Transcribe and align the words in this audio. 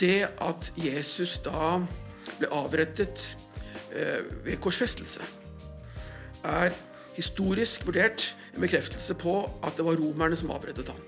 Det 0.00 0.26
at 0.44 0.72
Jesus 0.76 1.38
da 1.40 1.78
ble 2.36 2.48
avrettet 2.52 3.36
eh, 3.94 4.20
ved 4.44 4.58
korsfestelse, 4.60 5.24
er 6.44 6.74
historisk 7.16 7.86
vurdert 7.88 8.34
en 8.54 8.60
bekreftelse 8.60 9.16
på 9.16 9.38
at 9.64 9.78
det 9.78 9.86
var 9.86 9.96
romerne 9.96 10.36
som 10.36 10.52
avrettet 10.52 10.92
ham. 10.92 11.00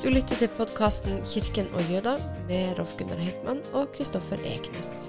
Du 0.00 0.10
lytter 0.10 0.38
til 0.38 0.48
podkasten 0.56 1.20
'Kirken 1.26 1.68
og 1.74 1.80
jøda' 1.92 2.16
med 2.48 2.78
Rolf 2.78 2.96
Gunnar 2.96 3.20
Heitmann 3.20 3.60
og 3.74 3.92
Kristoffer 3.92 4.38
Eknes. 4.46 5.08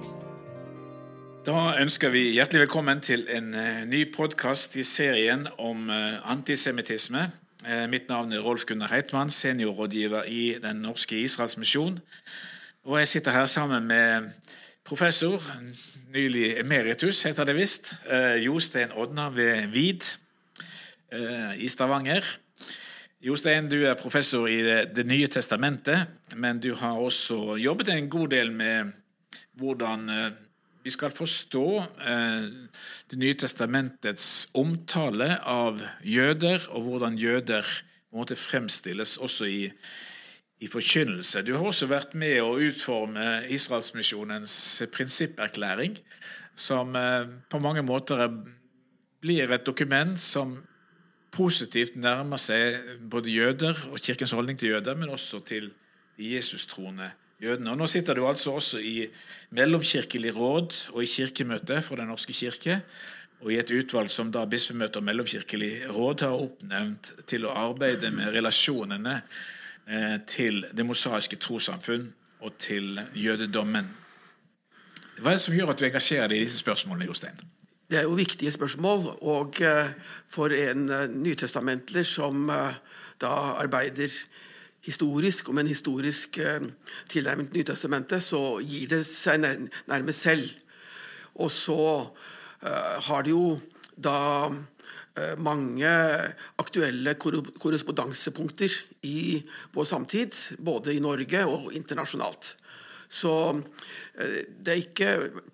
Da 1.48 1.78
ønsker 1.80 2.10
vi 2.12 2.26
hjertelig 2.34 2.66
velkommen 2.66 2.98
til 3.00 3.22
en 3.32 3.54
uh, 3.56 3.84
ny 3.88 4.02
podkast 4.12 4.74
i 4.76 4.82
serien 4.84 5.46
om 5.56 5.86
uh, 5.88 6.18
antisemittisme. 6.28 7.22
Uh, 7.62 7.86
mitt 7.88 8.10
navn 8.10 8.34
er 8.36 8.42
Rolf 8.44 8.66
Gunnar 8.68 8.90
Heitmann, 8.92 9.30
seniorrådgiver 9.32 10.26
i 10.28 10.58
Den 10.60 10.82
norske 10.84 11.16
Israels 11.16 11.56
misjon. 11.56 11.96
Og 12.84 12.98
jeg 12.98 13.08
sitter 13.08 13.32
her 13.32 13.46
sammen 13.48 13.86
med 13.88 14.28
professor, 14.84 15.40
nylig 16.12 16.58
emeritus 16.60 17.22
heter 17.24 17.48
det 17.48 17.56
visst, 17.56 17.94
Jostein 18.44 18.92
Odna 18.92 19.30
ved 19.32 19.72
VID 19.72 20.04
i 21.56 21.68
Stavanger. 21.68 22.28
Jostein, 23.24 23.72
du 23.72 23.86
er 23.86 23.96
professor 23.96 24.44
i 24.46 24.60
det, 24.92 25.06
nye 25.06 25.32
testamentet, 25.32 26.12
men 26.36 26.60
du 26.60 26.74
har 26.74 27.00
også 27.00 27.56
jobbet 27.56 27.88
en 27.88 28.10
god 28.10 28.28
del 28.36 28.52
med 28.52 28.92
hvordan 29.58 30.08
eh, 30.08 30.30
vi 30.88 30.94
skal 30.94 31.12
forstå 31.12 31.66
eh, 32.08 32.44
Det 33.10 33.18
nye 33.20 33.36
testamentets 33.36 34.48
omtale 34.56 35.34
av 35.44 35.82
jøder, 36.04 36.64
og 36.72 36.86
hvordan 36.86 37.18
jøder 37.20 37.66
måte 38.16 38.36
fremstilles 38.38 39.18
også 39.20 39.48
i, 39.48 39.66
i 40.64 40.68
forkynnelse. 40.70 41.42
Du 41.44 41.54
har 41.56 41.66
også 41.68 41.90
vært 41.90 42.16
med 42.16 42.40
å 42.40 42.56
utforme 42.56 43.42
Israelsmisjonens 43.52 44.54
prinsipperklæring, 44.94 45.98
som 46.56 46.96
eh, 46.96 47.28
på 47.52 47.60
mange 47.60 47.84
måter 47.84 48.24
blir 49.20 49.52
et 49.52 49.66
dokument 49.66 50.16
som 50.20 50.56
positivt 51.34 51.98
nærmer 52.00 52.40
seg 52.40 52.96
både 53.12 53.34
jøder 53.34 53.88
og 53.92 54.00
kirkens 54.00 54.32
holdning 54.32 54.56
til 54.58 54.72
jøder, 54.72 54.96
men 54.96 55.12
også 55.12 55.44
til 55.44 55.68
de 56.16 56.32
Jesus-troende 56.32 57.12
jødene. 57.42 57.70
Og 57.72 57.78
Nå 57.78 57.86
sitter 57.86 58.14
du 58.14 58.26
altså 58.26 58.56
også 58.58 58.80
i 58.82 59.06
mellomkirkelig 59.54 60.34
råd 60.36 60.76
og 60.92 61.02
i 61.02 61.10
kirkemøte 61.10 61.82
for 61.82 61.96
Den 61.96 62.10
norske 62.10 62.32
kirke, 62.32 62.80
og 63.40 63.52
i 63.52 63.58
et 63.60 63.70
utvalg 63.70 64.10
som 64.10 64.32
da 64.34 64.42
bispemøtet 64.50 64.98
og 64.98 65.06
mellomkirkelig 65.06 65.72
råd 65.94 66.24
har 66.26 66.34
oppnevnt 66.34 67.12
til 67.30 67.46
å 67.46 67.54
arbeide 67.54 68.10
med 68.10 68.32
relasjonene 68.34 69.20
eh, 69.86 70.16
til 70.26 70.64
det 70.74 70.86
mosaiske 70.86 71.38
trossamfunn 71.38 72.08
og 72.42 72.56
til 72.58 72.98
jødedommen. 73.14 73.86
Hva 75.18 75.30
er 75.30 75.38
det 75.38 75.44
som 75.44 75.54
gjør 75.54 75.70
at 75.70 75.78
du 75.78 75.86
engasjerer 75.86 76.30
deg 76.30 76.42
i 76.42 76.48
disse 76.48 76.58
spørsmålene, 76.58 77.06
Jostein? 77.06 77.38
Det 77.88 78.00
er 78.00 78.04
jo 78.06 78.18
viktige 78.18 78.50
spørsmål. 78.54 79.06
Og 79.22 79.62
eh, 79.62 79.94
for 80.34 80.54
en 80.54 80.90
eh, 80.90 81.06
nytestamentler 81.14 82.06
som 82.06 82.50
da 83.18 83.32
arbeider 83.58 84.10
historisk, 84.88 85.50
om 85.52 85.60
en 85.60 85.68
historisk 85.70 86.40
tilnærming 87.12 87.50
til 87.50 87.60
Nytestamentet, 87.60 88.24
så 88.24 88.58
gir 88.64 88.88
det 88.90 89.02
seg 89.06 89.44
nærmest 89.44 90.24
selv. 90.24 90.48
Og 91.38 91.52
så 91.52 91.78
har 93.06 93.22
det 93.22 93.34
jo 93.36 93.58
da 93.94 94.48
mange 95.38 95.90
aktuelle 96.62 97.14
korrespondansepunkter 97.18 98.74
i 99.06 99.42
vår 99.74 99.86
samtid, 99.86 100.40
både 100.58 100.96
i 100.96 101.02
Norge 101.04 101.44
og 101.46 101.70
internasjonalt. 101.76 102.56
Så 103.08 103.32
eh, 104.20 104.44
det 104.60 104.74
har 104.74 104.82
ikke 104.82 105.12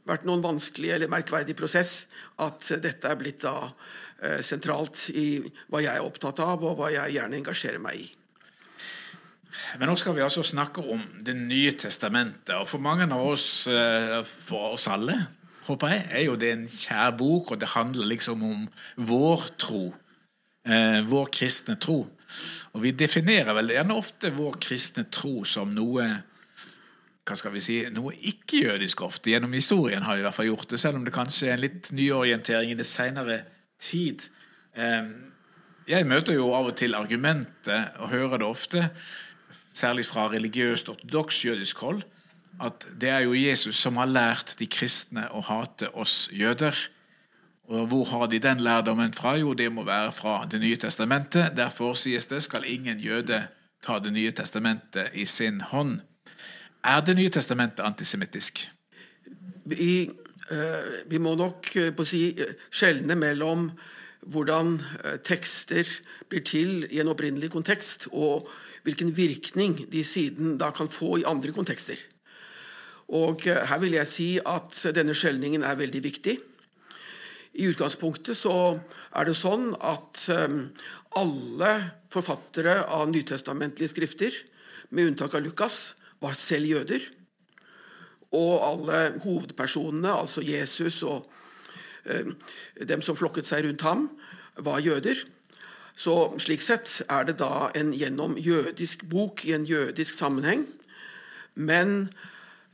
vært 0.09 0.27
noen 0.27 0.43
vanskelig 0.45 0.91
eller 0.97 1.13
merkverdig 1.13 1.55
prosess 1.59 2.05
at 2.43 2.73
dette 2.83 3.09
er 3.09 3.21
blitt 3.21 3.45
da 3.47 3.55
eh, 3.63 4.41
sentralt 4.43 5.07
i 5.15 5.39
hva 5.71 5.85
jeg 5.85 5.95
er 5.95 6.05
opptatt 6.05 6.43
av, 6.43 6.67
og 6.67 6.81
hva 6.81 6.91
jeg 6.93 7.15
gjerne 7.17 7.39
engasjerer 7.39 7.83
meg 7.83 8.03
i. 8.03 8.09
Men 9.79 9.91
nå 9.91 9.97
skal 10.01 10.17
vi 10.17 10.23
altså 10.25 10.43
snakke 10.47 10.83
om 10.83 11.03
Det 11.25 11.35
nye 11.37 11.73
testamentet. 11.79 12.55
Og 12.59 12.69
for 12.69 12.83
mange 12.83 13.07
av 13.07 13.21
oss, 13.21 13.67
eh, 13.67 14.21
for 14.25 14.75
oss 14.75 14.89
alle, 14.89 15.19
håper 15.67 15.95
jeg, 15.95 16.07
er 16.11 16.25
jo 16.27 16.37
det 16.37 16.53
en 16.53 16.67
kjær 16.69 17.17
bok, 17.17 17.53
og 17.53 17.61
det 17.61 17.73
handler 17.73 18.11
liksom 18.11 18.43
om 18.45 18.67
vår 18.97 19.47
tro. 19.59 19.85
Vår 20.65 21.27
kristne 21.29 21.75
tro. 21.77 22.07
Og 22.73 22.81
vi 22.81 22.95
definerer 22.97 23.53
vel 23.53 23.75
gjerne 23.75 23.97
ofte 24.01 24.31
vår 24.33 24.57
kristne 24.65 25.05
tro 25.13 25.43
som 25.45 25.75
noe 25.77 26.07
hva 27.25 27.37
skal 27.41 27.55
vi 27.55 27.63
si, 27.65 27.79
noe 27.95 28.13
ikke-jødisk 28.13 29.01
ofte. 29.07 29.31
Gjennom 29.33 29.55
historien 29.57 30.05
har 30.05 30.17
vi 30.17 30.21
i 30.21 30.27
hvert 30.27 30.37
fall 30.37 30.51
gjort 30.51 30.75
det, 30.75 30.81
selv 30.81 30.99
om 30.99 31.07
det 31.07 31.15
kanskje 31.15 31.49
er 31.49 31.55
en 31.55 31.63
litt 31.63 31.89
nyorientering 31.97 32.75
i 32.75 32.77
det 32.77 32.85
seinere 32.85 33.39
tid. 33.81 34.27
Ehm, 34.77 35.33
jeg 35.89 36.05
møter 36.09 36.37
jo 36.37 36.51
av 36.57 36.69
og 36.69 36.77
til 36.77 36.97
argumentet, 36.99 37.97
og 37.97 38.13
hører 38.13 38.43
det 38.43 38.49
ofte, 38.49 38.83
særlig 39.75 40.07
fra 40.07 40.29
religiøst 40.31 40.89
ortodoks 40.89 41.45
jødisk 41.45 41.79
hold, 41.79 42.03
at 42.63 42.87
det 43.01 43.09
er 43.09 43.25
jo 43.27 43.35
Jesus 43.35 43.77
som 43.77 43.97
har 43.97 44.07
lært 44.07 44.55
de 44.59 44.67
kristne 44.71 45.27
å 45.35 45.43
hate 45.43 45.91
oss 45.99 46.29
jøder. 46.33 46.77
Og 47.73 47.89
hvor 47.91 48.05
har 48.05 48.27
de 48.31 48.39
den 48.39 48.61
lærdommen 48.61 49.15
fra? 49.17 49.35
Jo, 49.41 49.55
det 49.55 49.73
må 49.73 49.85
være 49.85 50.13
fra 50.13 50.45
Det 50.51 50.61
nye 50.61 50.77
testamentet. 50.77 51.57
Derfor 51.57 51.95
sies 51.95 52.27
det 52.27 52.43
skal 52.43 52.67
ingen 52.69 53.01
jøde 53.01 53.47
ta 53.83 53.99
Det 53.99 54.13
nye 54.13 54.31
testamentet 54.31 55.11
i 55.15 55.25
sin 55.25 55.61
hånd. 55.61 56.01
Er 56.85 57.01
Det 57.01 57.17
nye 57.17 57.31
testamentet 57.31 57.85
antisemittisk? 57.85 58.71
Vi, 59.65 60.11
uh, 60.51 61.11
vi, 61.11 61.19
må 61.19 61.35
nok 61.35 61.67
uh, 61.77 62.05
si, 62.05 62.37
uh, 62.37 62.53
skjelne 62.71 63.17
mellom 63.17 63.71
hvordan 64.31 64.79
tekster 65.27 65.89
blir 66.31 66.45
til 66.47 66.87
i 66.89 67.01
en 67.03 67.11
opprinnelig 67.13 67.51
kontekst, 67.53 68.09
og 68.13 68.49
hvilken 68.85 69.13
virkning 69.17 69.79
de 69.93 70.05
siden 70.05 70.57
da 70.61 70.71
kan 70.75 70.89
få 70.89 71.19
i 71.21 71.27
andre 71.29 71.53
kontekster. 71.53 71.99
Og 73.13 73.45
Her 73.45 73.79
vil 73.83 73.97
jeg 73.99 74.09
si 74.09 74.29
at 74.41 74.81
denne 74.97 75.15
skjelningen 75.17 75.63
er 75.63 75.77
veldig 75.77 76.03
viktig. 76.05 76.39
I 77.55 77.69
utgangspunktet 77.71 78.37
så 78.37 78.81
er 79.15 79.29
det 79.29 79.37
sånn 79.39 79.75
at 79.77 80.25
alle 81.15 81.75
forfattere 82.11 82.81
av 82.89 83.11
nytestamentlige 83.13 83.93
skrifter, 83.93 84.33
med 84.95 85.11
unntak 85.11 85.35
av 85.35 85.43
Lukas, 85.45 85.95
var 86.23 86.37
selv 86.39 86.71
jøder. 86.71 87.03
Og 88.35 88.53
alle 88.67 89.01
hovedpersonene, 89.23 90.11
altså 90.11 90.43
Jesus 90.43 91.03
og 91.07 91.25
eh, 91.25 91.44
dem 92.05 93.03
som 93.03 93.17
flokket 93.17 93.49
seg 93.49 93.65
rundt 93.65 93.85
ham, 93.87 94.09
var 94.63 94.83
jøder. 94.85 95.19
Så 95.95 96.35
Slik 96.43 96.63
sett 96.65 97.01
er 97.07 97.27
det 97.29 97.39
da 97.39 97.71
en 97.79 97.93
gjennom 97.95 98.35
jødisk 98.41 99.07
bok 99.11 99.45
i 99.47 99.55
en 99.55 99.67
jødisk 99.67 100.17
sammenheng. 100.17 100.67
Men 101.55 102.09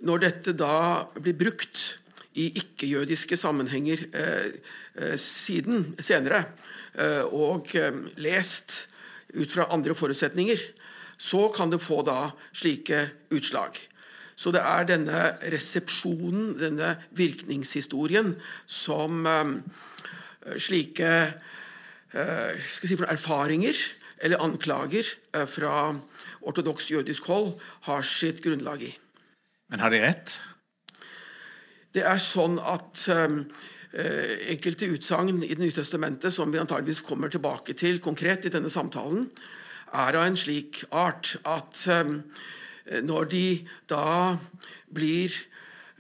når 0.01 0.23
dette 0.25 0.57
da 0.57 1.05
blir 1.21 1.37
brukt 1.37 2.01
i 2.41 2.49
ikke-jødiske 2.63 3.37
sammenhenger 3.37 4.07
eh, 4.17 4.47
eh, 4.97 5.17
siden, 5.21 5.91
senere, 6.01 6.45
eh, 6.95 7.27
og 7.27 7.75
eh, 7.77 7.93
lest 8.23 8.87
ut 9.35 9.51
fra 9.51 9.69
andre 9.75 9.95
forutsetninger, 9.95 10.63
så 11.21 11.49
kan 11.53 11.71
det 11.71 11.83
få 11.85 12.01
da 12.07 12.31
slike 12.57 13.03
utslag. 13.37 13.77
Så 14.41 14.53
det 14.55 14.63
er 14.65 14.87
denne 14.89 15.23
resepsjonen, 15.53 16.55
denne 16.57 16.95
virkningshistorien, 17.17 18.33
som 18.65 19.27
um, 19.27 19.57
slike 20.57 21.11
uh, 22.15 22.69
si 22.73 22.97
erfaringer 22.97 23.77
eller 24.25 24.41
anklager 24.41 25.05
uh, 25.37 25.45
fra 25.45 25.91
ortodoks 26.41 26.89
jødisk 26.95 27.29
hold 27.29 27.53
har 27.91 28.07
sitt 28.07 28.41
grunnlag 28.45 28.87
i. 28.89 28.95
Men 29.69 29.85
har 29.85 29.93
de 29.93 30.01
rett? 30.07 30.39
Det 31.93 32.07
er 32.07 32.23
sånn 32.23 32.57
at 32.63 33.03
enkelte 33.91 34.87
utsagn 34.95 35.43
i 35.43 35.49
Det 35.51 35.59
nye 35.59 35.75
testamentet, 35.75 36.31
som 36.31 36.53
vi 36.55 36.61
antageligvis 36.63 37.03
kommer 37.03 37.29
tilbake 37.29 37.75
til 37.75 37.99
konkret 37.99 38.47
i 38.47 38.53
denne 38.55 38.71
samtalen, 38.71 39.25
er 39.91 40.15
av 40.15 40.23
en 40.23 40.39
slik 40.39 40.85
art 40.95 41.35
at 41.43 41.83
når 43.03 43.29
de 43.31 43.45
da 43.91 44.37
blir 44.91 45.35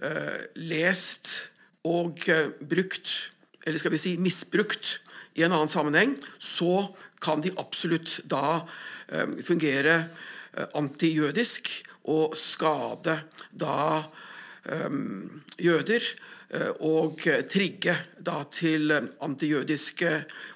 uh, 0.02 0.40
lest 0.58 1.50
og 1.86 2.18
uh, 2.28 2.50
brukt, 2.60 3.12
eller 3.64 3.80
skal 3.80 3.94
vi 3.94 4.02
si 4.02 4.16
misbrukt, 4.20 4.98
i 5.38 5.44
en 5.46 5.52
annen 5.54 5.70
sammenheng, 5.70 6.16
så 6.42 6.90
kan 7.22 7.40
de 7.40 7.52
absolutt 7.62 8.16
da 8.28 8.64
um, 8.66 9.36
fungere 9.46 9.94
antijødisk 10.74 11.70
og 12.10 12.34
skade 12.36 13.14
da 13.54 14.02
um, 14.88 15.38
jøder 15.54 16.02
og 16.82 17.22
trigge 17.46 17.94
da 18.18 18.40
til 18.50 18.90
antijødiske 19.22 20.10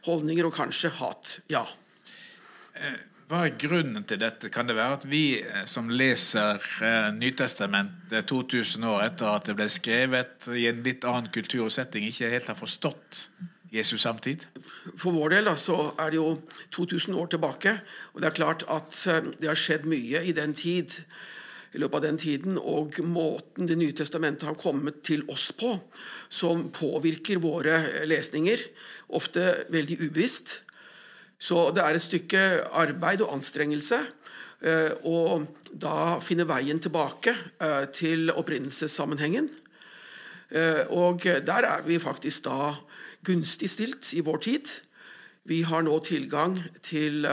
holdninger 0.08 0.50
og 0.50 0.56
kanskje 0.58 0.90
hat. 0.98 1.36
Ja. 1.46 1.62
Hva 3.24 3.46
er 3.46 3.54
grunnen 3.56 4.04
til 4.04 4.18
dette? 4.20 4.50
Kan 4.52 4.68
det 4.68 4.76
være 4.76 4.98
at 4.98 5.04
vi 5.08 5.24
som 5.70 5.88
leser 5.88 6.60
Nytestamentet 7.16 8.26
2000 8.28 8.84
år 8.84 9.06
etter 9.06 9.30
at 9.30 9.48
det 9.48 9.54
ble 9.56 9.68
skrevet 9.72 10.48
i 10.52 10.66
en 10.68 10.82
litt 10.84 11.06
annen 11.08 11.30
kultursetting, 11.32 12.04
ikke 12.10 12.28
helt 12.34 12.50
har 12.52 12.58
forstått 12.58 13.28
Jesus 13.72 14.04
samtid? 14.04 14.44
For 15.00 15.16
vår 15.16 15.38
del 15.38 15.48
så 15.56 15.78
er 15.96 16.12
det 16.12 16.20
jo 16.20 16.34
2000 16.76 17.16
år 17.16 17.32
tilbake. 17.32 17.78
Og 18.12 18.20
det 18.20 18.28
er 18.28 18.36
klart 18.42 18.66
at 18.68 19.00
det 19.40 19.48
har 19.48 19.58
skjedd 19.58 19.88
mye 19.88 20.20
i 20.20 20.36
den 20.36 20.52
tid 20.52 20.98
i 21.74 21.80
løpet 21.80 21.96
av 21.98 22.04
den 22.04 22.20
tiden, 22.20 22.58
og 22.60 23.00
måten 23.02 23.66
Det 23.66 23.78
nye 23.78 23.96
testamentet 23.96 24.46
har 24.46 24.54
kommet 24.54 25.00
til 25.02 25.24
oss 25.32 25.48
på, 25.56 25.72
som 26.28 26.68
påvirker 26.70 27.40
våre 27.42 28.04
lesninger, 28.06 28.60
ofte 29.16 29.64
veldig 29.74 29.98
ubevisst. 30.04 30.60
Så 31.44 31.68
det 31.76 31.82
er 31.84 31.96
et 31.96 32.04
stykke 32.04 32.42
arbeid 32.80 33.24
og 33.24 33.34
anstrengelse 33.36 33.98
å 35.04 35.18
da 35.76 35.96
finne 36.24 36.46
veien 36.48 36.78
tilbake 36.80 37.34
til 37.92 38.30
opprinnelsessammenhengen. 38.32 39.50
Og 40.96 41.26
der 41.44 41.68
er 41.68 41.84
vi 41.84 41.98
faktisk 42.00 42.46
da 42.46 42.70
gunstig 43.28 43.68
stilt 43.74 44.14
i 44.16 44.22
vår 44.24 44.40
tid. 44.46 44.72
Vi 45.44 45.60
har 45.68 45.84
nå 45.84 45.98
tilgang 46.06 46.56
til 46.80 47.28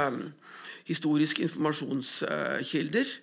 historiske 0.92 1.46
informasjonskilder 1.46 3.16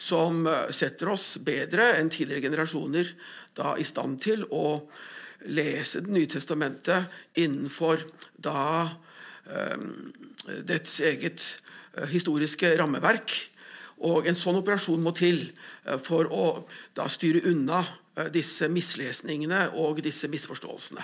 som 0.00 0.46
eh, 0.48 0.70
setter 0.72 1.12
oss 1.12 1.34
bedre 1.44 1.94
enn 1.98 2.10
tidligere 2.12 2.48
generasjoner 2.48 3.12
da 3.58 3.74
i 3.76 3.86
stand 3.86 4.20
til 4.24 4.46
å 4.48 4.80
lese 5.50 6.02
Det 6.04 6.12
nye 6.12 6.28
testamentet 6.28 7.38
innenfor 7.40 8.02
da 8.36 8.90
dets 10.68 11.00
eget 11.04 11.44
uh, 11.98 12.06
historiske 12.10 12.74
rammeverk. 12.80 13.36
Og 14.00 14.28
en 14.28 14.36
sånn 14.38 14.58
operasjon 14.60 15.02
må 15.04 15.12
til 15.16 15.42
uh, 15.86 15.96
for 16.00 16.30
å 16.32 16.44
da 16.96 17.08
styre 17.10 17.44
unna 17.50 17.82
disse 18.34 18.66
mislesningene 18.68 19.70
og 19.80 20.02
disse 20.04 20.28
misforståelsene. 20.28 21.00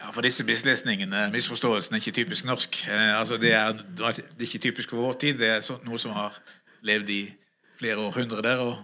Ja, 0.00 0.12
for 0.14 0.22
disse 0.24 0.44
mislesningene, 0.46 1.24
misforståelsene, 1.32 1.98
er 1.98 2.04
ikke 2.04 2.18
typisk 2.20 2.46
norsk. 2.46 2.76
altså 2.88 3.36
det, 3.40 3.50
er, 3.56 3.72
det 3.72 4.04
er 4.06 4.46
ikke 4.46 4.62
typisk 4.68 4.92
for 4.92 5.02
vår 5.08 5.18
tid. 5.24 5.40
Det 5.40 5.48
er 5.56 5.64
noe 5.88 5.98
som 5.98 6.14
har 6.14 6.36
levd 6.86 7.10
i 7.12 7.20
flere 7.80 8.04
århundrer 8.04 8.44
der, 8.44 8.62
og 8.62 8.78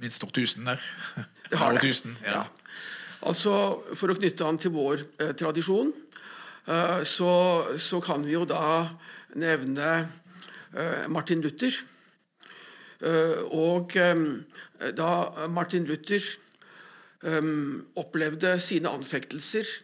minst 0.00 0.24
årtusen 0.24 0.68
der. 0.68 0.80
Det 1.50 1.58
har 1.60 1.76
det. 1.76 1.92
Ja. 2.24 2.30
ja. 2.30 2.44
Altså, 3.24 3.52
For 3.96 4.12
å 4.12 4.16
knytte 4.18 4.46
an 4.46 4.58
til 4.60 4.72
vår 4.74 5.04
eh, 5.22 5.32
tradisjon, 5.38 5.92
eh, 5.92 6.03
så, 6.64 7.32
så, 7.76 8.00
kan 8.00 8.24
vi 8.24 8.32
jo 8.32 8.44
da 8.48 8.88
nevne 9.36 9.88
eh, 10.72 11.04
Martin 11.12 11.42
Luther. 11.44 11.76
Eh, 13.04 13.42
og 13.52 13.96
eh, 14.00 14.22
da 14.96 15.10
Martin 15.52 15.84
Luther 15.84 16.24
eh, 17.22 17.52
opplevde 18.00 18.56
sine 18.60 18.92
anfektelser 18.92 19.80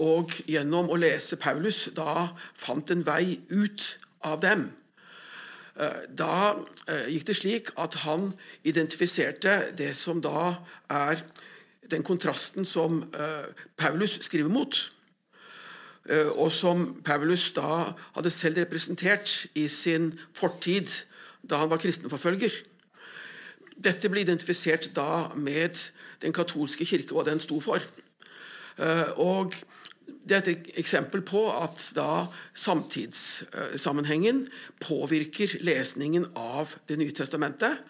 og 0.00 0.30
gjennom 0.48 0.86
å 0.88 0.96
lese 0.96 1.36
Paulus 1.36 1.90
da 1.92 2.30
fant 2.56 2.88
en 2.88 3.02
vei 3.04 3.34
ut 3.52 3.82
av 4.24 4.38
dem, 4.40 4.62
Eh, 5.80 6.02
da 6.12 6.52
eh, 6.84 7.06
gikk 7.14 7.28
det 7.30 7.36
slik 7.38 7.70
at 7.80 8.02
han 8.04 8.32
identifiserte 8.68 9.72
det 9.78 9.94
som 9.96 10.20
da 10.20 10.58
er 10.92 11.22
den 11.88 12.04
kontrasten 12.04 12.66
som 12.68 13.00
eh, 13.16 13.48
Paulus 13.80 14.18
skriver 14.20 14.52
mot. 14.52 14.76
Og 16.10 16.48
som 16.50 16.88
Paulus 17.06 17.52
da 17.54 17.92
hadde 18.16 18.30
selv 18.34 18.58
representert 18.58 19.46
i 19.54 19.68
sin 19.70 20.08
fortid 20.34 20.90
da 21.46 21.60
han 21.60 21.70
var 21.70 21.78
kristenforfølger. 21.78 22.50
Dette 23.78 24.10
ble 24.10 24.24
identifisert 24.24 24.88
da 24.96 25.30
med 25.38 25.78
den 26.22 26.34
katolske 26.34 26.86
kirke, 26.86 27.14
hva 27.14 27.22
den 27.26 27.38
sto 27.42 27.60
for. 27.62 27.86
Og 29.22 29.54
det 30.28 30.36
er 30.36 30.50
et 30.52 30.70
eksempel 30.78 31.22
på 31.26 31.42
at 31.50 31.82
da 31.96 32.26
samtidssammenhengen 32.54 34.44
påvirker 34.82 35.58
lesningen 35.66 36.28
av 36.38 36.76
Det 36.88 36.98
nye 36.98 37.14
testamentet. 37.14 37.82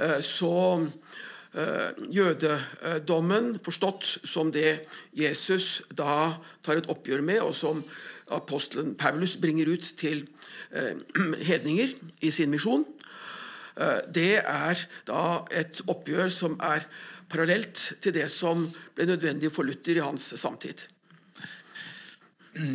Eh, 0.00 0.20
så 0.20 0.54
eh, 0.80 0.88
jødedommen, 1.50 3.56
forstått 3.64 4.06
som 4.22 4.52
det 4.54 4.84
Jesus 5.18 5.80
da 5.90 6.36
tar 6.62 6.78
et 6.78 6.86
oppgjør 6.92 7.24
med, 7.26 7.40
og 7.42 7.56
som 7.58 7.80
apostelen 8.30 8.92
Paulus 8.94 9.34
bringer 9.42 9.66
ut 9.72 9.88
til 9.98 10.22
eh, 10.70 10.94
hedninger 11.50 11.96
i 12.22 12.30
sin 12.30 12.54
misjon, 12.54 12.86
det 14.12 14.42
er 14.44 14.76
da 15.08 15.20
et 15.56 15.78
oppgjør 15.88 16.28
som 16.34 16.58
er 16.60 16.84
parallelt 17.30 17.80
til 18.02 18.12
det 18.12 18.26
som 18.32 18.66
ble 18.96 19.06
nødvendig 19.08 19.48
for 19.54 19.64
Luther 19.64 19.96
i 19.96 20.04
hans 20.04 20.34
samtid. 20.36 20.84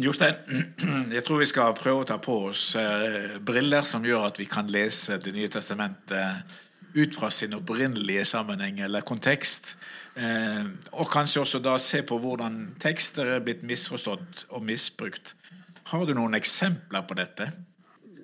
Jostein, 0.01 0.35
jeg 1.15 1.23
tror 1.27 1.41
vi 1.41 1.49
skal 1.49 1.75
prøve 1.75 2.05
å 2.05 2.07
ta 2.07 2.15
på 2.23 2.37
oss 2.49 2.69
eh, 2.79 3.35
briller 3.43 3.83
som 3.83 4.05
gjør 4.07 4.29
at 4.29 4.37
vi 4.39 4.47
kan 4.47 4.69
lese 4.71 5.17
Det 5.19 5.33
nye 5.35 5.51
testamentet 5.51 6.55
ut 6.95 7.15
fra 7.15 7.29
sin 7.29 7.53
opprinnelige 7.53 8.25
sammenheng 8.25 8.79
eller 8.79 9.03
kontekst. 9.03 9.75
Eh, 10.15 10.65
og 10.91 11.09
kanskje 11.11 11.41
også 11.41 11.59
da 11.59 11.75
se 11.81 12.01
på 12.07 12.17
hvordan 12.23 12.75
tekster 12.79 13.35
er 13.35 13.43
blitt 13.43 13.65
misforstått 13.67 14.45
og 14.49 14.63
misbrukt. 14.63 15.35
Har 15.91 16.05
du 16.05 16.13
noen 16.15 16.37
eksempler 16.37 17.03
på 17.07 17.17
dette? 17.19 17.49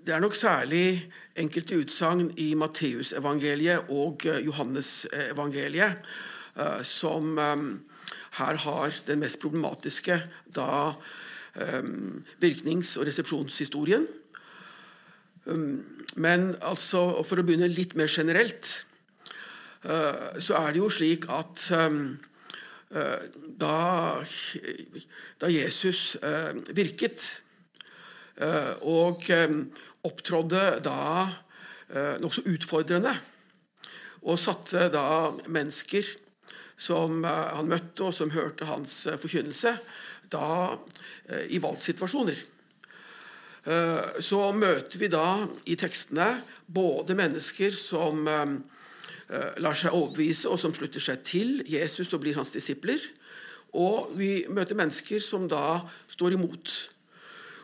Det 0.02 0.16
er 0.16 0.24
nok 0.24 0.36
særlig 0.36 1.12
enkelte 1.38 1.78
utsagn 1.84 2.32
i 2.42 2.54
Matteusevangeliet 2.56 3.92
og 3.92 4.26
eh, 4.26 4.44
Johannesevangeliet 4.48 6.12
som 6.84 7.38
her 7.40 8.58
har 8.60 8.96
den 9.08 9.22
mest 9.22 9.40
problematiske 9.40 10.18
da 10.52 10.92
virknings- 12.44 12.98
og 13.00 13.06
resepsjonshistorien. 13.08 14.04
Ehm, 15.48 16.01
men 16.16 16.56
altså, 16.62 17.22
for 17.28 17.40
å 17.40 17.46
begynne 17.46 17.70
litt 17.72 17.96
mer 18.00 18.12
generelt, 18.12 18.72
eh, 19.84 20.40
så 20.42 20.58
er 20.60 20.74
det 20.74 20.82
jo 20.82 20.90
slik 20.92 21.28
at 21.32 21.68
ehm, 21.78 22.02
eh, 22.92 23.28
da, 23.62 23.78
da 25.42 25.52
Jesus 25.52 26.18
eh, 26.22 26.52
virket 26.76 27.30
og 28.82 29.28
opptrådde 30.08 30.62
da 30.82 31.28
nokså 32.24 32.42
utfordrende 32.50 33.12
og 34.24 34.40
satte 34.42 34.88
da 34.90 35.04
mennesker 35.52 36.08
som 36.82 37.20
han 37.28 37.70
møtte, 37.70 38.08
og 38.08 38.16
som 38.16 38.32
hørte 38.34 38.66
hans 38.66 38.96
forkynnelse, 39.22 39.76
da 40.32 40.78
eh, 41.30 41.46
i 41.56 41.60
valgsituasjoner. 41.62 42.40
Eh, 43.62 44.22
så 44.24 44.42
møter 44.58 44.98
vi 45.02 45.10
da 45.12 45.46
i 45.70 45.78
tekstene 45.80 46.28
både 46.66 47.18
mennesker 47.18 47.76
som 47.78 48.26
eh, 48.28 48.56
lar 49.62 49.78
seg 49.78 49.94
overbevise, 49.94 50.50
og 50.50 50.60
som 50.62 50.74
slutter 50.76 51.04
seg 51.04 51.24
til 51.28 51.60
Jesus 51.70 52.14
og 52.16 52.24
blir 52.26 52.40
hans 52.40 52.54
disipler. 52.56 53.00
Og 53.78 54.12
vi 54.20 54.46
møter 54.52 54.78
mennesker 54.78 55.22
som 55.24 55.48
da 55.52 55.82
står 56.12 56.36
imot. 56.36 56.74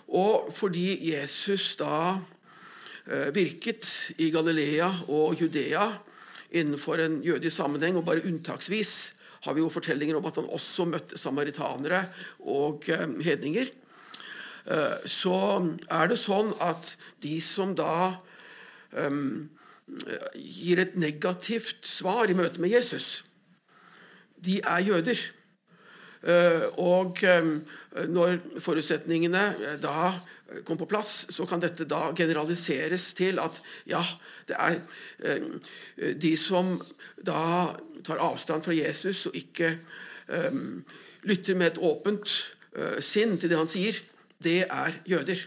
Og 0.08 0.54
fordi 0.56 0.94
Jesus 1.10 1.74
da 1.80 2.18
virket 3.32 3.88
i 4.20 4.28
Galilea 4.36 4.88
og 5.16 5.40
Judea 5.40 5.86
innenfor 6.52 7.00
en 7.00 7.22
jødisk 7.24 7.56
sammenheng, 7.56 7.96
og 7.96 8.06
bare 8.08 8.24
unntaksvis 8.28 9.14
har 9.46 9.56
vi 9.56 9.64
jo 9.64 9.72
fortellinger 9.72 10.18
om 10.18 10.26
at 10.28 10.40
han 10.40 10.50
også 10.54 10.88
møtte 10.90 11.20
samaritanere 11.20 12.04
og 12.44 12.88
eh, 12.92 13.06
hedninger. 13.28 13.70
Eh, 14.68 15.08
så 15.08 15.36
er 15.88 16.10
det 16.12 16.20
sånn 16.20 16.52
at 16.64 16.96
de 17.24 17.38
som 17.44 17.72
da 17.78 18.18
um, 18.92 19.48
gir 20.36 20.82
et 20.84 20.98
negativt 21.00 21.88
svar 21.88 22.28
i 22.28 22.36
møte 22.36 22.60
med 22.60 22.74
Jesus, 22.76 23.24
de 24.44 24.60
er 24.60 24.84
jøder. 24.90 25.22
Uh, 26.28 26.66
og 26.82 27.22
når 28.10 28.40
forutsetningene 28.60 29.78
da 29.80 30.10
kom 30.68 30.80
på 30.80 30.88
plass, 30.90 31.28
så 31.32 31.46
kan 31.48 31.62
dette 31.64 31.86
da 31.88 32.10
generaliseres 32.18 33.06
til 33.16 33.40
at 33.40 33.62
ja, 33.88 34.02
det 34.50 34.58
er 34.58 36.12
de 36.18 36.34
som 36.40 36.74
da 37.16 37.78
tar 38.04 38.24
avstand 38.26 38.66
fra 38.66 38.76
Jesus 38.76 39.28
og 39.30 39.38
ikke 39.38 39.76
lytter 41.30 41.60
med 41.60 41.74
et 41.74 41.82
åpent 41.86 42.36
sinn 43.06 43.38
til 43.38 43.54
det 43.54 43.62
han 43.62 43.72
sier, 43.72 44.02
det 44.44 44.66
er 44.70 44.98
jøder. 45.10 45.40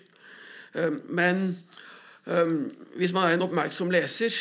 Um, 0.75 1.03
men 1.09 1.59
um, 2.27 2.71
hvis 2.97 3.13
man 3.13 3.29
er 3.29 3.35
en 3.35 3.47
oppmerksom 3.47 3.91
leser, 3.91 4.35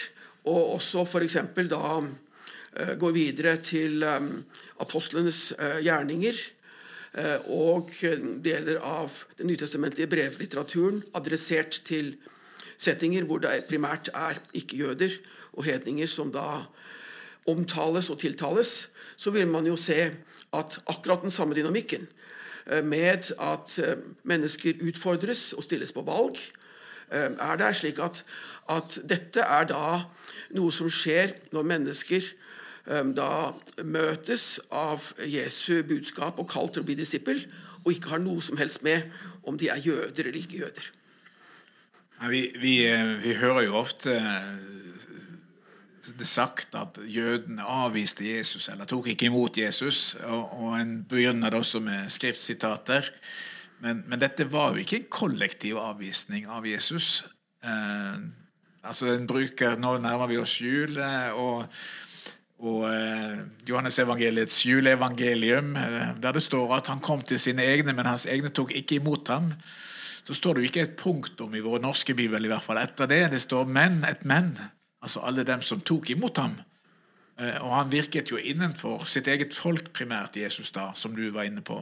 og 0.48 0.76
også 0.78 1.04
f.eks. 1.06 1.38
da 1.70 1.82
eh, 2.00 2.96
går 3.00 3.12
videre 3.16 3.58
til 3.64 4.04
eh, 4.04 4.30
apostlenes 4.80 5.52
eh, 5.58 5.82
gjerninger 5.86 6.48
og 7.50 7.90
deler 8.46 8.78
av 8.86 9.10
den 9.40 9.50
nytestamentlige 9.50 10.12
brevlitteraturen 10.12 11.00
adressert 11.18 11.80
til 11.88 12.12
settinger 12.78 13.26
hvor 13.26 13.42
det 13.42 13.64
primært 13.66 14.12
er 14.14 14.38
ikke-jøder 14.54 15.16
og 15.58 15.66
hedninger 15.66 16.06
som 16.06 16.30
da 16.30 16.68
omtales 17.50 18.12
og 18.14 18.20
tiltales, 18.22 18.92
så 19.18 19.34
vil 19.34 19.50
man 19.50 19.66
jo 19.66 19.74
se 19.74 19.98
at 20.54 20.78
akkurat 20.86 21.26
den 21.26 21.34
samme 21.34 21.58
dynamikken 21.58 22.06
med 22.84 23.32
at 23.42 23.76
mennesker 24.30 24.84
utfordres 24.86 25.54
og 25.58 25.66
stilles 25.66 25.94
på 25.96 26.04
valg, 26.06 26.38
er 27.10 27.56
det 27.58 27.70
slik 27.80 28.02
at, 28.06 28.22
at 28.70 29.00
dette 29.10 29.42
er 29.42 29.66
da 29.72 30.04
noe 30.54 30.74
som 30.76 30.92
skjer 30.94 31.34
når 31.56 31.66
mennesker 31.72 32.28
da 33.18 33.32
møtes 33.86 34.60
av 34.70 35.08
Jesu 35.26 35.82
budskap 35.90 36.38
og 36.38 36.50
kalt 36.50 36.78
til 36.78 36.86
å 36.86 36.90
bli 36.90 36.98
disippel, 37.00 37.42
og 37.84 37.92
ikke 37.94 38.14
har 38.14 38.22
noe 38.22 38.42
som 38.46 38.58
helst 38.62 38.84
med 38.86 39.10
om 39.50 39.58
de 39.58 39.70
er 39.74 39.82
jøder 39.82 40.28
eller 40.28 40.40
ikke 40.42 40.62
jøder. 40.64 40.90
Vi, 42.28 42.42
vi, 42.60 42.74
eh, 42.86 43.16
vi 43.24 43.34
hører 43.40 43.62
jo 43.70 43.78
ofte 43.80 44.18
det 46.18 46.28
sagt 46.28 46.76
at 46.76 46.98
jødene 47.08 47.66
avviste 47.66 48.26
Jesus 48.26 48.70
eller 48.70 48.90
tok 48.90 49.12
ikke 49.12 49.30
imot 49.30 49.58
Jesus. 49.58 50.16
Og, 50.26 50.58
og 50.64 50.80
En 50.80 51.04
begynner 51.10 51.50
det 51.50 51.60
også 51.60 51.80
med 51.80 52.10
skriftsitater. 52.10 53.10
Men, 53.80 54.04
men, 54.08 54.20
dette 54.20 54.48
var 54.52 54.74
jo 54.74 54.84
ikke 54.84 54.98
en 55.00 55.10
kollektiv 55.10 55.78
avvisning 55.80 56.48
av 56.52 56.68
Jesus. 56.68 57.26
Eh, 57.64 58.30
Altså 58.84 59.12
en 59.12 59.28
bruker, 59.28 59.76
Nå 59.80 59.98
nærmer 60.00 60.30
vi 60.32 60.40
oss 60.40 60.56
jul, 60.62 60.96
eh, 61.04 61.36
og, 61.36 61.66
og 62.64 62.86
eh, 62.88 63.42
Johannes 63.68 64.00
evangeliets 64.00 64.64
juleevangelium, 64.66 65.76
eh, 65.76 66.14
der 66.22 66.38
det 66.38 66.44
står 66.46 66.78
at 66.78 66.88
han 66.88 67.04
kom 67.04 67.22
til 67.22 67.40
sine 67.40 67.66
egne, 67.66 67.94
men 67.94 68.08
hans 68.08 68.26
egne 68.26 68.50
tok 68.50 68.72
ikke 68.76 69.02
imot 69.02 69.28
ham. 69.34 69.52
Så 70.24 70.34
står 70.38 70.56
det 70.56 70.64
jo 70.64 70.72
ikke 70.72 70.86
et 70.88 70.98
punktum 71.00 71.56
i 71.56 71.64
vår 71.66 71.82
norske 71.84 72.16
bibel 72.16 72.46
i 72.46 72.52
hvert 72.52 72.64
fall 72.64 72.80
etter 72.80 73.10
det. 73.10 73.32
Det 73.32 73.42
står 73.42 73.66
'men', 73.66 74.06
et 74.10 74.26
'men'. 74.26 74.58
Altså 75.04 75.24
alle 75.24 75.46
dem 75.48 75.62
som 75.64 75.82
tok 75.82 76.10
imot 76.12 76.42
ham. 76.42 76.58
Eh, 77.40 77.58
og 77.64 77.72
han 77.72 77.92
virket 77.92 78.32
jo 78.34 78.40
innenfor 78.40 79.06
sitt 79.08 79.30
eget 79.32 79.56
folk 79.56 79.92
primært, 79.96 80.40
Jesus, 80.40 80.74
da, 80.76 80.90
som 80.96 81.16
du 81.16 81.30
var 81.36 81.48
inne 81.48 81.64
på. 81.66 81.80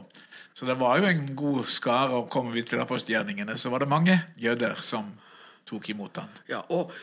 Så 0.54 0.68
det 0.68 0.78
var 0.78 1.00
jo 1.00 1.08
en 1.08 1.24
god 1.38 1.64
skare. 1.66 2.14
Og 2.14 2.30
kommer 2.30 2.54
vi 2.54 2.62
til 2.66 2.82
apostelgjerningene, 2.82 3.58
så 3.58 3.72
var 3.74 3.82
det 3.82 3.90
mange 3.90 4.18
jøder 4.38 4.78
som 4.82 5.10
tok 5.68 5.90
imot 5.90 6.22
ham. 6.22 6.30
Ja, 6.48 6.62
og, 6.74 6.94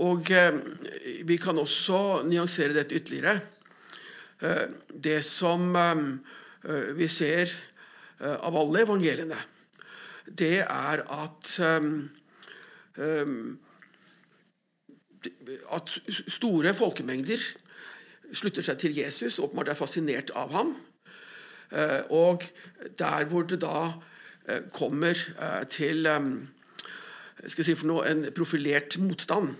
og 0.00 0.30
eh, 0.30 0.60
vi 1.26 1.38
kan 1.42 1.58
også 1.58 2.22
nyansere 2.28 2.76
dette 2.76 2.96
ytterligere. 3.00 3.40
Eh, 4.40 4.64
det 4.88 5.20
som 5.24 5.74
vi 6.96 7.04
ser 7.12 7.50
av 8.24 8.54
alle 8.56 8.86
evangeliene, 8.86 9.36
det 10.24 10.62
er 10.64 11.02
at 11.04 11.50
um, 11.60 12.10
eh, 12.96 13.34
at 15.74 15.94
store 16.28 16.74
folkemengder 16.76 17.42
slutter 18.34 18.64
seg 18.66 18.80
til 18.80 18.96
Jesus, 18.96 19.38
åpenbart 19.38 19.72
er 19.72 19.78
fascinert 19.78 20.32
av 20.38 20.52
ham. 20.54 20.74
Og 22.14 22.44
der 22.98 23.26
hvor 23.30 23.46
det 23.48 23.60
da 23.62 23.94
kommer 24.74 25.18
til 25.70 26.08
skal 27.46 27.66
si 27.66 27.74
for 27.76 27.88
noe, 27.90 28.04
en 28.08 28.26
profilert 28.36 28.98
motstand, 29.02 29.54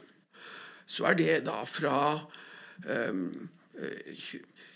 så 0.86 1.08
er 1.10 1.18
det 1.18 1.36
da 1.48 1.62
fra 1.68 1.96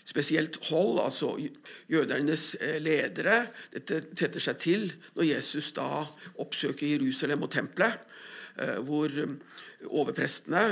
spesielt 0.09 0.57
hold, 0.69 0.99
altså 1.03 1.33
jødernes 1.89 2.55
eh, 2.61 2.77
ledere. 2.81 3.43
Dette 3.73 4.01
tetter 4.17 4.41
seg 4.41 4.61
til 4.61 4.87
når 5.17 5.27
Jesus 5.35 5.71
da 5.77 6.05
oppsøker 6.41 6.95
Jerusalem 6.95 7.45
og 7.45 7.51
tempelet, 7.53 7.93
eh, 7.93 8.05
hvor 8.85 9.13
overprestene 9.87 10.63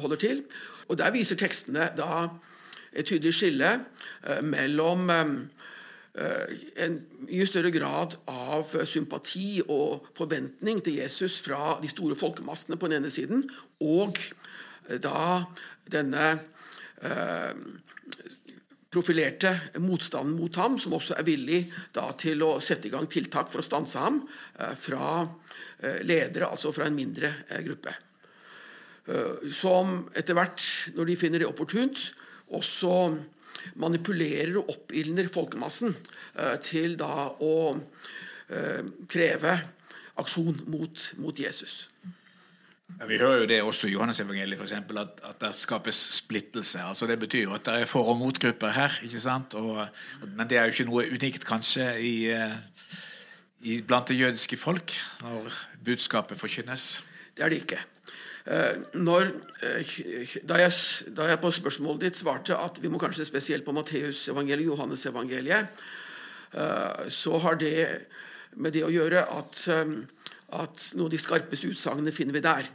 holder 0.00 0.16
til. 0.16 0.44
Og 0.88 0.98
Der 0.98 1.12
viser 1.14 1.36
tekstene 1.36 1.90
da 1.96 2.28
et 2.92 3.06
tydelig 3.06 3.34
skille 3.34 3.76
mellom 4.42 5.10
Eh, 6.12 6.58
en 6.84 6.98
mye 7.24 7.44
større 7.48 7.70
grad 7.72 8.18
av 8.28 8.74
sympati 8.84 9.62
og 9.64 10.10
forventning 10.18 10.82
til 10.84 10.98
Jesus 11.00 11.38
fra 11.40 11.78
de 11.80 11.88
store 11.88 12.18
folkemassene 12.20 12.76
på 12.76 12.90
den 12.90 13.00
ene 13.00 13.12
siden, 13.12 13.46
og 13.80 14.20
da 15.00 15.46
denne 15.88 16.26
eh, 17.00 17.54
profilerte 18.92 19.54
motstanden 19.80 20.36
mot 20.36 20.56
ham, 20.60 20.78
som 20.78 20.94
også 20.96 21.16
er 21.16 21.26
villig 21.26 21.62
da, 21.96 22.10
til 22.18 22.44
å 22.44 22.54
sette 22.60 22.90
i 22.90 22.92
gang 22.92 23.08
tiltak 23.10 23.48
for 23.52 23.62
å 23.62 23.66
stanse 23.66 24.00
ham, 24.00 24.22
eh, 24.58 24.74
fra 24.78 25.26
ledere, 25.82 26.46
altså 26.46 26.70
fra 26.70 26.86
en 26.86 26.94
mindre 26.94 27.26
gruppe. 27.66 27.90
Som 29.50 30.04
etter 30.14 30.36
hvert, 30.38 30.62
når 30.94 31.08
de 31.08 31.16
finner 31.18 31.42
det 31.42 31.48
opportunt, 31.48 32.04
også 32.54 32.92
manipulerer 33.80 34.56
og 34.60 34.70
oppildner 34.72 35.30
folkemassen 35.32 35.92
eh, 35.92 36.56
til 36.62 36.96
da 37.00 37.30
å 37.42 37.54
eh, 37.72 38.82
kreve 39.10 39.56
aksjon 40.20 40.64
mot, 40.72 41.06
mot 41.22 41.38
Jesus. 41.38 41.86
Ja, 43.00 43.06
vi 43.10 43.18
hører 43.18 43.40
jo 43.42 43.46
det 43.50 43.58
også 43.62 43.88
i 43.88 43.92
Johannes-evangeliet 43.96 44.60
eksempel, 44.62 44.98
at, 45.02 45.20
at 45.26 45.40
det 45.42 45.54
skapes 45.58 45.98
splittelse. 46.20 46.80
altså 46.86 47.06
Det 47.06 47.18
betyr 47.18 47.42
jo 47.42 47.54
at 47.54 47.64
det 47.66 47.80
er 47.80 47.84
for- 47.90 48.08
og 48.08 48.18
motgrupper 48.18 48.70
her. 48.70 48.98
ikke 49.02 49.20
sant? 49.20 49.54
Og, 49.54 49.88
men 50.36 50.48
det 50.48 50.58
er 50.58 50.62
jo 50.68 50.74
ikke 50.74 50.84
noe 50.90 51.06
unikt 51.10 51.44
kanskje 51.44 51.86
i, 51.98 52.26
eh, 52.30 52.54
i, 53.62 53.80
blant 53.82 54.08
det 54.08 54.18
jødiske 54.18 54.56
folk 54.56 54.92
når 55.22 55.50
budskapet 55.84 56.38
forkynnes. 56.38 57.02
Det 57.36 57.44
er 57.44 57.48
det 57.48 57.62
ikke. 57.64 57.78
Eh, 58.46 58.76
når, 58.94 59.32
eh, 59.62 59.94
da, 60.46 60.60
jeg, 60.62 60.72
da, 61.16 61.26
jeg, 61.32 61.40
på 61.42 61.50
spørsmålet 61.50 62.00
ditt 62.06 62.16
svarte 62.16 62.56
at 62.58 62.78
vi 62.82 62.88
må 62.88 62.98
kanskje 63.02 63.26
spesielt 63.26 63.64
på 63.64 63.72
Matteusevangeliet, 63.72 64.66
Johannesevangeliet, 64.66 65.66
så 67.08 67.38
har 67.38 67.54
det 67.56 67.88
med 68.60 68.74
det 68.74 68.82
å 68.84 68.90
gjøre 68.92 69.22
at, 69.24 69.60
at 70.52 70.82
noen 70.92 71.06
av 71.06 71.10
de 71.14 71.18
skarpeste 71.18 71.70
utsagnene 71.72 72.12
finner 72.12 72.36
vi 72.36 72.42
der. 72.44 72.68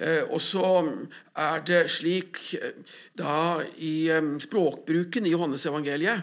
Og 0.00 0.38
så 0.40 0.68
er 1.36 1.64
det 1.68 1.80
slik 1.92 2.38
da 3.18 3.60
i 3.76 4.08
språkbruken 4.40 5.26
i 5.28 5.32
Johannesevangeliet 5.34 6.22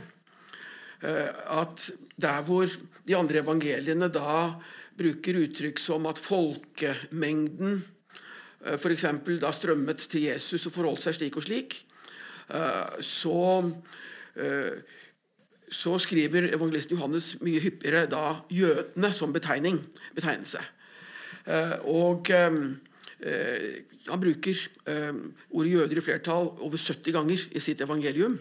at 1.06 1.84
der 2.18 2.42
hvor 2.48 2.66
de 3.06 3.14
andre 3.14 3.44
evangeliene 3.44 4.10
da 4.10 4.48
bruker 4.98 5.38
uttrykk 5.44 5.78
som 5.78 6.10
at 6.10 6.18
folkemengden 6.18 7.78
Eh, 8.68 8.78
f.eks. 8.78 9.06
da 9.42 9.52
strømmet 9.54 10.08
til 10.12 10.28
Jesus 10.28 10.68
og 10.68 10.76
forholdt 10.76 11.04
seg 11.04 11.18
slik 11.18 11.38
og 11.40 11.46
slik, 11.46 11.78
eh, 12.50 12.98
så, 13.06 13.72
eh, 14.36 14.80
så 15.70 15.98
skriver 16.02 16.50
evangelisten 16.56 16.98
Johannes 16.98 17.36
mye 17.44 17.62
hyppigere 17.62 18.08
da 18.10 18.42
jødene 18.50 19.14
som 19.14 19.34
betegning, 19.34 19.82
betegnelse. 20.16 20.64
Og 21.88 22.28
han 23.18 24.22
bruker 24.22 24.60
ordet 25.50 25.72
jøder 25.72 25.98
i 25.98 26.04
flertall 26.06 26.52
over 26.62 26.78
70 26.78 27.16
ganger 27.16 27.46
i 27.58 27.62
sitt 27.64 27.82
evangelium. 27.82 28.36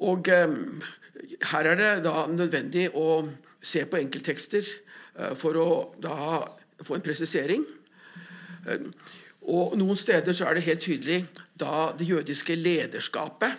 Og 0.00 0.30
her 0.30 1.68
er 1.68 1.76
det 1.76 1.90
da 2.06 2.24
nødvendig 2.32 2.86
å 2.96 3.20
se 3.60 3.84
på 3.84 4.00
enkelttekster 4.00 4.64
for 5.36 5.60
å 5.60 5.68
da 6.00 6.16
få 6.84 6.96
en 6.96 7.04
presisering. 7.04 7.64
Eh, 8.68 8.86
og 9.50 9.76
Noen 9.80 9.98
steder 9.98 10.36
så 10.36 10.48
er 10.48 10.56
det 10.56 10.66
helt 10.66 10.84
tydelig 10.84 11.20
da 11.58 11.90
det 11.96 12.08
jødiske 12.08 12.56
lederskapet 12.58 13.54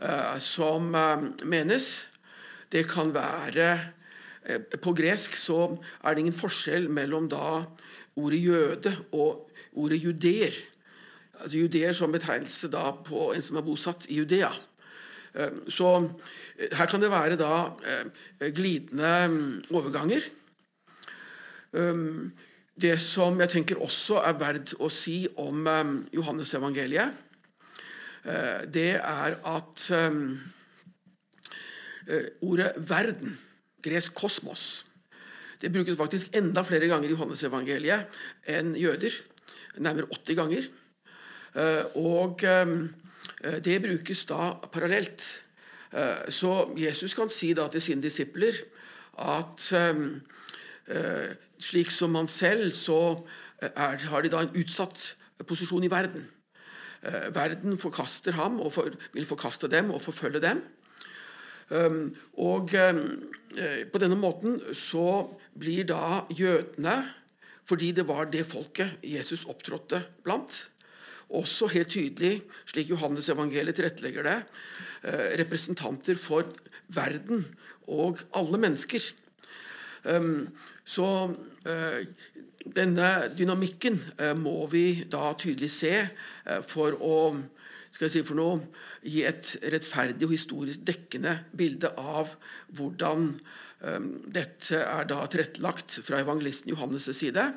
eh, 0.00 0.36
som 0.42 0.92
eh, 0.94 1.28
menes. 1.48 2.08
Det 2.68 2.84
kan 2.88 3.14
være 3.14 3.94
På 4.80 4.94
gresk 4.96 5.34
så 5.36 5.76
er 6.00 6.14
det 6.14 6.22
ingen 6.22 6.36
forskjell 6.36 6.86
mellom 6.88 7.26
da 7.28 7.66
ordet 8.18 8.40
jøde 8.42 8.92
og 9.12 9.46
ordet 9.78 10.02
judeer. 10.02 10.56
Altså 11.38 11.58
Judeer 11.58 11.94
som 11.94 12.12
betegnelse 12.12 12.70
da 12.72 12.90
på 13.06 13.30
en 13.34 13.44
som 13.44 13.58
er 13.60 13.66
bosatt 13.66 14.08
i 14.10 14.18
Judea. 14.18 14.50
Så 15.70 15.90
her 16.72 16.88
kan 16.90 17.02
det 17.02 17.12
være 17.12 17.36
da 17.38 17.68
glidende 18.56 19.12
mm, 19.30 19.62
overganger. 19.70 20.24
Det 22.78 22.96
som 23.02 23.38
jeg 23.40 23.52
tenker 23.52 23.82
også 23.82 24.22
er 24.24 24.38
verdt 24.40 24.74
å 24.82 24.88
si 24.90 25.20
om 25.38 25.66
um, 25.66 25.94
Johannes-evangeliet, 26.14 27.14
uh, 28.24 28.60
det 28.66 28.92
er 28.98 29.38
at 29.46 29.86
ordet 32.40 32.72
'verden', 32.78 33.38
gresk 33.82 34.14
'kosmos', 34.16 34.87
det 35.58 35.72
brukes 35.74 35.98
faktisk 35.98 36.36
enda 36.38 36.62
flere 36.66 36.86
ganger 36.90 37.10
i 37.10 37.16
Johannes-evangeliet 37.16 38.18
enn 38.54 38.76
jøder. 38.78 39.14
Nærmere 39.82 40.10
80 40.14 40.38
ganger. 40.38 40.70
Uh, 41.54 41.84
og 41.98 42.44
um, 42.46 42.80
det 43.64 43.78
brukes 43.82 44.24
da 44.30 44.54
parallelt. 44.72 45.24
Så 46.28 46.50
Jesus 46.76 47.14
kan 47.16 47.30
si 47.32 47.54
da 47.56 47.64
til 47.72 47.80
sine 47.80 48.02
disipler 48.04 48.52
at 49.24 49.62
slik 51.64 51.90
som 51.94 52.14
han 52.18 52.28
selv, 52.28 52.74
så 52.76 52.98
er, 53.62 53.96
har 54.10 54.22
de 54.22 54.32
da 54.32 54.42
en 54.44 54.58
utsatt 54.58 55.14
posisjon 55.48 55.86
i 55.86 55.90
verden. 55.90 56.26
Verden 57.32 57.78
forkaster 57.80 58.36
ham 58.36 58.60
og 58.60 58.74
for, 58.74 58.92
vil 59.14 59.26
forkaste 59.28 59.70
dem 59.72 59.90
og 59.94 60.02
forfølge 60.04 60.42
dem. 60.44 60.60
Og 61.68 62.72
på 62.72 64.00
denne 64.00 64.16
måten 64.16 64.56
så 64.72 65.28
blir 65.58 65.84
da 65.90 66.22
jødene 66.32 66.94
fordi 67.68 67.92
det 67.92 68.06
var 68.08 68.30
det 68.32 68.46
folket 68.48 69.02
Jesus 69.04 69.44
opptrådte 69.48 70.00
blant. 70.24 70.62
Også 71.28 71.68
helt 71.74 71.92
tydelig, 71.92 72.40
slik 72.68 72.88
Johannes 72.88 73.28
evangeliet 73.28 73.76
tilrettelegger 73.76 74.24
det, 74.24 74.38
eh, 75.04 75.36
representanter 75.42 76.16
for 76.16 76.48
verden 76.88 77.44
og 77.86 78.18
alle 78.32 78.58
mennesker. 78.58 79.02
Så 80.88 81.06
eh, 81.68 82.00
denne 82.64 83.08
dynamikken 83.36 84.00
eh, 84.18 84.32
må 84.32 84.66
vi 84.72 85.04
da 85.04 85.34
tydelig 85.36 85.68
se 85.70 85.92
for 86.64 86.96
å 86.96 87.18
skal 87.98 88.06
jeg 88.06 88.14
si 88.14 88.28
for 88.28 88.38
noe, 88.38 88.58
gi 89.02 89.24
et 89.26 89.48
rettferdig 89.74 90.22
og 90.22 90.30
historisk 90.30 90.84
dekkende 90.86 91.32
bilde 91.58 91.88
av 91.98 92.30
hvordan 92.78 93.24
um, 93.34 94.04
dette 94.22 94.78
er 94.78 95.08
da 95.10 95.24
tilrettelagt 95.26 95.96
fra 96.06 96.20
evangelisten 96.22 96.70
Johannes' 96.70 97.10
side, 97.10 97.48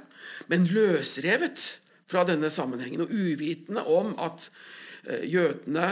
men 0.50 0.66
løsrevet 0.74 1.68
fra 2.10 2.26
denne 2.26 2.50
sammenhengen 2.50 3.06
og 3.06 3.14
uvitende 3.14 3.86
om 3.94 4.16
at 4.18 4.48
uh, 5.06 5.22
jødene 5.30 5.92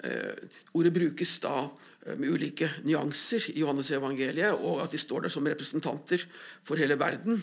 uh, 0.00 0.32
Ordet 0.74 0.94
brukes 0.96 1.36
da 1.44 1.52
eh, 1.62 2.16
med 2.18 2.32
ulike 2.34 2.66
nyanser 2.84 3.50
i 3.52 3.60
Johannes-evangeliet, 3.62 4.64
og 4.64 4.82
at 4.82 4.92
de 4.92 4.98
står 5.00 5.24
der 5.24 5.32
som 5.32 5.46
representanter 5.48 6.24
for 6.66 6.80
hele 6.80 6.98
verden, 7.00 7.38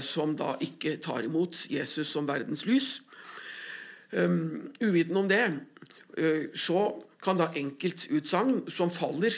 som 0.00 0.32
da 0.38 0.54
ikke 0.62 0.94
tar 1.02 1.26
imot 1.26 1.64
Jesus 1.68 2.12
som 2.14 2.28
verdens 2.30 2.62
lys. 2.64 3.02
Ehm, 4.14 4.70
uvitende 4.80 5.20
om 5.20 5.28
det, 5.28 5.44
så 6.54 6.86
kan 7.24 7.38
da 7.40 7.48
enkeltutsagn 7.58 8.68
som 8.70 8.92
faller 8.92 9.34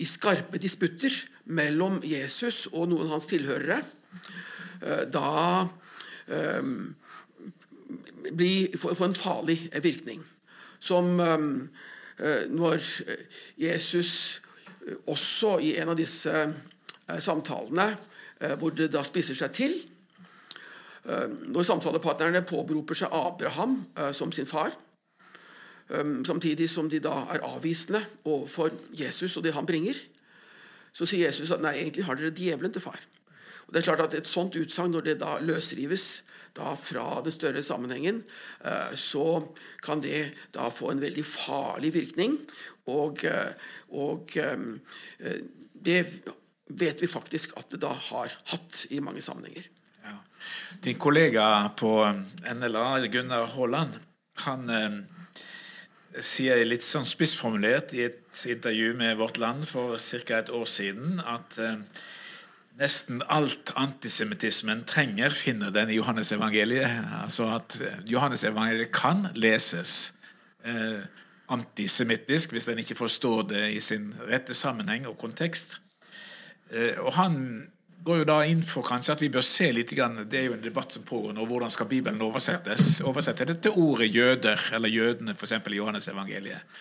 i 0.00 0.06
skarpe 0.08 0.60
disputter 0.60 1.12
mellom 1.52 2.00
Jesus 2.06 2.66
og 2.70 2.90
noen 2.90 3.08
av 3.08 3.16
hans 3.16 3.28
tilhørere, 3.30 3.80
uh, 4.84 5.04
da 5.10 5.30
eh, 6.30 6.68
blir, 8.30 8.76
få, 8.78 8.94
en 9.04 9.16
farlig 9.18 9.58
virkning. 9.82 10.22
Som 10.80 11.18
eh, 11.20 12.44
når 12.48 12.84
Jesus 13.60 14.12
også 15.08 15.58
i 15.64 15.74
en 15.80 15.92
av 15.92 15.98
disse 15.98 16.44
samtalene, 17.20 17.90
hvor 18.60 18.72
det 18.72 18.88
da 18.92 19.02
spisser 19.04 19.36
seg 19.36 19.52
til 19.56 19.74
Når 21.00 21.64
samtalepartnerne 21.64 22.42
påberoper 22.44 22.98
seg 22.98 23.14
Abraham 23.16 23.78
som 24.12 24.32
sin 24.36 24.48
far, 24.48 24.74
samtidig 25.88 26.66
som 26.70 26.90
de 26.92 27.00
da 27.02 27.22
er 27.32 27.46
avvisende 27.48 28.02
overfor 28.28 28.74
Jesus 28.92 29.38
og 29.40 29.46
det 29.46 29.54
han 29.56 29.66
bringer, 29.66 29.96
så 30.92 31.08
sier 31.08 31.30
Jesus 31.30 31.54
at 31.54 31.62
nei, 31.64 31.78
egentlig 31.80 32.04
har 32.04 32.18
dere 32.18 32.34
djevelen 32.36 32.74
til 32.74 32.84
far. 32.84 33.00
Og 33.70 33.74
det 33.74 33.80
er 33.80 33.86
klart 33.86 34.02
at 34.08 34.14
Et 34.18 34.26
sånt 34.26 34.56
utsagn, 34.58 34.90
når 34.90 35.04
det 35.06 35.20
da 35.22 35.38
løsrives 35.38 36.22
da 36.58 36.74
fra 36.74 37.20
den 37.22 37.32
større 37.32 37.62
sammenhengen, 37.62 38.24
eh, 38.64 38.94
så 38.98 39.46
kan 39.82 40.02
det 40.02 40.34
da 40.50 40.68
få 40.74 40.90
en 40.90 41.00
veldig 41.00 41.24
farlig 41.24 41.94
virkning. 41.94 42.34
Og, 42.90 43.24
eh, 43.24 43.52
og 43.94 44.34
eh, 44.36 45.38
det 45.74 46.00
vet 46.66 47.02
vi 47.02 47.06
faktisk 47.06 47.54
at 47.56 47.70
det 47.70 47.82
da 47.84 47.92
har 47.94 48.34
hatt 48.50 48.86
i 48.90 48.98
mange 48.98 49.22
sammenhenger. 49.22 49.70
Din 50.84 50.98
kollega 50.98 51.70
på 51.76 51.94
NLA, 52.54 53.06
Gunnar 53.12 53.50
Haaland, 53.54 53.98
han 54.46 54.70
sier 56.18 56.64
litt 56.66 56.84
sånn 56.84 57.06
spissformulert 57.06 57.92
i 57.94 58.04
et 58.08 58.42
intervju 58.50 58.94
med 58.98 59.18
Vårt 59.20 59.38
Land 59.38 59.66
for 59.68 59.98
ca. 59.98 60.38
et 60.38 60.50
år 60.50 60.66
siden 60.66 61.20
at 61.22 61.58
eh, 61.58 61.78
nesten 62.80 63.22
alt 63.28 63.72
antisemittismen 63.78 64.84
trenger, 64.88 65.30
finner 65.30 65.70
den 65.70 65.90
i 65.90 65.98
Johannes-evangeliet. 65.98 67.04
Altså 67.22 67.50
at 67.54 67.78
eh, 67.80 68.00
Johannes-evangeliet 68.10 68.92
kan 68.94 69.28
leses 69.34 70.14
eh, 70.64 71.02
antisemittisk 71.50 72.54
hvis 72.54 72.68
en 72.70 72.82
ikke 72.82 72.98
forstår 72.98 73.46
det 73.54 73.64
i 73.74 73.80
sin 73.82 74.10
rette 74.30 74.54
sammenheng 74.54 75.06
og 75.10 75.18
kontekst. 75.20 75.78
Eh, 76.70 76.98
og 76.98 77.14
han 77.18 77.36
går 78.04 78.22
jo 78.22 78.28
da 78.28 78.38
inn 78.48 78.62
for 78.64 78.86
kanskje 78.86 79.14
at 79.14 79.22
vi 79.24 79.30
bør 79.32 79.44
se 79.44 79.68
litt 79.74 79.92
grann, 79.96 80.24
Det 80.28 80.38
er 80.38 80.48
jo 80.48 80.54
en 80.56 80.64
debatt 80.64 80.92
som 80.92 81.02
pågår 81.02 81.34
nå. 81.36 81.44
Hvordan 81.46 81.70
skal 81.70 81.86
Bibelen 81.86 82.22
oversettes? 82.22 83.00
Oversette 83.04 83.44
det 83.44 83.60
til 83.62 83.76
ordet 83.76 84.14
jøder, 84.14 84.60
eller 84.72 84.88
jødene, 84.88 85.34
f.eks. 85.34 85.52
i 85.52 85.76
Johannes 85.76 86.08
evangeliet. 86.08 86.80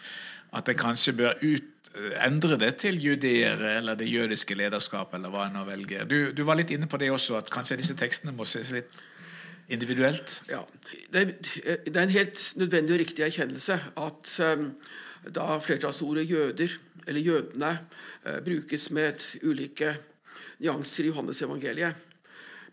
At 0.54 0.70
en 0.70 0.80
kanskje 0.80 1.14
bør 1.14 1.36
ut, 1.44 1.92
endre 2.24 2.58
det 2.58 2.76
til 2.82 3.00
judeere 3.02 3.76
eller 3.78 3.96
det 3.96 4.08
jødiske 4.10 4.56
lederskapet, 4.56 5.18
eller 5.18 5.30
hva 5.34 5.48
en 5.48 5.58
nå 5.58 5.64
velger. 5.68 6.06
Du, 6.06 6.32
du, 6.32 6.44
var 6.46 6.58
litt 6.58 6.72
inne 6.72 6.88
på 6.88 6.98
det 6.98 7.12
også, 7.12 7.38
at 7.38 7.50
kanskje 7.52 7.80
disse 7.82 7.98
tekstene 7.98 8.34
må 8.36 8.46
ses 8.48 8.72
litt 8.72 9.04
individuelt? 9.70 10.40
Ja. 10.50 10.62
Det 11.12 11.22
er, 11.22 11.34
det 11.86 11.96
er 11.96 12.04
en 12.04 12.14
helt 12.14 12.44
nødvendig 12.62 12.96
og 12.96 13.02
riktig 13.02 13.26
erkjennelse 13.26 13.80
at 13.98 14.36
um, 14.46 14.70
da 15.36 15.58
flertallsordet 15.62 16.30
jøder, 16.30 16.78
eller 17.08 17.26
jødene, 17.26 17.74
uh, 18.26 18.38
brukes 18.46 18.90
med 18.96 19.26
ulike 19.44 19.98
nyanser 20.63 21.08
i 21.08 21.12
Johannes 21.12 21.41
evangeliet. 21.45 22.08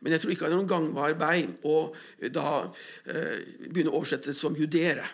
Men 0.00 0.12
jeg 0.12 0.22
tror 0.22 0.32
ikke 0.32 0.46
det 0.46 0.52
er 0.52 0.58
noen 0.58 0.70
gangbar 0.70 1.14
vei 1.18 1.46
å 1.66 1.76
da 2.32 2.50
eh, 3.08 3.38
begynne 3.70 3.92
å 3.92 4.00
oversette 4.00 4.30
det 4.30 4.38
som 4.38 4.56
judere. 4.56 5.06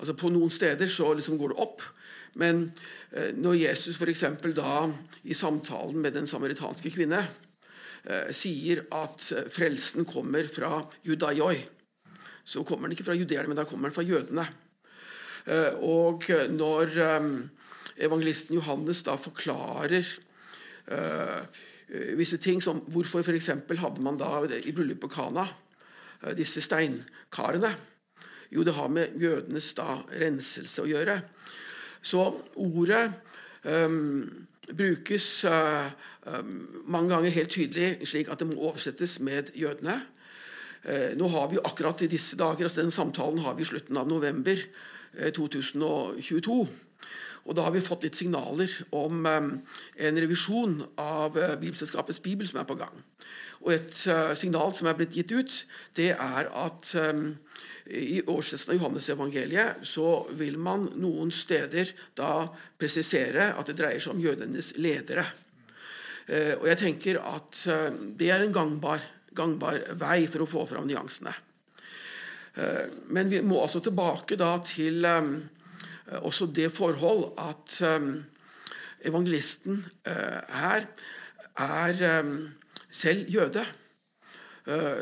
Altså 0.00 0.16
På 0.18 0.32
noen 0.32 0.52
steder 0.52 0.90
så 0.90 1.12
liksom 1.14 1.38
går 1.40 1.54
det 1.54 1.62
opp. 1.62 1.84
Men 2.40 2.66
eh, 3.14 3.30
når 3.36 3.60
Jesus 3.60 4.00
f.eks. 4.00 4.24
da 4.56 4.74
i 5.22 5.36
samtalen 5.36 6.00
med 6.02 6.16
den 6.18 6.28
samaritanske 6.30 6.92
kvinne 6.92 7.20
eh, 7.22 8.32
sier 8.34 8.82
at 8.96 9.28
eh, 9.36 9.46
frelsen 9.52 10.08
kommer 10.08 10.50
fra 10.50 10.82
judaioi, 11.06 11.60
så 12.44 12.64
kommer 12.66 12.88
den 12.88 12.96
ikke 12.96 13.12
fra 13.12 13.18
judeerne, 13.18 13.52
men 13.52 13.60
da 13.60 13.66
kommer 13.68 13.90
den 13.90 13.94
fra 13.94 14.06
jødene. 14.06 14.48
Eh, 15.46 15.78
og 15.86 16.26
når 16.56 16.98
eh, 17.06 17.30
evangelisten 18.08 18.58
Johannes 18.58 19.04
da 19.06 19.14
forklarer 19.20 20.02
Eh, 20.90 21.42
visse 21.90 22.38
ting 22.38 22.60
som 22.62 22.80
Hvorfor 22.86 23.24
f.eks. 23.24 23.50
hadde 23.80 24.02
man 24.02 24.18
da 24.18 24.44
i 24.46 24.72
bryllupet 24.72 25.02
på 25.02 25.10
Kana 25.10 25.46
eh, 26.22 26.34
disse 26.38 26.62
steinkarene? 26.62 27.72
Jo, 28.50 28.62
det 28.66 28.74
har 28.74 28.90
med 28.90 29.14
jødenes 29.18 29.72
da 29.78 30.00
renselse 30.18 30.82
å 30.82 30.88
gjøre. 30.90 31.20
Så 32.02 32.24
ordet 32.58 33.04
um, 33.62 34.24
brukes 34.74 35.26
uh, 35.46 35.86
um, 36.26 36.56
mange 36.90 37.12
ganger 37.12 37.36
helt 37.36 37.52
tydelig 37.54 38.08
slik 38.10 38.30
at 38.32 38.42
det 38.42 38.48
må 38.50 38.58
oversettes 38.58 39.20
med 39.22 39.52
jødene. 39.54 40.00
Uh, 40.82 41.14
nå 41.20 41.30
har 41.30 41.46
vi 41.50 41.60
jo 41.60 41.64
akkurat 41.68 42.02
i 42.02 42.10
disse 42.10 42.38
dager, 42.40 42.66
altså 42.66 42.82
Den 42.82 42.94
samtalen 42.94 43.38
har 43.44 43.54
vi 43.54 43.62
i 43.62 43.70
slutten 43.70 44.00
av 44.02 44.10
november 44.10 44.58
uh, 44.58 45.30
2022. 45.30 46.58
Og 47.48 47.56
da 47.56 47.64
har 47.66 47.74
vi 47.74 47.82
fått 47.84 48.04
litt 48.04 48.18
signaler 48.18 48.72
om 48.96 49.24
um, 49.24 49.50
en 49.96 50.20
revisjon 50.22 50.76
av 51.00 51.36
uh, 51.38 51.54
Bibelselskapets 51.60 52.20
bibel 52.24 52.48
som 52.48 52.60
er 52.60 52.68
på 52.68 52.76
gang. 52.80 53.02
Og 53.64 53.74
et 53.76 54.02
uh, 54.10 54.32
signal 54.38 54.74
som 54.76 54.90
er 54.90 54.98
blitt 54.98 55.16
gitt 55.16 55.32
ut, 55.32 55.60
det 55.96 56.12
er 56.14 56.50
at 56.50 56.94
i 57.90 58.20
årsresten 58.22 58.70
av 58.70 58.76
Johannes-evangeliet 58.78 59.80
så 59.88 60.22
vil 60.38 60.58
man 60.62 60.84
noen 61.00 61.32
steder 61.34 61.90
da 62.14 62.44
presisere 62.78 63.48
at 63.58 63.70
det 63.70 63.78
dreier 63.80 64.02
seg 64.02 64.14
om 64.14 64.22
jødenes 64.22 64.76
ledere. 64.78 65.24
Og 66.60 66.68
jeg 66.68 66.78
tenker 66.78 67.18
at 67.26 67.64
det 68.20 68.28
er 68.30 68.44
en 68.44 68.54
gangbar, 68.54 69.02
gangbar 69.34 69.80
vei 69.98 70.28
for 70.30 70.44
å 70.44 70.50
få 70.52 70.62
fram 70.70 70.86
nyansene. 70.86 71.32
Men 73.10 73.32
vi 73.32 73.40
må 73.42 73.58
altså 73.64 73.82
tilbake 73.82 74.38
da 74.38 74.52
til 74.62 75.02
Eh, 75.02 75.59
også 76.18 76.48
det 76.50 76.70
forhold 76.74 77.30
at 77.38 77.76
eh, 77.86 78.08
evangelisten 79.06 79.78
eh, 80.06 80.40
her 80.60 80.86
er 81.60 82.24
selv 82.90 83.28
jøde, 83.30 83.64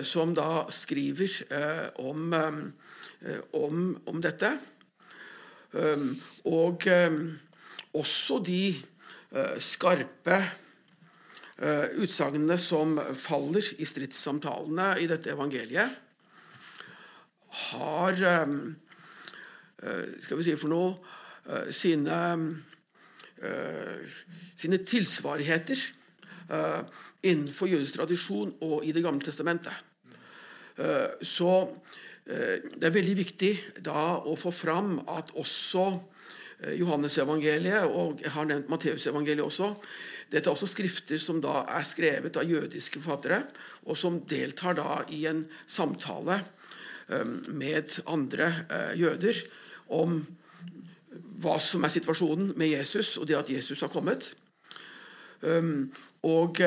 som 0.03 0.33
da 0.35 0.65
skriver 0.73 1.29
om, 2.01 2.33
om, 3.55 3.79
om 4.07 4.23
dette. 4.23 4.51
Og 6.49 6.87
også 7.95 8.39
de 8.47 8.75
skarpe 9.63 10.41
utsagnene 12.01 12.59
som 12.59 12.97
faller 13.15 13.71
i 13.79 13.87
stridssamtalene 13.87 14.91
i 15.05 15.07
dette 15.11 15.31
evangeliet, 15.37 15.95
har 17.69 18.25
skal 20.21 20.41
vi 20.41 20.47
si 20.47 20.57
for 20.59 20.73
noe, 20.73 20.95
sine, 21.73 22.19
sine 24.59 24.81
tilsvarigheter 24.83 25.81
innenfor 27.29 27.71
jødisk 27.71 27.99
tradisjon 27.99 28.53
og 28.67 28.85
i 28.85 28.93
Det 28.93 29.05
gamle 29.05 29.25
testamentet. 29.25 29.73
Så 31.23 31.53
det 32.29 32.85
er 32.85 32.95
veldig 32.95 33.17
viktig 33.17 33.53
da 33.87 34.19
å 34.21 34.35
få 34.37 34.53
fram 34.53 34.99
at 35.09 35.33
også 35.39 35.87
Johannes-evangeliet, 36.75 37.87
og 37.87 38.21
jeg 38.25 38.35
har 38.35 38.49
nevnt 38.49 38.71
Matteusevangeliet 38.73 39.47
også, 39.47 39.71
dette 40.29 40.51
er 40.51 40.53
også 40.53 40.69
skrifter 40.69 41.21
som 41.23 41.39
da 41.41 41.63
er 41.73 41.87
skrevet 41.87 42.37
av 42.37 42.49
jødiske 42.49 43.01
forfattere, 43.01 43.45
og 43.89 43.97
som 43.97 44.19
deltar 44.29 44.77
da 44.77 44.99
i 45.15 45.23
en 45.31 45.45
samtale 45.65 46.43
med 47.55 47.95
andre 48.11 48.51
jøder 48.99 49.41
om 49.89 50.21
hva 51.39 51.57
som 51.63 51.85
er 51.87 51.93
situasjonen 51.95 52.53
med 52.59 52.73
Jesus, 52.73 53.17
og 53.19 53.29
det 53.29 53.39
at 53.39 53.51
Jesus 53.51 53.81
har 53.85 53.93
kommet. 53.93 54.33
Og 56.27 56.59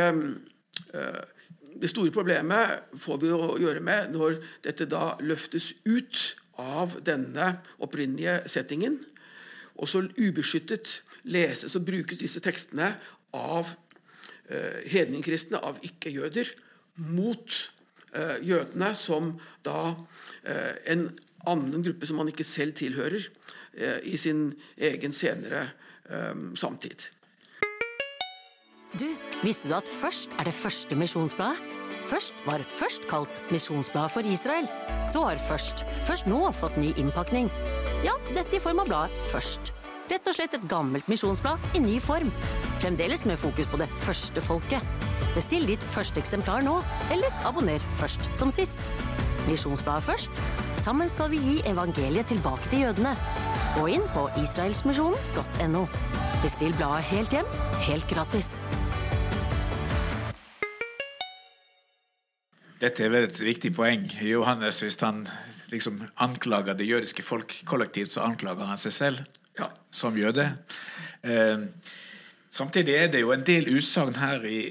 det 1.82 1.90
store 1.92 2.14
problemet 2.16 2.96
får 3.00 3.20
vi 3.20 3.32
å 3.36 3.58
gjøre 3.60 3.84
med 3.84 4.14
når 4.16 4.38
dette 4.64 4.88
da 4.88 5.18
løftes 5.20 5.74
ut 5.84 6.22
av 6.62 6.98
denne 7.04 7.58
opprinnelige 7.84 8.42
settingen, 8.52 9.00
og 9.76 9.90
så 9.90 10.04
ubeskyttet 10.18 11.02
leses 11.32 11.76
og 11.78 11.86
brukes 11.88 12.20
disse 12.22 12.42
tekstene 12.44 12.94
av 13.38 13.72
eh, 14.50 14.82
hedningkristne, 14.92 15.62
av 15.62 15.80
ikke-jøder, 15.86 16.52
mot 17.02 17.58
eh, 18.14 18.38
jødene, 18.46 18.92
som 18.98 19.34
da 19.66 19.94
eh, 20.44 20.76
en 20.94 21.08
annen 21.50 21.84
gruppe 21.86 22.08
som 22.08 22.20
man 22.22 22.30
ikke 22.32 22.48
selv 22.48 22.76
tilhører, 22.78 23.28
eh, 23.78 24.00
i 24.04 24.18
sin 24.18 24.50
egen 24.78 25.16
senere 25.16 25.66
eh, 26.10 26.46
samtid. 26.56 27.10
Du, 29.00 29.08
Visste 29.42 29.70
du 29.72 29.76
at 29.78 29.88
Først 29.88 30.34
er 30.38 30.50
det 30.50 30.54
første 30.54 30.98
misjonsbladet? 31.00 31.62
Først 32.06 32.34
var 32.46 32.64
Først 32.70 33.06
kalt 33.10 33.40
Misjonsbladet 33.52 34.12
for 34.12 34.28
Israel. 34.28 34.68
Så 35.08 35.24
har 35.26 35.40
Først 35.40 35.86
først 36.04 36.28
nå 36.28 36.42
fått 36.52 36.78
ny 36.82 36.92
innpakning. 36.98 37.50
Ja, 38.06 38.18
dette 38.36 38.58
i 38.58 38.64
form 38.64 38.82
av 38.84 38.90
bladet 38.90 39.30
Først. 39.32 39.74
Rett 40.12 40.28
og 40.28 40.36
slett 40.36 40.58
et 40.58 40.68
gammelt 40.68 41.08
misjonsblad 41.08 41.78
i 41.78 41.80
ny 41.80 41.96
form. 42.04 42.34
Fremdeles 42.82 43.24
med 43.30 43.40
fokus 43.40 43.70
på 43.72 43.80
det 43.80 43.88
første 43.96 44.44
folket. 44.44 44.84
Bestill 45.38 45.64
ditt 45.70 45.86
første 45.94 46.20
eksemplar 46.20 46.66
nå, 46.66 46.82
eller 47.16 47.32
abonner 47.48 47.80
først 47.96 48.28
som 48.36 48.52
sist. 48.52 48.90
Misjonsbladet 49.48 50.04
først. 50.04 50.42
Sammen 50.82 51.10
skal 51.10 51.32
vi 51.32 51.40
gi 51.42 51.56
evangeliet 51.70 52.30
tilbake 52.32 52.70
til 52.70 52.86
jødene. 52.86 53.16
Gå 53.76 53.88
inn 53.94 54.06
på 54.14 54.28
israelsmisjonen.no. 54.42 55.86
Bestill 56.42 56.74
bladet 56.78 57.08
helt 57.12 57.36
hjem, 57.38 57.50
helt 57.86 58.08
gratis. 58.10 58.56
Dette 62.82 63.06
er 63.06 63.14
vel 63.14 63.28
et 63.28 63.42
viktig 63.42 63.76
poeng. 63.78 64.08
Johannes, 64.26 64.80
hvis 64.82 64.98
han 65.06 65.28
liksom 65.72 66.02
anklager 66.18 66.74
det 66.74 66.88
jødiske 66.90 67.24
folk 67.24 67.54
kollektivt, 67.66 68.12
så 68.12 68.26
anklager 68.26 68.66
han 68.66 68.82
seg 68.82 68.96
selv 68.96 69.22
ja. 69.60 69.70
som 69.92 70.18
jøde. 70.18 70.48
Eh, 71.24 71.68
samtidig 72.50 72.96
er 72.98 73.12
det 73.14 73.22
jo 73.22 73.32
en 73.36 73.46
del 73.46 73.70
utsagn 73.76 74.18
her 74.18 74.44
i 74.50 74.62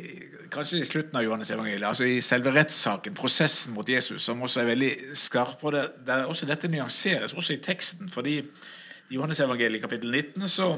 kanskje 0.52 0.80
i 0.80 0.86
slutten 0.86 1.16
av 1.18 1.24
Johannes 1.24 1.50
evangeliet, 1.54 1.86
altså 1.88 2.06
i 2.08 2.20
selve 2.24 2.52
rettssaken, 2.54 3.14
prosessen 3.16 3.74
mot 3.76 3.88
Jesus, 3.88 4.22
som 4.26 4.42
også 4.42 4.62
er 4.62 4.70
veldig 4.72 4.90
skarp. 5.18 5.64
og 5.64 5.72
det, 5.72 5.84
der 6.06 6.24
også 6.24 6.46
Dette 6.46 6.68
nyanseres 6.68 7.34
også 7.34 7.54
i 7.54 7.62
teksten. 7.64 8.10
fordi 8.10 8.38
i 8.38 9.14
Johannes 9.14 9.40
evangeliet 9.40 9.82
kapittel 9.82 10.10
19 10.10 10.48
så 10.48 10.68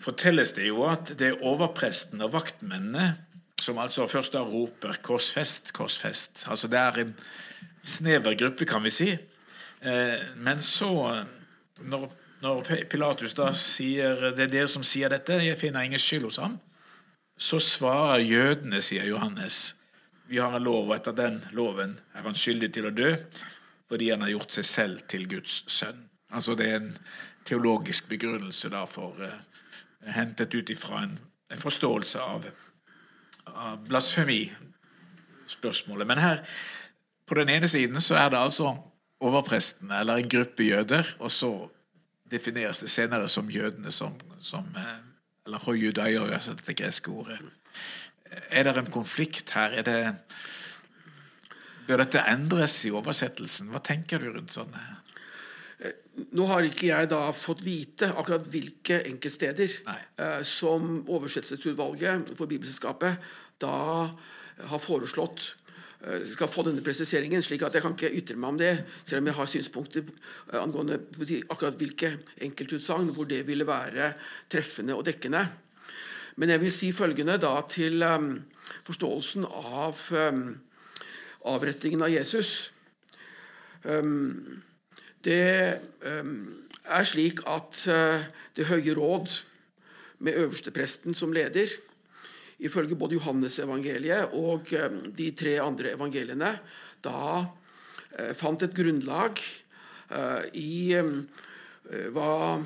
fortelles 0.00 0.52
det 0.52 0.68
jo 0.68 0.84
at 0.86 1.18
det 1.18 1.28
er 1.28 1.42
overpresten 1.42 2.20
og 2.20 2.32
vaktmennene 2.32 3.16
som 3.60 3.78
altså 3.78 4.06
først 4.06 4.32
da 4.32 4.40
roper 4.40 4.96
'korsfest, 5.02 5.72
korsfest'. 5.72 6.48
Altså 6.50 6.68
Det 6.68 6.78
er 6.78 6.98
en 6.98 7.14
snever 7.82 8.34
gruppe, 8.34 8.64
kan 8.64 8.84
vi 8.84 8.90
si. 8.90 9.10
Eh, 9.82 10.18
men 10.36 10.60
så, 10.60 11.24
når 11.80 12.12
når 12.40 12.64
Pilatus 12.88 13.34
da 13.36 13.50
sier 13.56 14.30
det 14.36 14.46
er 14.46 14.52
dere 14.52 14.68
som 14.72 14.84
sier 14.86 15.12
dette, 15.12 15.36
jeg 15.44 15.58
finner 15.60 15.84
ingen 15.84 16.00
skyld 16.00 16.24
hos 16.24 16.40
ham, 16.40 16.56
så 17.40 17.56
svarer 17.62 18.18
jødene, 18.20 18.82
sier 18.84 19.04
Johannes, 19.08 19.76
vi 20.28 20.38
har 20.38 20.54
en 20.54 20.62
lov, 20.62 20.90
og 20.90 20.96
etter 20.98 21.12
den 21.16 21.44
loven 21.56 22.00
er 22.14 22.22
han 22.26 22.34
skyldig 22.36 22.72
til 22.74 22.86
å 22.86 22.90
dø 22.94 23.16
fordi 23.90 24.10
han 24.12 24.22
har 24.22 24.30
gjort 24.30 24.52
seg 24.54 24.64
selv 24.68 25.00
til 25.10 25.26
Guds 25.26 25.64
sønn. 25.72 26.10
Altså 26.30 26.54
Det 26.54 26.66
er 26.70 26.76
en 26.78 26.98
teologisk 27.48 28.08
begrunnelse 28.12 28.68
da 28.70 28.84
for 28.86 29.12
uh, 29.18 29.26
hentet 30.14 30.54
ut 30.54 30.70
ifra 30.70 31.02
en, 31.02 31.18
en 31.50 31.58
forståelse 31.58 32.18
av, 32.22 32.46
av 33.50 33.82
blasfemispørsmålet. 33.88 36.06
Men 36.06 36.18
her, 36.22 36.38
på 37.26 37.34
den 37.40 37.48
ene 37.56 37.68
siden, 37.68 38.00
så 38.00 38.14
er 38.20 38.28
det 38.30 38.38
altså 38.38 38.76
overprestene, 39.20 39.98
eller 39.98 40.14
en 40.20 40.28
gruppe 40.30 40.62
jøder, 40.68 41.16
og 41.18 41.32
så 41.34 41.68
defineres 42.30 42.80
det 42.84 42.90
senere 42.94 43.28
som 43.28 43.50
jødene 43.50 43.90
som, 43.92 44.14
som 44.38 44.64
eh, 44.78 45.09
Eller 45.50 45.64
hojudaio, 45.66 46.28
altså 46.30 46.54
dette 46.54 46.76
greske 46.78 47.10
ordet. 47.10 47.40
Er 48.54 48.68
det 48.68 48.76
en 48.78 48.90
konflikt 48.94 49.50
her? 49.56 49.74
Er 49.74 49.82
det, 49.82 49.96
bør 51.88 52.04
dette 52.04 52.22
endres 52.30 52.76
i 52.86 52.92
oversettelsen? 52.94 53.72
Hva 53.74 53.82
tenker 53.82 54.22
du 54.22 54.28
rundt 54.30 54.54
sånne? 54.54 54.84
Nå 56.38 56.46
har 56.46 56.62
ikke 56.68 56.92
jeg 56.92 57.08
da 57.10 57.18
fått 57.34 57.64
vite 57.66 58.12
akkurat 58.12 58.46
hvilke 58.52 59.00
enkeltsteder 59.08 59.74
eh, 59.90 60.42
som 60.46 61.00
oversettelsesutvalget 61.08 62.30
for 62.38 62.46
Bibelselskapet 62.46 63.18
da 63.58 63.74
har 64.70 64.82
foreslått 64.84 65.56
skal 66.00 66.48
få 66.48 66.64
denne 66.64 66.84
presiseringen, 66.84 67.42
slik 67.44 67.62
at 67.66 67.74
jeg 67.76 67.84
kan 67.84 67.92
ikke 67.96 68.12
ytre 68.16 68.36
meg 68.40 68.54
om 68.54 68.60
det, 68.60 68.72
selv 69.04 69.20
om 69.20 69.28
jeg 69.28 69.36
har 69.36 69.50
synspunkter 69.52 70.06
eh, 70.06 70.60
angående 70.60 70.96
akkurat 71.50 71.76
hvilke 71.80 72.14
enkeltutsagn 72.46 73.12
hvor 73.16 73.28
det 73.28 73.42
ville 73.48 73.66
være 73.68 74.14
treffende 74.50 74.96
og 74.96 75.04
dekkende. 75.08 75.44
Men 76.40 76.54
jeg 76.54 76.62
vil 76.62 76.72
si 76.72 76.88
følgende 76.96 77.36
da 77.42 77.52
til 77.68 78.00
um, 78.06 78.32
forståelsen 78.86 79.44
av 79.44 80.00
avrettingen 81.50 82.04
av 82.06 82.12
Jesus. 82.12 82.70
Det 85.20 85.40
er 85.40 87.08
slik 87.08 87.42
at 87.50 87.82
Det 88.56 88.68
høye 88.70 88.94
råd, 88.96 89.34
med 90.20 90.36
øverstepresten 90.36 91.16
som 91.16 91.32
leder, 91.32 91.68
ifølge 92.66 92.98
både 92.98 93.16
Johannes-evangeliet 93.18 94.34
og 94.38 94.72
eh, 94.76 94.96
de 95.16 95.30
tre 95.36 95.56
andre 95.62 95.94
evangeliene, 95.96 96.52
da 97.04 97.20
eh, 97.40 98.32
fant 98.36 98.62
et 98.64 98.76
grunnlag 98.76 99.40
eh, 99.40 100.42
i 100.60 100.72
hva 102.14 102.60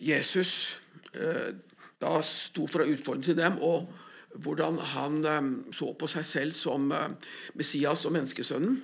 Jesus 0.00 0.50
da 2.00 2.12
sto 2.24 2.64
for 2.70 2.80
å 2.80 2.86
utfordre 2.88 3.26
til 3.26 3.36
dem, 3.36 3.58
og 3.60 3.90
hvordan 4.40 4.78
han 4.94 5.18
så 5.74 5.90
på 5.98 6.08
seg 6.08 6.24
selv 6.24 6.56
som 6.56 6.86
Messias 7.58 8.06
og 8.08 8.14
menneskesønnen. 8.14 8.78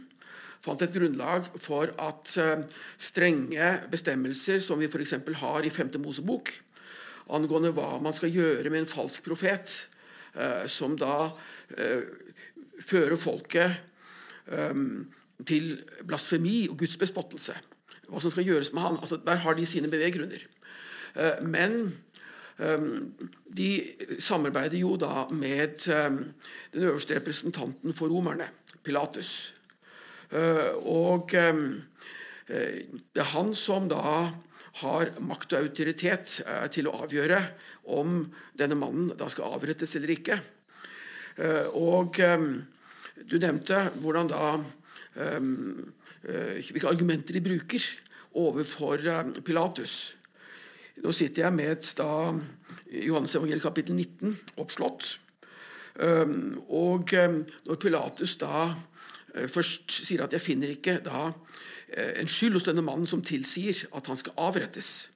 Fant 0.67 0.85
et 0.85 0.93
grunnlag 0.93 1.49
for 1.64 1.95
at 2.03 2.35
strenge 3.01 3.71
bestemmelser 3.88 4.61
som 4.61 4.83
vi 4.83 4.90
f.eks. 4.90 5.17
har 5.40 5.64
i 5.64 5.73
5. 5.73 5.95
Mosebok, 6.05 6.53
angående 7.32 7.72
hva 7.74 7.98
man 8.02 8.14
skal 8.16 8.32
gjøre 8.32 8.70
med 8.70 8.82
en 8.82 8.90
falsk 8.90 9.24
profet, 9.28 9.76
eh, 10.34 10.64
som 10.70 10.96
da 11.00 11.30
eh, 11.78 12.02
fører 12.84 13.16
folket 13.20 13.78
eh, 14.52 14.74
til 15.46 15.70
blasfemi 16.04 16.64
og 16.68 16.78
Guds 16.82 16.98
bespottelse. 17.00 17.56
Hva 18.08 18.20
som 18.20 18.32
skal 18.34 18.48
gjøres 18.48 18.74
med 18.74 18.84
han. 18.84 18.98
Altså, 19.00 19.16
der 19.24 19.40
har 19.40 19.56
de 19.56 19.66
sine 19.66 19.88
beveggrunner. 19.90 20.42
Men 21.46 21.94
de 23.56 23.68
samarbeider 24.18 24.76
jo 24.78 24.96
da 25.00 25.24
med 25.30 25.78
den 25.87 26.82
øverste 26.82 27.16
representanten 27.16 27.94
for 27.94 28.12
romerne, 28.12 28.48
Pilatus. 28.84 29.54
Og 30.84 31.30
det 31.32 33.22
er 33.22 33.30
han 33.32 33.54
som 33.54 33.88
da 33.88 34.28
har 34.82 35.10
makt 35.22 35.54
og 35.54 35.68
autoritet 35.68 36.40
eh, 36.42 36.66
til 36.72 36.88
å 36.90 36.96
avgjøre 37.04 37.38
om 37.94 38.22
denne 38.58 38.78
mannen 38.78 39.12
da 39.18 39.28
skal 39.30 39.54
avrettes 39.54 39.94
eller 39.98 40.14
ikke. 40.16 40.38
Eh, 41.38 41.68
og 41.78 42.18
eh, 42.22 42.48
du 43.22 43.37
nevnte 43.38 43.87
hvordan 44.00 44.32
da 44.32 44.46
hvilke 45.14 46.88
argumenter 46.90 47.37
de 47.37 47.42
bruker 47.44 47.84
overfor 48.42 48.98
Pilatus. 49.46 50.16
Nå 51.04 51.12
sitter 51.14 51.44
jeg 51.44 51.54
med 51.54 51.84
da 51.94 52.08
Johannes 52.90 53.37
evangeliet 53.38 53.62
kapittel 53.62 53.94
19 53.94 54.34
oppslått. 54.64 55.12
Og 56.74 57.14
når 57.14 57.78
Pilatus 57.78 58.34
da 58.42 58.64
først 59.54 60.00
sier 60.00 60.26
at 60.26 60.34
'jeg 60.34 60.42
finner 60.42 60.74
ikke 60.74 60.98
da 61.06 61.30
en 61.94 62.30
skyld 62.30 62.59
hos 62.59 62.66
denne 62.68 62.85
mannen 62.85 63.09
som 63.09 63.22
tilsier 63.24 63.85
at 63.94 64.09
han 64.11 64.18
skal 64.20 64.37
avrettes', 64.48 65.11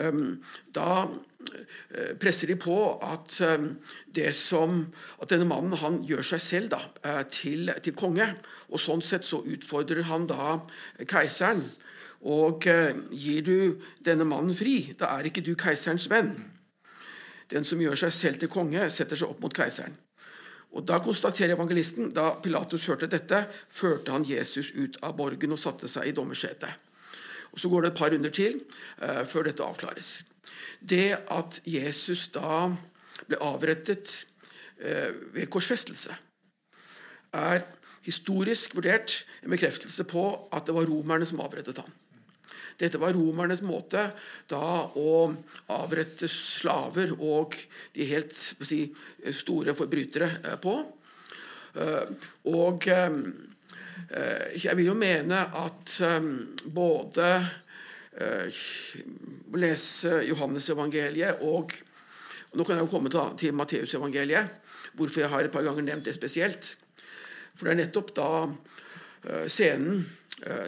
um, 0.00 0.40
da 0.74 1.04
uh, 1.06 2.12
presser 2.20 2.50
de 2.50 2.56
på 2.58 2.76
at, 3.04 3.38
som, 4.34 4.80
at 5.22 5.30
denne 5.30 5.46
mannen 5.50 5.76
han 5.78 6.00
gjør 6.06 6.26
seg 6.34 6.42
selv 6.42 6.72
da, 6.74 6.80
til, 7.30 7.70
til, 7.82 7.94
konge. 7.94 8.26
Og 8.72 8.82
sånn 8.82 9.04
sett 9.04 9.26
så 9.28 9.42
utfordrer 9.44 10.08
han 10.10 10.26
da 10.30 10.58
keiseren. 11.06 11.62
Og 12.24 12.64
gir 13.12 13.44
du 13.44 13.56
denne 14.00 14.24
mannen 14.24 14.56
fri, 14.56 14.94
da 14.96 15.12
er 15.18 15.28
ikke 15.28 15.44
du 15.44 15.52
keiserens 15.60 16.08
venn. 16.08 16.32
Den 17.52 17.66
som 17.68 17.80
gjør 17.82 17.98
seg 18.06 18.14
selv 18.16 18.40
til 18.40 18.50
konge, 18.52 18.88
setter 18.90 19.18
seg 19.20 19.30
opp 19.30 19.42
mot 19.44 19.54
keiseren. 19.54 19.94
Og 20.74 20.82
Da 20.82 20.98
konstaterer 20.98 21.54
evangelisten 21.54 22.10
da 22.14 22.32
Pilatus 22.42 22.86
hørte 22.90 23.06
dette, 23.10 23.44
førte 23.70 24.12
han 24.12 24.26
Jesus 24.26 24.72
ut 24.74 24.98
av 25.06 25.14
borgen 25.16 25.54
og 25.54 25.60
satte 25.60 25.88
seg 25.90 26.10
i 26.10 26.14
dommersetet. 26.16 26.70
Og 27.54 27.60
Så 27.60 27.70
går 27.70 27.82
det 27.82 27.92
et 27.92 27.98
par 27.98 28.10
runder 28.10 28.34
til 28.34 28.58
uh, 29.02 29.22
før 29.24 29.46
dette 29.46 29.62
avklares. 29.62 30.24
Det 30.80 31.14
at 31.30 31.60
Jesus 31.64 32.26
da 32.34 32.66
ble 33.28 33.38
avrettet 33.38 34.26
uh, 34.82 35.14
ved 35.36 35.46
korsfestelse, 35.46 36.16
er 37.34 37.62
historisk 38.04 38.74
vurdert 38.74 39.22
en 39.42 39.54
bekreftelse 39.54 40.04
på 40.04 40.26
at 40.52 40.66
det 40.66 40.74
var 40.74 40.90
romerne 40.90 41.26
som 41.26 41.40
avrettet 41.40 41.78
ham. 41.78 41.94
Dette 42.78 42.98
var 42.98 43.14
romernes 43.14 43.62
måte 43.62 44.08
da 44.50 44.66
å 44.98 45.30
avrette 45.74 46.28
slaver 46.30 47.14
og 47.14 47.54
de 47.94 48.06
helt 48.08 48.34
si, 48.34 48.88
store 49.30 49.76
forbrytere 49.78 50.30
eh, 50.42 50.56
på. 50.62 50.74
Eh, 51.78 52.30
og 52.50 52.88
eh, 52.90 53.18
jeg 54.58 54.74
vil 54.78 54.90
jo 54.90 54.96
mene 54.98 55.38
at 55.58 55.94
både 56.70 57.28
å 58.14 59.58
lese 59.58 60.20
Johannes-evangeliet 60.28 61.42
og 61.48 61.72
Nå 62.54 62.62
kan 62.62 62.76
jeg 62.78 62.84
jo 62.84 62.90
komme 62.92 63.10
til 63.10 63.50
Matteusevangeliet, 63.58 64.52
hvorfor 64.94 65.24
jeg 65.24 65.30
har 65.32 65.42
et 65.42 65.50
par 65.50 65.64
ganger 65.66 65.82
nevnt 65.82 66.06
det 66.06 66.12
spesielt. 66.14 66.68
For 67.58 67.66
det 67.66 67.72
er 67.72 67.80
nettopp 67.80 68.12
da 68.14 68.28
scenen 69.50 70.04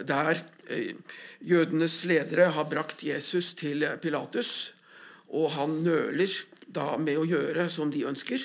der 0.03 0.41
jødenes 1.39 2.01
ledere 2.09 2.49
har 2.55 2.69
brakt 2.69 3.03
Jesus 3.05 3.53
til 3.57 3.85
Pilatus, 4.01 4.73
og 5.27 5.51
han 5.55 5.81
nøler 5.83 6.31
da 6.67 6.95
med 6.99 7.19
å 7.19 7.27
gjøre 7.27 7.67
som 7.71 7.91
de 7.91 8.05
ønsker. 8.07 8.43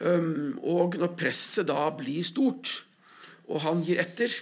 Um, 0.00 0.56
og 0.64 0.96
når 0.96 1.12
presset 1.18 1.68
da 1.68 1.90
blir 1.92 2.24
stort, 2.24 2.80
og 3.52 3.60
han 3.66 3.82
gir 3.84 4.00
etter, 4.00 4.32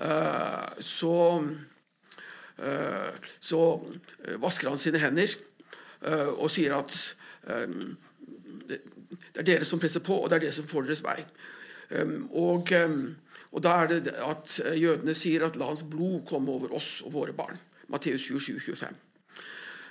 uh, 0.00 0.66
så 0.82 1.14
uh, 1.38 3.12
så 3.40 3.60
vasker 4.42 4.68
han 4.68 4.80
sine 4.80 5.00
hender 5.00 5.32
og 6.00 6.46
sier 6.48 6.72
at 6.72 6.94
um, 7.44 7.90
det, 8.68 8.78
er 9.36 9.44
dere 9.44 9.66
som 9.68 9.80
presser 9.80 10.00
på, 10.00 10.16
og 10.16 10.30
det 10.30 10.38
er 10.38 10.44
dere 10.46 10.56
som 10.56 10.68
får 10.68 10.86
deres 10.86 11.02
vei. 11.04 11.18
Um, 11.92 12.22
og 12.40 12.72
og 13.50 13.62
Da 13.62 13.70
er 13.82 13.88
det 13.90 14.14
at 14.14 14.60
eh, 14.64 14.78
jødene 14.78 15.14
sier 15.14 15.44
at 15.46 15.56
'la 15.56 15.66
hans 15.66 15.82
blod 15.82 16.22
komme 16.26 16.52
over 16.52 16.74
oss 16.74 17.00
og 17.02 17.12
våre 17.12 17.34
barn'. 17.34 17.58
Matteus 17.88 18.22
27, 18.22 18.60
25. 18.60 18.94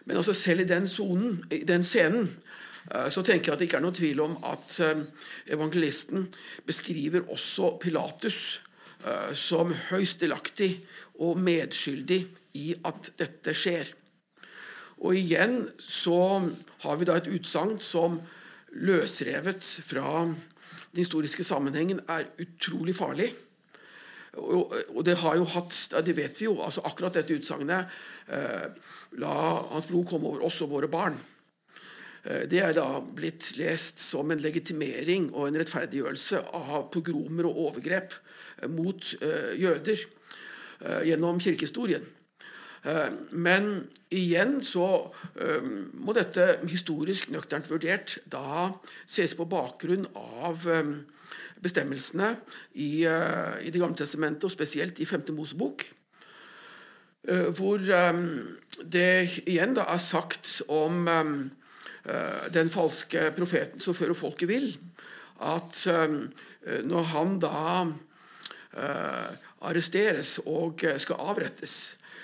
Men 0.05 0.17
altså 0.17 0.33
selv 0.33 0.59
i 0.59 0.63
den, 0.63 0.87
zonen, 0.87 1.43
i 1.51 1.63
den 1.63 1.83
scenen 1.83 2.29
eh, 2.93 3.09
så 3.09 3.21
tenker 3.21 3.51
jeg 3.51 3.53
at 3.53 3.59
det 3.59 3.67
ikke 3.67 3.77
er 3.77 3.81
noen 3.83 3.99
tvil 3.99 4.19
om 4.19 4.37
at 4.43 4.79
eh, 4.79 5.03
evangelisten 5.47 6.27
beskriver 6.65 7.27
også 7.29 7.77
Pilatus 7.81 8.61
som 9.33 9.71
høyst 9.71 10.19
delaktig 10.19 10.81
og 11.23 11.37
medskyldig 11.39 12.17
i 12.59 12.73
at 12.83 13.13
dette 13.15 13.53
skjer. 13.55 13.87
Og 14.99 15.15
igjen 15.15 15.69
så 15.79 16.51
har 16.83 16.97
vi 16.99 17.07
da 17.07 17.15
et 17.15 17.29
utsagn 17.31 17.77
som 17.79 18.19
løsrevet 18.75 19.63
fra 19.87 20.25
den 20.27 20.99
historiske 20.99 21.45
sammenhengen 21.47 22.01
er 22.11 22.27
utrolig 22.43 22.97
farlig. 22.97 23.29
Og, 24.37 25.01
det 25.05 25.17
har 25.23 25.39
jo 25.39 25.47
hatt, 25.55 25.73
det 26.05 26.13
vet 26.17 26.37
vi 26.37 26.45
jo, 26.45 26.59
altså 26.61 26.83
akkurat 26.85 27.15
dette 27.17 27.33
utsagnet 27.33 27.89
eh, 28.29 28.67
La 29.17 29.35
Hans 29.71 29.89
blod 29.89 30.05
komme 30.09 30.29
over 30.29 30.45
oss 30.45 30.61
og 30.61 30.75
våre 30.75 30.89
barn. 30.91 31.17
Eh, 32.23 32.45
det 32.51 32.61
er 32.61 32.75
da 32.77 33.01
blitt 33.01 33.55
lest 33.57 34.03
som 34.03 34.29
en 34.29 34.43
legitimering 34.43 35.31
og 35.33 35.47
en 35.47 35.59
rettferdiggjørelse 35.61 36.43
av 36.53 36.91
pogromer 36.93 37.49
og 37.49 37.65
overgrep 37.69 38.13
eh, 38.61 38.69
mot 38.69 39.11
eh, 39.17 39.51
jøder 39.57 40.05
eh, 40.05 41.01
gjennom 41.09 41.41
kirkehistorien. 41.41 42.05
Eh, 42.85 43.09
men 43.33 43.71
igjen 44.13 44.59
så 44.65 44.85
må 45.99 46.13
dette 46.15 46.59
historisk 46.69 47.33
nøkternt 47.33 47.67
vurdert 47.69 48.19
da 48.29 48.69
ses 49.09 49.33
på 49.37 49.49
bakgrunn 49.49 50.05
av 50.13 50.69
bestemmelsene 51.63 52.33
i, 52.73 53.05
uh, 53.07 53.57
i 53.61 53.71
Det 53.71 53.81
gamle 53.81 53.97
testamentet, 53.97 54.47
og 54.47 54.53
spesielt 54.53 54.99
i 54.99 55.05
5. 55.05 55.29
Mosebok, 55.35 55.85
uh, 57.29 57.49
hvor 57.57 57.83
um, 58.11 58.25
det 58.83 59.43
igjen 59.45 59.75
da 59.77 59.87
er 59.91 60.03
sagt 60.03 60.61
om 60.67 61.03
den 62.49 62.69
falske 62.71 63.25
profeten 63.35 63.83
som 63.83 63.93
fører 63.93 64.15
folket 64.15 64.47
vill, 64.49 64.69
at 65.43 65.81
når 66.87 67.09
han 67.11 67.35
da 67.43 67.59
arresteres 69.67 70.31
og 70.47 70.85
skal 71.03 71.19
avrettes, 71.19 71.75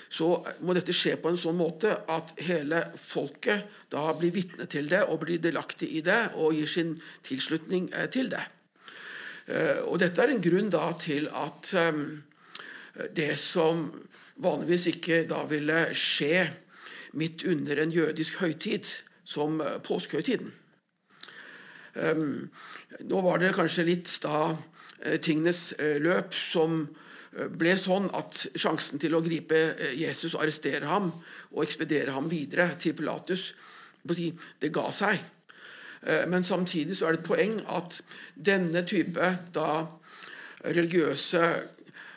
så 0.08 0.30
må 0.64 0.74
dette 0.74 0.96
skje 0.96 1.18
på 1.20 1.28
en 1.30 1.38
sånn 1.38 1.58
måte 1.60 1.92
at 2.08 2.32
hele 2.48 2.86
folket 2.96 3.68
da 3.92 4.08
blir 4.16 4.32
vitne 4.34 4.66
til 4.70 4.88
det 4.90 5.04
og 5.06 5.20
blir 5.26 5.44
delaktig 5.44 5.92
i 6.00 6.04
det 6.06 6.22
og 6.40 6.56
gir 6.56 6.72
sin 6.72 6.96
tilslutning 7.26 7.92
til 8.16 8.32
det. 8.32 8.42
Eh, 9.46 9.82
og 9.86 10.00
dette 10.02 10.22
er 10.22 10.32
en 10.34 10.42
grunn 10.42 10.70
da 10.74 10.88
til 10.98 11.28
at 11.30 11.70
ehm, 11.78 12.06
det 13.14 13.34
som 13.38 13.86
vanligvis 14.42 14.88
ikke 14.90 15.22
da 15.30 15.44
ville 15.46 15.84
skje 15.96 16.48
midt 17.16 17.44
under 17.48 17.78
en 17.82 17.94
jødisk 17.94 18.40
høytid, 18.42 18.90
som 19.26 19.60
eh, 19.62 19.78
påskehøytiden 19.86 20.50
ehm, 22.02 22.46
Nå 23.06 23.22
var 23.22 23.42
det 23.42 23.54
kanskje 23.54 23.86
litt 23.86 24.10
da 24.24 24.50
eh, 24.50 25.20
tingenes 25.22 25.72
løp 26.02 26.34
som 26.34 26.84
ble 27.36 27.74
sånn 27.76 28.06
at 28.16 28.46
sjansen 28.56 28.98
til 29.02 29.12
å 29.12 29.20
gripe 29.20 29.58
Jesus 29.92 30.38
arrestere 30.38 30.88
ham 30.88 31.10
og 31.52 31.66
ekspedere 31.66 32.14
ham 32.14 32.30
videre 32.32 32.70
til 32.80 32.94
Pilatus, 32.96 33.50
det 34.08 34.70
ga 34.72 34.86
seg. 34.94 35.20
Eh, 36.02 36.26
men 36.28 36.44
samtidig 36.44 36.96
så 36.96 37.08
er 37.08 37.16
det 37.16 37.22
et 37.22 37.28
poeng 37.28 37.56
at 37.72 38.00
denne 38.34 38.82
type 38.86 39.30
da 39.54 39.70
religiøse 40.66 41.42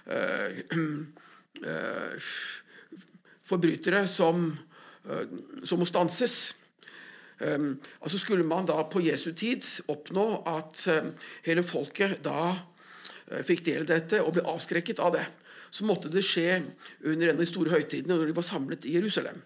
eh, 0.10 0.62
eh, 1.72 2.30
forbrytere 3.50 4.06
som, 4.08 4.50
som 5.64 5.80
må 5.82 5.88
stanses 5.90 6.56
altså 7.40 8.18
Skulle 8.20 8.44
man 8.44 8.66
da 8.68 8.82
på 8.84 9.00
Jesu 9.00 9.30
tid 9.32 9.64
oppnå 9.88 10.44
at 10.52 10.82
hele 11.46 11.64
folket 11.64 12.18
da 12.20 12.52
fikk 13.48 13.64
del 13.64 13.86
i 13.86 13.88
dette 13.88 14.20
og 14.20 14.34
ble 14.36 14.44
avskrekket 14.44 15.00
av 15.00 15.14
det, 15.16 15.24
så 15.72 15.88
måtte 15.88 16.12
det 16.12 16.26
skje 16.28 16.58
under 17.08 17.30
en 17.30 17.38
av 17.38 17.40
de 17.40 17.48
store 17.48 17.72
høytidene 17.72 18.12
når 18.12 18.28
de 18.28 18.36
var 18.36 18.46
samlet 18.50 18.90
i 18.92 18.98
Jerusalem. 18.98 19.40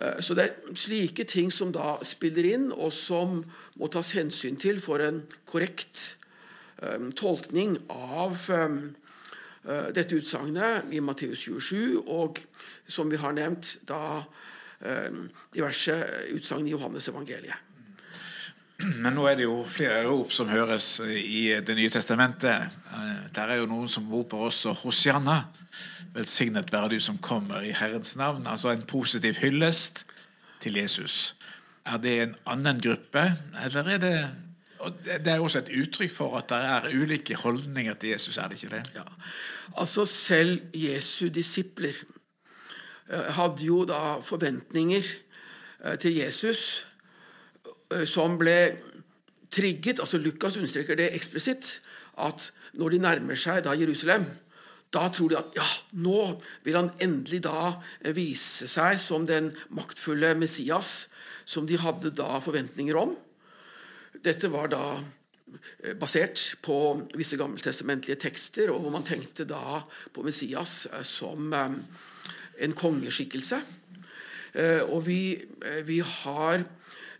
Eh, 0.00 0.20
så 0.20 0.34
det 0.38 0.44
er 0.44 0.78
slike 0.78 1.26
ting 1.28 1.52
som 1.54 1.72
da 1.74 1.96
spiller 2.06 2.46
inn, 2.52 2.70
og 2.72 2.92
som 2.94 3.42
må 3.78 3.90
tas 3.92 4.14
hensyn 4.18 4.58
til 4.60 4.80
for 4.82 5.02
en 5.02 5.22
korrekt 5.48 6.14
um, 6.82 7.10
tolkning 7.16 7.76
av 7.90 8.38
uh, 8.50 9.88
dette 9.94 10.18
utsagnet 10.18 10.92
i 10.94 11.02
Matteus 11.04 11.44
27, 11.46 12.04
og 12.06 12.38
som 12.88 13.10
vi 13.10 13.20
har 13.20 13.34
nevnt, 13.36 13.78
da 13.88 14.22
diverse 15.50 15.94
utsagn 16.36 16.68
i 16.68 16.70
Johannes 16.70 17.08
evangeliet. 17.10 17.67
Men 19.02 19.16
nå 19.16 19.24
er 19.26 19.38
det 19.38 19.46
jo 19.48 19.62
flere 19.66 20.04
rop 20.06 20.30
som 20.32 20.50
høres 20.52 21.00
i 21.02 21.48
Det 21.66 21.74
nye 21.74 21.90
testamentet. 21.90 22.76
Der 23.34 23.50
er 23.50 23.58
jo 23.58 23.66
noen 23.66 23.88
som 23.90 24.06
roper 24.12 24.48
også 24.48 24.72
'Hosianna'. 24.72 25.42
Velsignet 26.14 26.72
være 26.72 26.88
du 26.88 27.00
som 27.00 27.18
kommer 27.18 27.60
i 27.60 27.72
Herrens 27.74 28.16
navn. 28.16 28.46
Altså 28.46 28.70
en 28.70 28.82
positiv 28.82 29.34
hyllest 29.42 30.06
til 30.60 30.74
Jesus. 30.74 31.36
Er 31.86 31.96
det 31.96 32.22
en 32.22 32.34
annen 32.46 32.80
gruppe, 32.80 33.32
eller 33.64 33.82
er 33.88 33.98
det 33.98 34.30
Det 35.24 35.32
er 35.32 35.40
også 35.40 35.58
et 35.58 35.74
uttrykk 35.74 36.10
for 36.10 36.36
at 36.38 36.48
det 36.48 36.58
er 36.58 37.02
ulike 37.02 37.34
holdninger 37.34 37.94
til 37.94 38.08
Jesus, 38.10 38.36
er 38.38 38.48
det 38.48 38.62
ikke 38.62 38.76
det? 38.76 38.92
Ja. 38.94 39.02
Altså 39.76 40.04
Selv 40.06 40.60
Jesu 40.74 41.28
disipler 41.28 41.94
eh, 43.10 43.34
hadde 43.34 43.64
jo 43.64 43.84
da 43.84 44.20
forventninger 44.22 45.02
eh, 45.84 45.98
til 45.98 46.14
Jesus 46.14 46.86
eh, 46.86 46.87
som 48.04 48.34
ble 48.40 48.56
trigget, 49.48 50.00
altså 50.02 50.18
Lukas 50.20 50.58
understreker 50.60 50.98
det 50.98 51.12
eksplisitt, 51.16 51.78
at 52.20 52.50
når 52.76 52.94
de 52.94 53.00
nærmer 53.00 53.38
seg 53.38 53.62
da 53.64 53.76
Jerusalem, 53.78 54.26
da 54.92 55.04
tror 55.12 55.32
de 55.32 55.38
at 55.38 55.56
ja, 55.56 55.66
nå 56.00 56.20
vil 56.64 56.76
han 56.78 56.90
endelig 57.04 57.42
da 57.44 57.74
vise 58.16 58.68
seg 58.70 58.96
som 59.00 59.26
den 59.28 59.50
maktfulle 59.76 60.32
Messias 60.38 61.08
som 61.48 61.68
de 61.68 61.78
hadde 61.80 62.12
da 62.16 62.38
forventninger 62.44 62.96
om. 62.96 63.14
Dette 64.24 64.50
var 64.52 64.70
da 64.72 64.84
eh, 64.96 65.94
basert 65.98 66.58
på 66.64 66.76
visse 67.16 67.38
gammeltestamentlige 67.40 68.20
tekster, 68.20 68.72
og 68.72 68.82
hvor 68.84 68.94
man 68.96 69.06
tenkte 69.06 69.46
da 69.48 69.82
på 70.12 70.24
Messias 70.26 70.86
eh, 70.90 71.04
som 71.06 71.52
eh, 71.52 71.76
en 72.64 72.74
kongeskikkelse. 72.76 73.60
Og 74.88 75.02
vi, 75.04 75.36
vi 75.86 75.98
har 76.02 76.62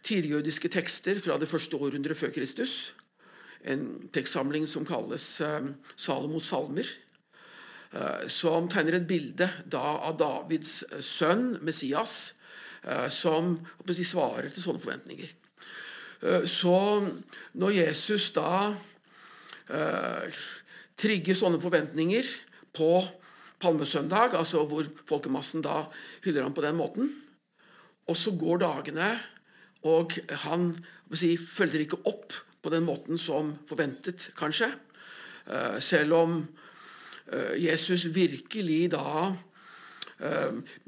tidligjødiske 0.08 0.70
tekster 0.72 1.20
fra 1.22 1.36
det 1.40 1.50
første 1.50 1.76
århundret 1.76 2.18
før 2.18 2.32
Kristus. 2.34 2.94
En 3.68 4.08
tekstsamling 4.14 4.66
som 4.70 4.86
kalles 4.88 5.26
Salomos 5.96 6.48
salmer. 6.48 6.88
Som 8.28 8.68
tegner 8.68 8.98
et 8.98 9.08
bilde 9.08 9.48
da 9.68 9.84
av 10.08 10.18
Davids 10.20 10.82
sønn, 11.04 11.54
Messias, 11.64 12.34
som 13.12 13.54
si, 13.88 14.04
svarer 14.04 14.50
til 14.52 14.64
sånne 14.64 14.82
forventninger. 14.82 15.32
Eh, 16.20 16.44
så 16.50 16.74
når 17.58 17.76
Jesus 17.76 18.30
da 18.34 18.74
eh, 19.70 20.38
trigger 20.98 21.38
sånne 21.38 21.62
forventninger 21.62 22.26
på 22.74 22.92
palmesøndag, 23.62 24.34
altså 24.38 24.64
hvor 24.70 24.86
folkemassen 25.08 25.62
da 25.64 25.84
hyller 26.24 26.46
ham 26.46 26.54
på 26.54 26.64
den 26.64 26.78
måten, 26.78 27.10
og 28.08 28.16
så 28.16 28.32
går 28.38 28.62
dagene, 28.62 29.10
og 29.88 30.14
han 30.44 30.70
si, 31.16 31.34
følger 31.36 31.84
ikke 31.84 32.02
opp 32.10 32.36
på 32.62 32.72
den 32.74 32.86
måten 32.86 33.20
som 33.20 33.54
forventet, 33.68 34.30
kanskje. 34.38 34.70
Eh, 35.48 35.78
selv 35.80 36.18
om 36.18 36.40
Jesus 37.60 38.06
virkelig 38.14 38.86
da 38.94 39.34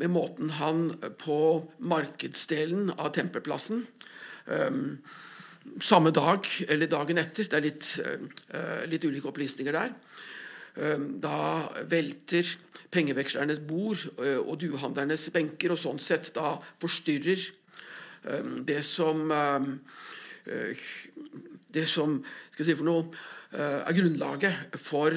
med 0.01 0.09
måten 0.11 0.49
han 0.57 0.87
på 1.21 1.37
markedsdelen 1.85 2.89
av 2.97 3.13
tempelplassen 3.13 3.85
samme 5.81 6.13
dag 6.15 6.47
eller 6.69 6.91
dagen 6.91 7.21
etter. 7.21 7.47
Det 7.47 7.59
er 7.59 7.67
litt, 7.67 7.91
eh, 8.01 8.87
litt 8.91 9.05
ulike 9.05 9.29
opplysninger 9.31 9.73
der. 9.73 9.93
Da 11.21 11.69
velter 11.91 12.47
pengevekslernes 12.91 13.61
bord 13.67 14.03
eh, 14.23 14.39
og 14.39 14.59
duehandlernes 14.63 15.29
benker, 15.35 15.75
og 15.75 15.79
sånn 15.79 16.01
sett 16.03 16.33
da 16.35 16.57
forstyrrer 16.83 17.43
det 18.69 18.83
som 18.85 19.31
eh, 19.33 19.69
Det 21.71 21.87
som 21.87 22.17
skal 22.51 22.65
jeg 22.65 22.73
si 22.73 22.79
for 22.79 22.89
noe, 22.89 23.05
er 23.55 23.95
grunnlaget 23.95 24.75
for 24.79 25.15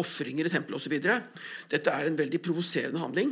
ofringer 0.00 0.44
i 0.44 0.52
tempelet 0.52 0.76
osv. 0.76 0.94
Dette 1.72 1.92
er 1.92 2.08
en 2.08 2.18
veldig 2.18 2.40
provoserende 2.44 3.00
handling. 3.00 3.30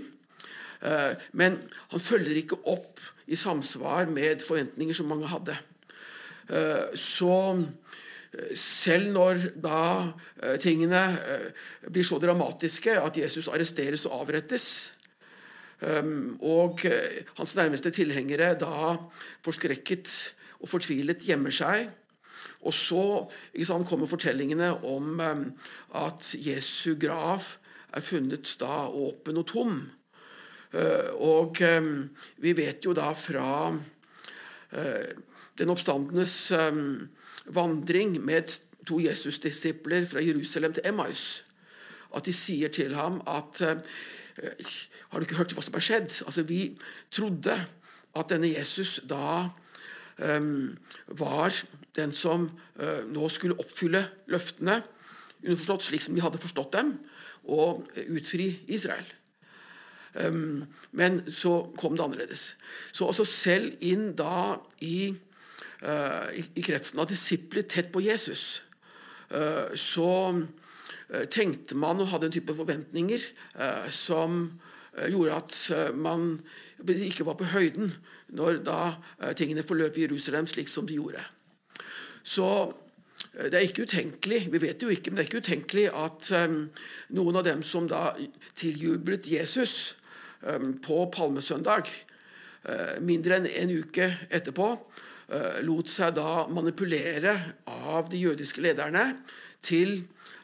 Men 1.37 1.59
han 1.93 2.01
følger 2.01 2.41
ikke 2.41 2.63
opp 2.73 3.01
i 3.29 3.37
samsvar 3.37 4.09
med 4.13 4.41
forventninger 4.45 4.97
som 4.97 5.11
mange 5.13 5.29
hadde. 5.29 5.59
Eh, 6.53 6.95
så 6.99 7.35
eh, 7.55 8.55
selv 8.59 9.13
når 9.15 9.45
da 9.63 9.83
eh, 10.43 10.57
tingene 10.61 11.03
blir 11.89 12.07
så 12.07 12.19
dramatiske 12.23 12.97
at 12.99 13.21
Jesus 13.23 13.51
arresteres 13.53 14.07
og 14.09 14.25
avrettes, 14.25 14.67
og 15.83 16.85
hans 17.39 17.57
nærmeste 17.59 17.91
tilhengere 17.91 18.53
da 18.55 18.93
forskrekket 19.43 20.13
og 20.63 20.71
fortvilet 20.71 21.25
gjemmer 21.27 21.51
seg 21.51 21.89
Og 22.63 22.71
så 22.71 23.03
sant, 23.67 23.89
kommer 23.89 24.07
fortellingene 24.07 24.69
om 24.87 25.19
at 25.19 26.29
Jesu 26.39 26.95
grav 26.95 27.43
er 27.93 28.05
funnet 28.07 28.55
da 28.61 28.87
åpen 28.87 29.41
og 29.41 29.47
tom. 29.51 29.81
Eh, 30.73 31.11
og 31.21 31.61
eh, 31.61 31.89
vi 32.41 32.55
vet 32.57 32.85
jo 32.87 32.95
da 32.97 33.11
fra 33.17 33.69
eh, 34.73 35.09
den 35.61 35.73
oppstandenes 35.73 36.37
vandring 37.53 38.17
med 38.25 38.55
to 38.89 38.97
Jesus-disipler 39.03 40.07
fra 40.09 40.23
Jerusalem 40.25 40.73
til 40.73 40.89
Emmaus, 40.89 41.43
at 42.17 42.25
de 42.25 42.33
sier 42.35 42.73
til 42.73 42.97
ham 42.97 43.21
at 43.29 43.61
Har 44.39 45.21
du 45.21 45.27
ikke 45.27 45.39
hørt 45.41 45.53
hva 45.57 45.65
som 45.65 45.77
har 45.77 45.85
skjedd? 45.85 46.11
Altså, 46.27 46.43
Vi 46.49 46.63
trodde 47.13 47.57
at 48.17 48.33
denne 48.33 48.51
Jesus 48.53 49.01
da 49.09 49.49
um, 50.19 50.77
var 51.09 51.57
den 51.97 52.13
som 52.17 52.49
uh, 52.81 53.03
nå 53.09 53.29
skulle 53.33 53.59
oppfylle 53.61 54.05
løftene, 54.33 54.81
underforstått 55.43 55.89
slik 55.89 56.05
som 56.05 56.17
de 56.17 56.23
hadde 56.25 56.41
forstått 56.41 56.77
dem, 56.77 56.95
og 57.51 57.83
utfri 58.07 58.53
Israel. 58.71 59.09
Um, 60.15 60.65
men 60.93 61.23
så 61.33 61.55
kom 61.81 61.97
det 61.97 62.05
annerledes. 62.05 62.53
Så 62.93 63.09
også 63.09 63.25
selv 63.29 63.81
inn 63.81 64.13
da 64.17 64.59
i, 64.85 65.13
uh, 65.83 66.29
i, 66.37 66.45
i 66.61 66.65
kretsen 66.65 67.01
av 67.01 67.09
disipler 67.11 67.65
tett 67.65 67.89
på 67.93 68.05
Jesus, 68.05 68.63
uh, 69.33 69.73
så 69.77 70.11
tenkte 71.33 71.77
man 71.77 72.01
og 72.01 72.09
hadde 72.13 72.31
en 72.31 72.35
type 72.35 72.55
forventninger 72.57 73.25
som 73.93 74.47
gjorde 75.13 75.35
at 75.37 75.93
man 75.99 76.39
ikke 76.89 77.27
var 77.29 77.37
på 77.37 77.51
høyden 77.53 77.91
når 78.33 78.63
da 78.65 78.79
tingene 79.37 79.65
forløp 79.67 79.99
i 79.99 80.07
Jerusalem 80.07 80.49
slik 80.49 80.73
som 80.73 80.89
de 80.89 80.97
gjorde. 80.97 81.21
Så 82.25 82.47
det 83.37 83.59
er 83.59 83.67
ikke 83.67 83.85
utenkelig 83.85 84.47
vi 84.53 84.63
vet 84.63 84.85
jo 84.85 84.93
ikke, 84.93 85.13
men 85.13 85.21
det 85.21 85.27
er 85.27 85.31
ikke 85.31 85.45
utenkelig 85.45 85.87
at 85.93 86.33
noen 87.13 87.41
av 87.41 87.45
dem 87.49 87.61
som 87.67 87.89
da 87.89 88.15
tiljublet 88.57 89.29
Jesus, 89.29 89.95
på 90.83 91.07
palmesøndag, 91.15 91.89
eh, 92.65 93.01
mindre 93.01 93.39
enn 93.39 93.47
en 93.47 93.75
uke 93.83 94.09
etterpå, 94.31 94.79
eh, 95.29 95.63
lot 95.63 95.89
seg 95.89 96.15
da 96.15 96.47
manipulere 96.49 97.35
av 97.67 98.11
de 98.11 98.19
jødiske 98.19 98.61
lederne 98.61 99.23
til 99.63 100.03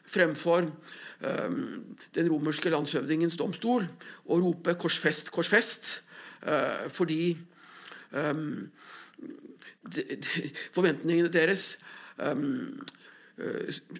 fremfor 0.09 0.65
um, 0.65 1.59
den 2.15 2.29
romerske 2.31 2.71
landshøvdingens 2.73 3.37
domstol 3.37 3.87
og 4.25 4.43
rope 4.43 4.75
'korsfest, 4.75 5.31
korsfest', 5.31 6.01
uh, 6.43 6.89
fordi 6.89 7.37
ehm, 8.13 8.69
forventningene 10.73 11.31
deres 11.33 11.77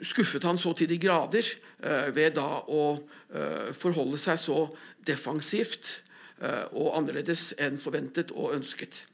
skuffet 0.03 0.43
han 0.43 0.57
så 0.59 0.73
til 0.75 0.89
de 0.89 0.97
grader 0.99 1.45
ved 2.11 2.33
da 2.35 2.47
å 2.67 2.81
forholde 3.79 4.19
seg 4.19 4.35
så 4.41 4.57
defensivt 5.07 6.01
og 6.75 6.97
annerledes 6.97 7.53
enn 7.63 7.79
forventet 7.79 8.33
og 8.35 8.57
ønsket. 8.57 9.05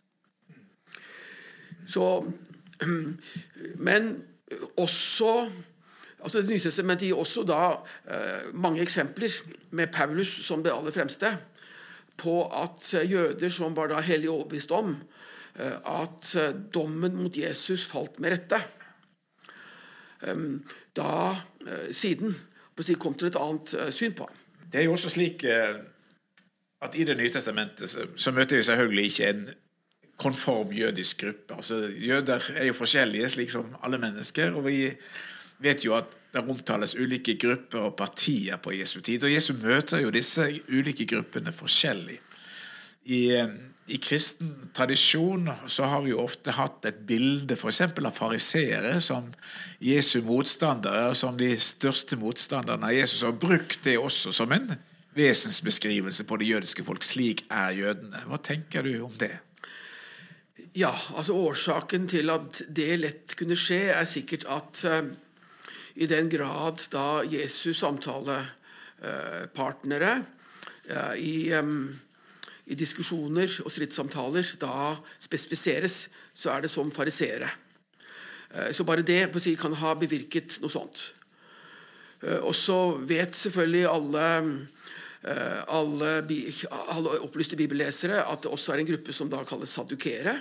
Så, 1.86 2.26
men 3.88 4.10
også 4.82 5.46
altså 6.26 6.42
Det 6.42 6.50
nye 6.50 6.64
testamentet 6.64 7.08
gir 7.08 7.20
også 7.22 7.44
da 7.48 7.60
eh, 8.10 8.48
mange 8.54 8.82
eksempler, 8.84 9.32
med 9.72 9.94
Paulus 9.94 10.32
som 10.46 10.64
det 10.66 10.74
aller 10.74 10.94
fremste, 10.96 11.32
på 12.18 12.40
at 12.48 12.94
jøder 13.06 13.52
som 13.52 13.76
var 13.76 13.92
da 13.92 14.02
hellig 14.02 14.32
overbevist 14.32 14.74
om 14.76 14.96
eh, 15.60 15.78
at 16.02 16.34
dommen 16.74 17.16
mot 17.22 17.38
Jesus 17.38 17.86
falt 17.88 18.20
med 18.20 18.36
rette, 18.36 18.64
da 20.96 21.10
siden 21.94 22.32
kom 22.98 23.14
til 23.14 23.28
et 23.28 23.38
annet 23.38 23.74
syn 23.94 24.16
på. 24.18 24.26
Det 24.72 24.80
er 24.82 24.88
jo 24.90 24.96
også 24.96 25.12
slik 25.14 25.44
eh, 25.48 25.78
at 26.84 26.96
i 27.00 27.06
Det 27.08 27.16
nye 27.18 27.32
testamentet 27.32 27.90
så 27.90 28.32
møter 28.32 28.58
vi 28.58 28.64
selvfølgelig 28.64 29.06
ikke 29.06 29.30
en 29.30 29.46
konform 30.18 30.74
jødisk 30.74 31.22
gruppe. 31.22 31.56
Altså, 31.56 31.92
jøder 31.98 32.52
er 32.56 32.66
jo 32.66 32.74
forskjellige, 32.74 33.30
slik 33.30 33.50
som 33.50 33.76
alle 33.84 33.98
mennesker. 33.98 34.52
Og 34.52 34.66
vi 34.66 34.92
vet 35.66 35.86
jo 35.86 35.96
at 35.98 36.14
det 36.36 36.44
omtales 36.44 36.96
ulike 37.00 37.38
grupper 37.40 37.88
og 37.88 37.96
partier 38.00 38.60
på 38.60 38.74
Jesu 38.76 39.00
tid. 39.00 39.24
Og 39.24 39.32
Jesu 39.32 39.54
møter 39.62 40.04
jo 40.04 40.12
disse 40.14 40.44
ulike 40.68 41.08
gruppene 41.08 41.54
forskjellig. 41.56 42.18
I, 43.06 43.22
eh, 43.38 43.54
i 43.88 44.00
kristen 44.02 44.52
tradisjon 44.74 45.48
så 45.70 45.88
har 45.92 46.02
vi 46.04 46.12
jo 46.12 46.24
ofte 46.24 46.56
hatt 46.58 46.88
et 46.90 47.04
bilde 47.08 47.56
f.eks. 47.56 47.82
av 47.86 48.12
fariseere 48.12 48.98
som 49.00 49.30
Jesu 49.80 50.22
motstandere, 50.26 51.14
som 51.16 51.38
de 51.38 51.54
største 51.56 52.18
motstanderne 52.18 52.90
av 52.90 52.98
Jesus, 52.98 53.24
og 53.24 53.40
brukt 53.40 53.84
det 53.86 54.00
også 54.02 54.34
som 54.34 54.52
en 54.52 54.74
vesensbeskrivelse 55.16 56.26
på 56.28 56.38
det 56.42 56.50
jødiske 56.50 56.84
folk. 56.84 57.06
Slik 57.06 57.46
er 57.48 57.78
jødene. 57.78 58.26
Hva 58.28 58.42
tenker 58.44 58.84
du 58.84 58.98
om 59.06 59.14
det? 59.22 59.38
Ja, 60.76 60.92
altså 61.16 61.38
Årsaken 61.40 62.10
til 62.12 62.34
at 62.34 62.66
det 62.68 62.90
lett 63.00 63.36
kunne 63.40 63.56
skje, 63.56 63.94
er 63.96 64.04
sikkert 64.10 64.44
at 64.52 64.82
uh, 64.84 65.06
i 65.96 66.08
den 66.08 66.30
grad 66.30 66.88
da 66.92 67.24
Jesus' 67.24 67.80
samtalepartnere 67.80 70.24
uh, 70.92 71.16
i 71.18 71.52
i 72.66 72.76
diskusjoner 72.78 73.60
og 73.62 73.70
stridssamtaler 73.70 74.56
da 74.62 74.96
spesifiseres, 75.22 76.08
så 76.34 76.56
er 76.56 76.66
det 76.66 76.72
som 76.74 76.90
fariseere. 76.94 77.50
Eh, 78.56 78.72
så 78.74 78.86
bare 78.88 79.06
det 79.06 79.28
si, 79.42 79.56
kan 79.60 79.76
ha 79.82 79.94
bevirket 80.00 80.58
noe 80.64 80.74
sånt. 80.74 81.04
Eh, 82.24 82.42
og 82.42 82.56
så 82.58 82.98
vet 83.06 83.38
selvfølgelig 83.38 83.86
alle, 83.92 84.26
eh, 85.30 85.62
alle, 85.68 86.16
alle 86.72 87.20
opplyste 87.28 87.60
bibellesere 87.60 88.24
at 88.24 88.46
det 88.46 88.52
også 88.52 88.74
er 88.74 88.84
en 88.84 88.92
gruppe 88.94 89.14
som 89.14 89.30
da 89.30 89.44
kalles 89.46 89.76
sadukere. 89.76 90.40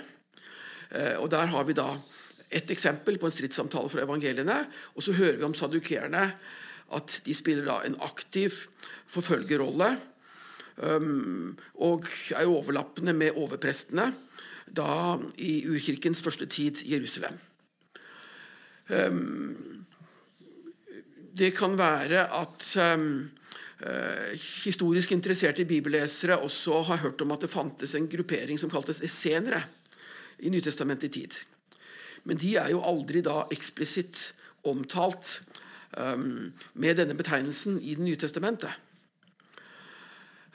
Og 1.19 1.25
der 1.33 1.49
har 1.49 1.63
vi 1.65 1.73
da 1.75 1.87
et 2.49 2.71
eksempel 2.71 3.17
på 3.19 3.29
en 3.29 3.33
stridssamtale 3.33 3.89
fra 3.91 4.03
evangeliene. 4.05 4.59
Og 4.95 5.05
så 5.05 5.15
hører 5.17 5.39
vi 5.39 5.47
om 5.47 5.57
sadukerene 5.57 6.27
at 6.95 7.21
de 7.25 7.33
spiller 7.33 7.65
da 7.65 7.79
en 7.85 7.97
aktiv 8.05 8.53
forfølgerrolle. 9.09 9.95
Og 10.75 12.07
er 12.35 12.51
overlappende 12.51 13.15
med 13.15 13.37
overprestene 13.39 14.11
da 14.75 15.17
i 15.39 15.63
urkirkens 15.69 16.21
første 16.25 16.47
tid 16.51 16.83
i 16.85 16.95
Jerusalem. 16.95 17.37
Um, 18.89 19.85
det 21.37 21.55
kan 21.57 21.77
være 21.77 22.25
at 22.37 22.67
um, 22.95 23.07
uh, 23.81 24.33
historisk 24.65 25.11
interesserte 25.11 25.65
bibellesere 25.65 26.37
også 26.37 26.81
har 26.91 27.01
hørt 27.05 27.21
om 27.21 27.33
at 27.33 27.41
det 27.41 27.49
fantes 27.49 27.95
en 27.95 28.09
gruppering 28.09 28.59
som 28.61 28.69
kaltes 28.69 29.01
essenere 29.05 29.63
i 30.39 30.49
Nytestamentet 30.49 31.09
i 31.09 31.21
tid. 31.21 31.39
Men 32.25 32.39
de 32.41 32.55
er 32.57 32.71
jo 32.73 32.83
aldri 32.85 33.21
da 33.25 33.43
eksplisitt 33.53 34.31
omtalt 34.65 35.39
um, 35.97 36.51
med 36.73 36.97
denne 36.97 37.17
betegnelsen 37.17 37.77
i 37.81 37.95
Det 37.95 38.05
nye 38.05 38.19
testamentet. 38.19 38.73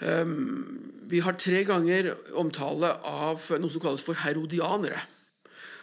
Um, 0.01 0.91
vi 1.11 1.21
har 1.21 1.39
tre 1.39 1.63
ganger 1.69 2.13
omtale 2.41 2.93
av 3.07 3.47
noe 3.61 3.71
som 3.71 3.83
kalles 3.83 4.05
for 4.05 4.19
herodianere. 4.19 5.01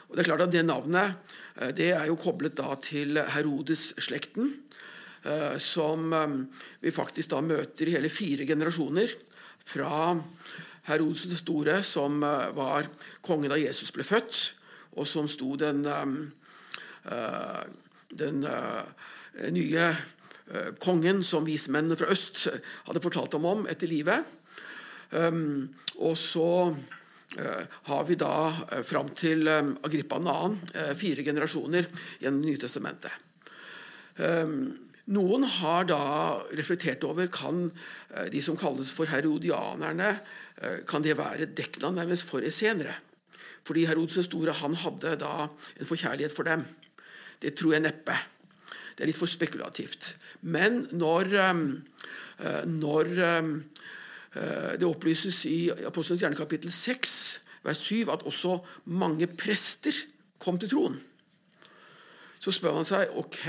Og 0.08 0.16
det 0.16 0.24
er 0.24 0.30
klart 0.30 0.46
at 0.48 0.54
Det 0.54 0.64
navnet 0.66 1.34
eh, 1.60 1.72
det 1.76 1.92
er 1.96 2.08
jo 2.08 2.20
koblet 2.20 2.56
da 2.58 2.76
til 2.80 3.20
Herodes-slekten, 3.34 4.54
eh, 5.28 5.58
som 5.60 6.14
eh, 6.14 6.38
vi 6.84 6.96
faktisk 6.96 7.34
da 7.34 7.42
møter 7.44 7.90
i 7.90 7.98
hele 7.98 8.12
fire 8.12 8.48
generasjoner. 8.48 9.12
Fra 9.68 10.16
Herodes 10.88 11.26
den 11.28 11.36
store, 11.36 11.82
som 11.84 12.22
var 12.24 12.86
konge 13.20 13.50
da 13.52 13.58
Jesus 13.60 13.92
ble 13.92 14.06
født, 14.08 14.54
og 14.98 15.08
som 15.08 15.30
sto 15.30 15.54
den, 15.60 15.84
den 18.10 18.40
nye 19.54 19.88
kongen 20.82 21.24
som 21.24 21.46
vismennene 21.46 21.98
fra 22.00 22.10
øst 22.14 22.48
hadde 22.88 23.04
fortalt 23.04 23.38
ham 23.38 23.46
om 23.46 23.66
etter 23.70 23.92
livet. 23.92 24.26
Og 25.14 26.18
så 26.18 26.50
Eh, 27.36 27.64
har 27.84 28.04
vi 28.04 28.16
da 28.16 28.48
eh, 28.72 28.84
fram 28.88 29.10
til 29.12 29.48
eh, 29.52 29.72
Agrippa 29.84 30.20
2. 30.24 30.36
fire 30.96 31.26
generasjoner 31.28 31.90
gjennom 32.22 32.46
Nytestamentet. 32.46 33.24
Noen 35.14 35.44
har 35.60 35.84
da 35.86 36.00
reflektert 36.58 37.04
over 37.06 37.28
kan 37.30 37.68
de 38.34 38.40
som 38.42 38.58
kalles 38.58 38.90
for 38.90 39.06
herodianerne, 39.12 40.08
kan 40.90 41.06
det 41.06 41.14
være 41.20 41.46
dekna 41.54 41.92
nærmest 41.94 42.26
for 42.26 42.42
essenere. 42.42 42.96
Fordi 43.68 43.86
Herodes 43.90 44.16
den 44.16 44.28
store 44.28 44.56
han 44.56 44.78
hadde 44.80 45.18
da 45.20 45.34
en 45.48 45.90
forkjærlighet 45.90 46.34
for 46.34 46.48
dem. 46.48 46.64
Det 47.44 47.54
tror 47.60 47.76
jeg 47.76 47.86
neppe. 47.86 48.16
Det 48.96 49.04
er 49.04 49.12
litt 49.12 49.20
for 49.20 49.30
spekulativt. 49.30 50.16
Men 50.42 50.86
når, 50.96 51.36
når 52.66 53.12
Eh, 54.38 54.74
det 54.80 54.88
opplyses 54.88 55.46
i 55.50 55.70
Apostelens 55.88 56.24
hjerne 56.24 56.38
kapittel 56.38 56.72
6, 56.74 57.14
vers 57.66 57.84
7, 57.90 58.10
at 58.12 58.26
også 58.28 58.58
mange 58.86 59.28
prester 59.28 59.96
kom 60.42 60.60
til 60.60 60.72
troen. 60.72 60.98
Så 62.40 62.54
spør 62.54 62.76
man 62.78 62.88
seg 62.88 63.16
ok, 63.18 63.40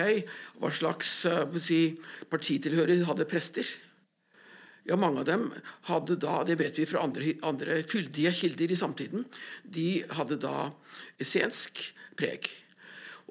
hva 0.62 0.70
slags 0.72 1.12
eh, 1.28 1.58
si, 1.62 1.82
partitilhørighet 2.30 3.08
hadde 3.08 3.28
prester. 3.28 3.66
Ja, 4.88 4.96
Mange 4.96 5.20
av 5.20 5.26
dem 5.28 5.50
hadde 5.90 6.16
da, 6.16 6.40
det 6.48 6.56
vet 6.56 6.78
vi 6.80 6.86
fra 6.88 7.02
andre, 7.04 7.34
andre 7.44 7.82
fyldige 7.84 8.32
kilder 8.32 8.72
i 8.72 8.78
samtiden, 8.78 9.26
de 9.62 10.00
hadde 10.16 10.38
da 10.40 10.70
essensk 11.20 11.82
preg. 12.16 12.48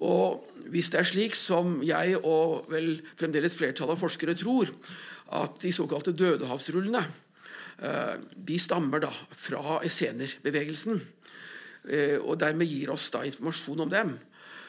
Og 0.06 0.46
hvis 0.70 0.92
det 0.94 1.02
er 1.02 1.10
slik 1.10 1.34
som 1.34 1.80
jeg 1.82 2.20
og 2.20 2.70
vel 2.70 3.00
fremdeles 3.18 3.58
flertallet 3.58 3.98
av 3.98 4.04
forskere 4.04 4.38
tror, 4.38 4.70
at 5.34 5.58
de 5.64 5.74
såkalte 5.74 6.14
dødehavsrullene 6.14 7.02
de 7.78 8.56
eh, 8.56 8.62
stammer 8.62 9.02
da 9.02 9.12
fra 9.34 9.80
essenerbevegelsen, 9.86 11.02
eh, 11.90 12.18
og 12.22 12.38
dermed 12.42 12.70
gir 12.70 12.94
oss 12.94 13.10
da 13.14 13.26
informasjon 13.26 13.86
om 13.86 13.92
dem. 13.92 14.16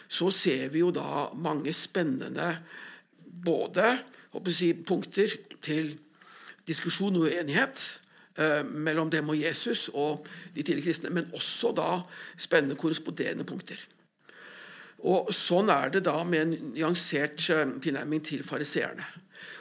Så 0.08 0.32
ser 0.32 0.68
vi 0.72 0.80
jo 0.80 0.90
da 0.92 1.28
mange 1.36 1.72
spennende 1.76 2.54
både 3.44 3.98
si, 4.52 4.72
punkter 4.72 5.36
til 5.60 5.92
diskusjon 6.68 7.16
og 7.18 7.28
uenighet 7.28 7.84
eh, 8.38 8.64
mellom 8.64 9.10
dem 9.12 9.30
og 9.32 9.40
Jesus 9.40 9.88
og 9.92 10.26
de 10.54 10.62
tidligere 10.62 10.90
kristne, 10.90 11.12
men 11.14 11.30
også 11.36 11.72
da 11.76 12.02
spennende 12.36 12.78
korresponderende 12.78 13.46
punkter. 13.48 13.80
Og 15.06 15.30
Sånn 15.34 15.70
er 15.70 15.92
det 15.94 16.04
da 16.08 16.16
med 16.26 16.40
en 16.42 16.72
nyansert 16.74 17.38
tilnærming 17.38 18.22
til 18.26 18.42
fariseerne. 18.46 19.04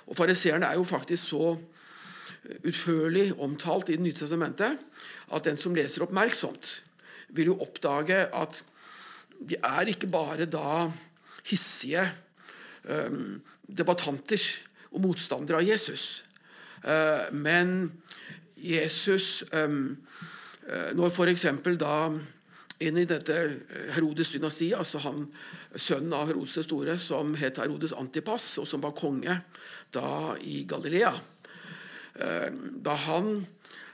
Og 0.10 0.18
Fariseerne 0.18 0.66
er 0.66 0.80
jo 0.80 0.88
faktisk 0.88 1.30
så 1.30 1.52
utførlig 2.64 3.34
omtalt 3.44 3.90
i 3.90 3.98
Det 3.98 4.04
nye 4.04 4.16
testamentet, 4.16 4.78
at 5.34 5.46
den 5.46 5.58
som 5.58 5.76
leser 5.76 6.06
oppmerksomt, 6.06 6.84
vil 7.36 7.52
jo 7.52 7.60
oppdage 7.62 8.28
at 8.34 8.64
de 9.38 9.58
er 9.60 9.92
ikke 9.92 10.08
bare 10.10 10.48
da 10.50 10.88
hissige 11.46 12.08
um, 12.88 13.42
debattanter 13.68 14.42
og 14.92 15.04
motstandere 15.04 15.60
av 15.60 15.68
Jesus. 15.68 16.24
Uh, 16.84 17.28
men 17.34 17.92
Jesus 18.58 19.44
uh, 19.54 19.70
Når 20.98 21.14
f.eks. 21.14 21.46
da 21.80 21.96
inn 22.84 22.98
i 23.00 23.08
dette 23.10 23.36
Herodes-dynastiet, 23.96 24.76
altså 24.78 25.00
han, 25.02 25.24
sønnen 25.74 26.14
av 26.14 26.28
Herodes 26.28 26.60
den 26.60 26.66
store, 26.68 26.98
som 27.02 27.32
het 27.40 27.58
Herodes 27.58 27.96
Antipas, 27.98 28.46
og 28.62 28.68
som 28.70 28.84
var 28.84 28.94
konge 28.98 29.40
da 29.96 30.36
i 30.44 30.60
Galilea 30.68 31.16
Eh, 32.18 32.50
da 32.82 32.96
han 33.06 33.46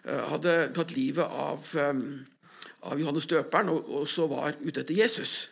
eh, 0.07 0.21
hadde 0.31 0.53
tatt 0.75 0.93
livet 0.95 1.27
av, 1.27 1.65
eh, 1.75 1.97
av 2.87 3.01
Johannes 3.01 3.27
døperen 3.27 3.71
og, 3.73 3.89
og 3.91 4.07
så 4.07 4.29
var 4.31 4.55
ute 4.61 4.79
etter 4.79 4.95
Jesus, 4.95 5.49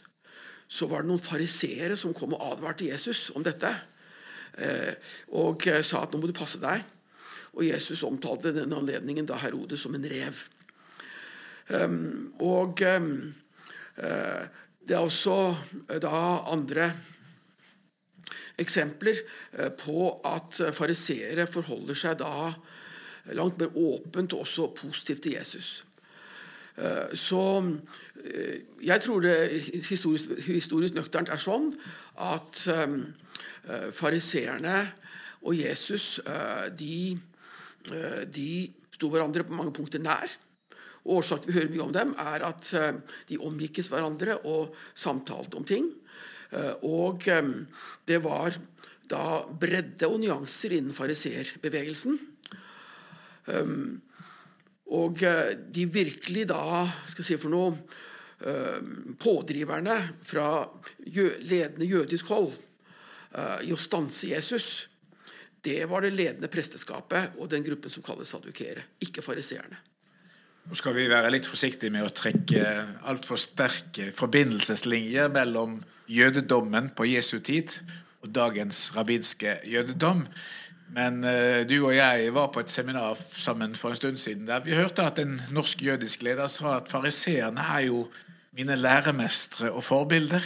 så 0.72 0.88
var 0.88 1.04
det 1.04 1.12
noen 1.12 1.24
fariseere 1.24 1.98
som 2.00 2.16
kom 2.16 2.38
og 2.38 2.46
advarte 2.54 2.88
Jesus 2.88 3.28
om 3.36 3.44
dette. 3.44 3.68
Og 5.36 5.66
sa 5.84 6.02
at 6.04 6.14
nå 6.14 6.20
må 6.20 6.30
du 6.30 6.36
passe 6.36 6.60
deg. 6.64 6.84
Og 7.52 7.66
Jesus 7.68 8.04
omtalte 8.08 8.54
den 8.56 8.74
anledningen 8.74 9.28
da 9.28 9.36
Herodes 9.42 9.84
som 9.84 9.96
en 9.96 10.08
rev. 10.08 10.38
Og 12.42 12.80
det 14.88 14.96
er 14.96 15.00
også 15.00 15.36
da 16.02 16.22
andre 16.52 16.92
eksempler 18.62 19.16
eh, 19.58 19.72
på 19.78 20.10
at 20.28 20.62
fariseere 20.76 21.48
forholder 21.50 21.98
seg 21.98 22.20
da 22.22 22.52
langt 23.38 23.60
mer 23.62 23.74
åpent 23.78 24.34
og 24.36 24.46
også 24.46 24.72
positivt 24.78 25.24
til 25.26 25.38
Jesus. 25.38 25.72
Eh, 26.78 27.14
så 27.18 27.44
eh, 28.24 28.58
jeg 28.86 29.02
tror 29.06 29.26
det 29.26 29.36
historisk, 29.90 30.36
historisk 30.48 30.98
nøkternt 30.98 31.32
er 31.32 31.42
sånn 31.42 31.72
at 32.22 32.66
fariseerne 33.96 34.78
og 35.46 35.54
Jesus 35.56 36.20
de, 36.78 37.14
de 38.32 38.52
sto 38.94 39.10
hverandre 39.10 39.46
på 39.48 39.56
mange 39.58 39.74
punkter 39.76 40.02
nær. 40.04 40.30
Og 41.02 41.22
Årsaken 41.22 41.50
vi 41.50 41.56
hører 41.58 41.72
mye 41.74 41.86
om 41.88 41.96
dem, 41.96 42.12
er 42.22 42.46
at 42.46 42.68
de 43.30 43.40
omgikkes 43.42 43.90
hverandre 43.90 44.38
og 44.46 44.76
samtalte 44.94 45.58
om 45.58 45.66
ting. 45.66 45.88
Eh, 46.52 46.74
og 46.84 47.24
det 48.08 48.20
var 48.24 48.56
da 49.12 49.26
bredde 49.48 50.08
og 50.08 50.20
nyanser 50.22 50.78
innen 50.78 50.96
fariseerbevegelsen. 50.96 52.20
Og 54.92 55.24
eh, 55.24 55.52
de 55.56 55.88
virkelig 55.92 56.48
da 56.52 56.86
skal 57.08 57.24
jeg 57.24 57.30
si 57.34 57.42
for 57.42 57.54
noe 57.54 57.76
pådriverne 59.22 59.96
fra 60.26 60.64
ledende 60.98 61.86
jødisk 61.86 62.32
hold 62.34 62.48
eh, 63.38 63.68
i 63.68 63.70
å 63.70 63.78
stanse 63.78 64.32
Jesus, 64.32 64.88
det 65.66 65.86
var 65.90 66.02
det 66.02 66.14
ledende 66.16 66.50
presteskapet 66.52 67.38
og 67.38 67.50
den 67.52 67.64
gruppen 67.66 67.94
som 67.94 68.04
kalles 68.06 68.34
sadukere, 68.34 68.86
ikke 69.02 69.24
fariseerne. 69.26 69.78
Nå 70.70 70.78
skal 70.78 70.94
vi 70.94 71.08
være 71.10 71.32
litt 71.34 71.48
forsiktige 71.50 71.94
med 71.94 72.06
å 72.06 72.14
trekke 72.14 72.64
altfor 73.10 73.40
sterke 73.42 74.12
forbindelseslinjer 74.14 75.32
mellom 75.34 75.80
jødedommen 76.12 76.92
på 76.98 77.08
Jesu 77.10 77.40
tid 77.42 77.74
og 78.22 78.30
dagens 78.36 78.92
rabbinske 78.96 79.58
jødedom. 79.66 80.26
Men 80.92 81.22
uh, 81.24 81.64
du 81.66 81.78
og 81.80 81.96
jeg 81.96 82.34
var 82.36 82.52
på 82.54 82.62
et 82.62 82.70
seminar 82.70 83.18
sammen 83.18 83.78
for 83.80 83.94
en 83.94 84.00
stund 84.00 84.20
siden 84.22 84.46
der 84.50 84.62
vi 84.66 84.76
hørte 84.76 85.08
at 85.08 85.22
en 85.24 85.40
norsk 85.56 85.82
jødisk 85.82 86.26
leder 86.28 86.52
sa 86.52 86.78
at 86.78 86.92
fariseerne 86.92 87.64
er 87.78 87.88
jo 87.88 88.04
mine 88.52 88.76
læremestere 88.76 89.72
og 89.72 89.84
forbilder. 89.88 90.44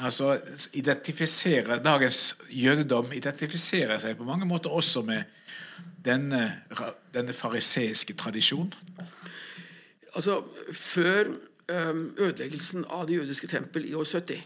Altså, 0.00 0.40
identifiserer, 0.72 1.82
Dagens 1.82 2.36
jødedom 2.50 3.12
identifiserer 3.12 3.98
seg 4.00 4.16
på 4.16 4.24
mange 4.24 4.46
måter 4.48 4.72
også 4.72 5.02
med 5.04 5.22
denne, 6.04 6.62
denne 7.14 7.32
fariseiske 7.36 8.16
tradisjonen. 8.16 8.72
Altså, 10.14 10.42
Før 10.72 11.28
um, 11.28 12.14
ødeleggelsen 12.18 12.86
av 12.90 13.06
det 13.08 13.20
jødiske 13.20 13.46
tempel 13.46 13.88
i 13.90 13.94
år 13.94 14.04
70, 14.04 14.40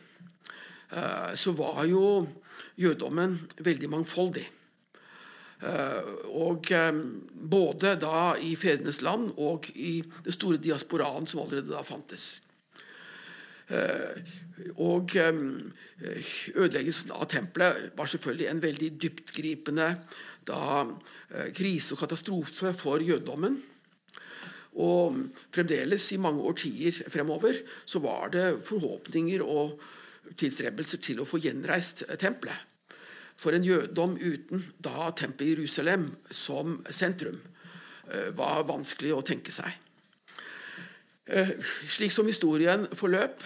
uh, 0.93 1.35
så 1.35 1.53
var 1.53 1.85
jo 1.89 2.27
jødedommen 2.79 3.39
veldig 3.59 3.91
mangfoldig. 3.91 4.47
Uh, 5.63 6.03
og 6.29 6.67
um, 6.91 7.05
Både 7.51 7.95
da 8.01 8.35
i 8.41 8.57
fedrenes 8.57 9.03
land 9.03 9.31
og 9.37 9.71
i 9.75 10.03
det 10.25 10.35
store 10.35 10.59
diasporaen 10.59 11.27
som 11.27 11.45
allerede 11.45 11.71
da 11.71 11.83
fantes. 11.83 12.41
Uh, 13.65 14.13
og 14.77 15.15
um, 15.19 15.73
ødeleggelsen 16.55 17.13
av 17.17 17.27
tempelet 17.33 17.95
var 17.97 18.11
selvfølgelig 18.11 18.49
en 18.51 18.63
veldig 18.63 18.91
dyptgripende 19.03 19.87
da, 20.47 20.85
krise 21.57 21.95
og 21.95 22.03
katastrofe 22.05 22.75
for 22.79 23.03
jødedommen. 23.03 23.57
Og 24.85 25.17
fremdeles 25.55 26.07
i 26.13 26.21
mange 26.23 26.43
årtier 26.45 27.01
fremover 27.11 27.61
så 27.87 28.03
var 28.05 28.31
det 28.35 28.47
forhåpninger 28.67 29.43
og 29.43 29.79
tilstrebelser 30.39 31.03
til 31.03 31.23
å 31.23 31.29
få 31.29 31.41
gjenreist 31.43 32.05
tempelet. 32.21 32.57
For 33.39 33.55
en 33.55 33.67
jødedom 33.67 34.19
uten 34.21 34.63
da 34.83 35.11
tempelet 35.17 35.49
i 35.49 35.55
Jerusalem 35.57 36.09
som 36.31 36.79
sentrum 36.91 37.41
var 38.39 38.67
vanskelig 38.69 39.15
å 39.17 39.25
tenke 39.27 39.55
seg. 39.55 39.73
Slik 41.25 42.13
som 42.13 42.27
historien 42.29 42.83
forløp, 42.93 43.41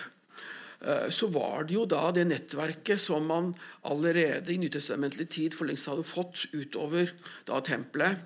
så 1.15 1.29
var 1.31 1.67
det 1.67 1.77
jo 1.77 1.85
da 1.91 2.09
det 2.15 2.25
nettverket 2.27 2.99
som 2.99 3.25
man 3.31 3.53
allerede 3.87 4.51
i 4.51 4.59
nytestamentlig 4.59 5.29
tid 5.31 5.55
for 5.55 5.71
lengst 5.71 5.87
hadde 5.91 6.07
fått 6.07 6.45
utover 6.55 7.13
da 7.47 7.61
tempelet, 7.63 8.19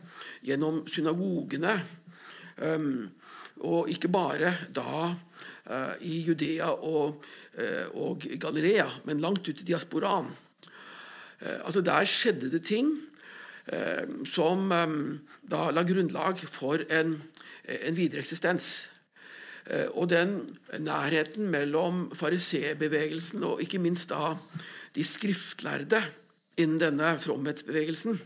gjennom 0.45 0.83
synagogene, 0.89 1.75
Um, 2.61 3.11
og 3.63 3.91
ikke 3.91 4.11
bare 4.13 4.53
da 4.75 5.13
uh, 5.13 5.95
i 6.05 6.21
Judea 6.27 6.73
og, 6.73 7.25
og, 7.95 8.27
Galilea, 8.41 8.89
men 9.07 9.23
langt 9.23 9.49
ut 9.49 9.61
i 9.61 9.67
diasporaen. 9.67 10.31
Altså 11.43 11.81
Der 11.81 12.05
skjedde 12.07 12.51
det 12.53 12.63
ting 12.63 12.93
som 14.27 14.71
um, 14.71 15.21
da 15.43 15.71
la 15.75 15.83
grunnlag 15.87 16.39
for 16.39 16.83
en, 16.91 17.17
en 17.67 17.97
videre 17.97 18.23
eksistens. 18.23 18.92
Og 19.95 20.09
den 20.11 20.33
nærheten 20.83 21.47
mellom 21.51 22.09
fariseerbevegelsen 22.19 23.45
og 23.47 23.63
ikke 23.63 23.79
minst 23.79 24.11
da 24.11 24.33
de 24.97 25.05
skriftlærde 25.07 26.01
innen 26.59 26.81
denne 26.83 27.13
fromhetsbevegelsen. 27.23 28.19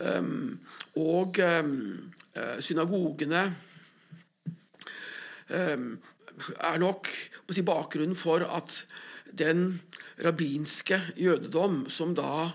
Um, 0.00 0.60
og 1.00 1.40
Eh, 2.30 2.60
synagogene 2.62 3.42
eh, 5.50 5.80
er 6.62 6.78
nok 6.78 7.08
bakgrunnen 7.66 8.14
for 8.14 8.44
at 8.46 8.84
den 9.34 9.80
rabbinske 10.22 11.00
jødedom 11.18 11.88
som 11.90 12.14
da 12.14 12.52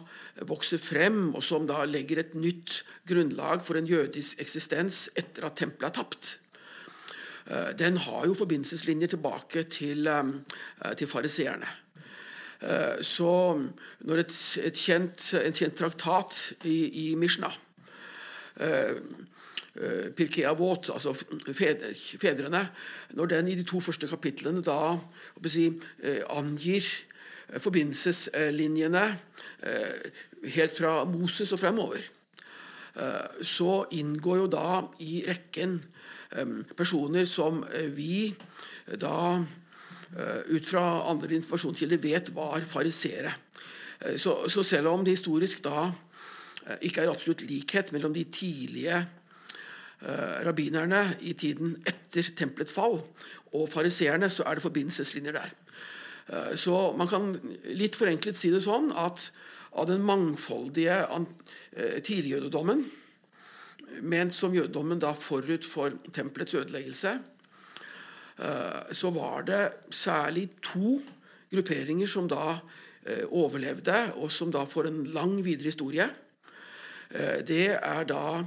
vokser 0.48 0.80
frem, 0.80 1.34
og 1.36 1.44
som 1.44 1.68
da 1.68 1.84
legger 1.84 2.22
et 2.22 2.36
nytt 2.40 2.84
grunnlag 3.08 3.66
for 3.68 3.76
en 3.76 3.90
jødisk 3.90 4.40
eksistens 4.40 5.10
etter 5.16 5.50
at 5.50 5.60
tempelet 5.60 5.90
er 5.92 5.98
tapt, 6.00 6.38
eh, 6.38 6.45
den 7.78 7.98
har 8.02 8.24
jo 8.26 8.34
forbindelseslinjer 8.34 9.12
tilbake 9.14 9.64
til, 9.70 10.08
til 10.98 11.08
fariseerne. 11.08 11.68
Så 13.06 13.34
når 14.10 14.22
et, 14.24 14.34
et 14.64 14.80
kjent, 14.80 15.28
en 15.38 15.54
kjent 15.54 15.78
traktat 15.78 16.40
i, 16.66 16.78
i 17.06 17.16
Mishnah 17.22 17.54
Pirkea 20.16 20.54
Avot, 20.54 20.90
altså 20.94 21.12
fedrene, 21.52 22.62
når 23.20 23.26
den 23.26 23.48
i 23.52 23.58
de 23.60 23.66
to 23.68 23.82
første 23.84 24.08
kapitlene 24.08 24.64
da 24.64 24.96
si, 25.52 25.68
eh, 26.00 26.22
angir 26.32 26.80
eh, 27.50 27.60
forbindelseslinjene 27.60 29.06
helt 30.56 30.78
fra 30.78 31.04
Moses 31.10 31.52
og 31.52 31.60
fremover, 31.60 32.04
så 33.44 33.72
inngår 33.92 34.38
jo 34.40 34.48
da 34.48 34.70
i 35.04 35.18
rekken 35.28 35.74
personer 36.80 37.28
som 37.28 37.58
vi 37.92 38.30
da 39.02 39.42
ut 40.48 40.70
fra 40.70 40.84
andre 41.12 41.36
informasjonskilder 41.36 42.00
vet 42.00 42.32
var 42.36 42.64
farisere. 42.70 43.34
Så, 44.16 44.38
så 44.48 44.64
selv 44.64 44.94
om 44.94 45.04
det 45.04 45.18
historisk 45.18 45.64
da 45.66 45.90
ikke 46.82 47.04
er 47.04 47.12
absolutt 47.12 47.46
likhet 47.46 47.92
mellom 47.94 48.14
de 48.16 48.24
tidlige 48.34 48.98
uh, 48.98 50.38
rabbinerne 50.46 51.04
i 51.22 51.36
tiden 51.38 51.76
etter 51.86 52.32
tempelets 52.38 52.74
fall 52.74 53.00
og 53.56 53.68
fariseerne, 53.72 54.30
så 54.30 54.46
er 54.48 54.58
det 54.58 54.66
forbindelseslinjer 54.66 55.38
der. 55.38 55.54
Uh, 56.30 56.54
så 56.58 56.80
man 56.98 57.10
kan 57.12 57.34
litt 57.78 57.98
forenklet 57.98 58.40
si 58.40 58.52
det 58.54 58.64
sånn 58.66 58.92
at 58.98 59.30
av 59.76 59.88
den 59.90 60.04
mangfoldige 60.06 60.98
eh, 61.06 61.98
tidligjødedommen, 62.02 62.84
men 64.06 64.32
som 64.34 64.56
jødedommen 64.56 65.00
da 65.00 65.14
forut 65.16 65.68
for 65.68 65.94
tempelets 66.14 66.56
ødeleggelse, 66.58 67.16
så 68.92 69.10
var 69.16 69.46
det 69.48 69.60
særlig 69.96 70.50
to 70.60 70.98
grupperinger 71.48 72.10
som 72.12 72.26
da 72.28 72.58
overlevde, 73.32 73.96
og 74.20 74.28
som 74.34 74.52
da 74.52 74.66
får 74.68 74.90
en 74.90 74.98
lang 75.16 75.38
videre 75.46 75.72
historie. 75.72 76.10
Det 77.48 77.70
er 77.78 78.04
da 78.10 78.44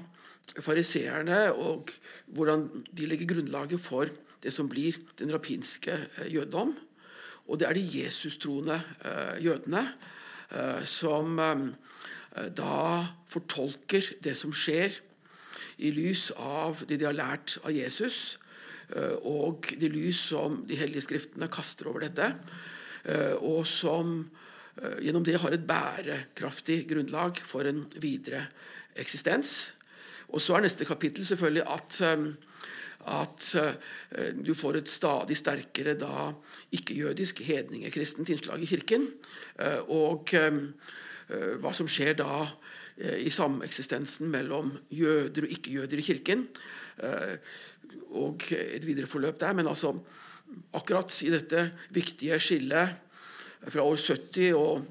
fariseerne 0.61 1.47
og 1.55 1.89
hvordan 2.37 2.69
de 2.93 3.09
legger 3.09 3.33
grunnlaget 3.33 3.81
for 3.81 4.13
det 4.43 4.53
som 4.55 4.69
blir 4.71 4.97
den 5.19 5.33
rapinske 5.35 5.95
eh, 5.95 6.29
jødedom. 6.35 6.75
Og 7.49 7.59
det 7.59 7.69
er 7.69 7.75
de 7.79 7.87
Jesus-troende 8.03 8.77
eh, 8.77 9.45
jødene 9.45 9.83
eh, 9.83 10.15
som 10.89 11.37
da 12.57 12.81
fortolker 13.29 14.07
det 14.25 14.35
som 14.39 14.53
skjer, 14.55 14.95
i 15.79 15.93
lys 15.95 16.31
av 16.35 16.81
det 16.89 16.97
de 16.99 17.07
har 17.07 17.15
lært 17.15 17.59
av 17.63 17.71
Jesus, 17.75 18.39
og 19.29 19.69
det 19.79 19.91
lys 19.93 20.21
som 20.33 20.63
de 20.67 20.79
hellige 20.79 21.05
skriftene 21.07 21.51
kaster 21.53 21.91
over 21.91 22.07
dette, 22.07 22.33
og 23.45 23.63
som 23.69 24.21
gjennom 25.03 25.25
det 25.27 25.39
har 25.43 25.55
et 25.55 25.67
bærekraftig 25.69 26.81
grunnlag 26.91 27.39
for 27.43 27.69
en 27.69 27.85
videre 27.99 28.47
eksistens. 28.99 29.75
Og 30.29 30.43
så 30.43 30.57
er 30.57 30.67
neste 30.67 30.87
kapittel 30.89 31.27
selvfølgelig 31.27 31.65
at, 31.67 32.01
at 33.21 33.47
uh, 33.59 33.73
du 34.35 34.53
får 34.57 34.81
et 34.81 34.91
stadig 34.91 35.37
sterkere 35.39 35.97
da 35.99 36.31
ikke-jødisk 36.77 37.43
hedningekristent 37.47 38.31
innslag 38.33 38.63
i 38.63 38.69
Kirken. 38.71 39.07
Uh, 39.59 39.81
og 39.95 40.35
uh, 40.39 40.61
hva 41.61 41.73
som 41.77 41.89
skjer 41.91 42.17
da 42.19 42.47
i 42.99 43.31
sameksistensen 43.31 44.27
mellom 44.33 44.73
jøder 44.91 45.45
og 45.45 45.51
ikke-jøder 45.55 46.01
i 46.01 46.03
Kirken. 46.03 46.41
Og 48.19 48.47
et 48.57 48.83
videre 48.83 49.07
forløp 49.07 49.37
der. 49.39 49.53
Men 49.55 49.69
altså, 49.71 49.93
akkurat 50.75 51.15
i 51.23 51.29
dette 51.31 51.67
viktige 51.95 52.41
skillet 52.43 52.97
fra 53.69 53.85
år 53.87 54.01
70 54.01 54.57
og 54.57 54.89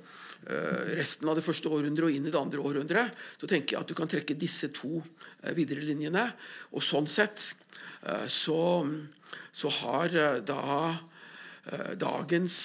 Eh, 0.47 0.95
resten 0.95 1.27
av 1.27 1.35
det 1.35 1.43
første 1.43 1.67
århundret 1.67 2.07
og 2.07 2.13
inn 2.15 2.27
i 2.29 2.31
det 2.31 2.39
andre 2.39 2.61
århundret, 2.63 3.15
så 3.35 3.49
tenker 3.51 3.75
jeg 3.75 3.83
at 3.83 3.89
du 3.89 3.95
kan 3.97 4.07
trekke 4.07 4.37
disse 4.39 4.69
to 4.71 5.01
eh, 5.01 5.51
videre 5.57 5.83
linjene. 5.83 6.23
Og 6.71 6.85
sånn 6.85 7.09
sett 7.11 7.49
eh, 7.49 7.86
så, 8.31 8.61
så 9.51 9.71
har 9.81 10.13
da 10.47 10.63
dagens 11.99 12.57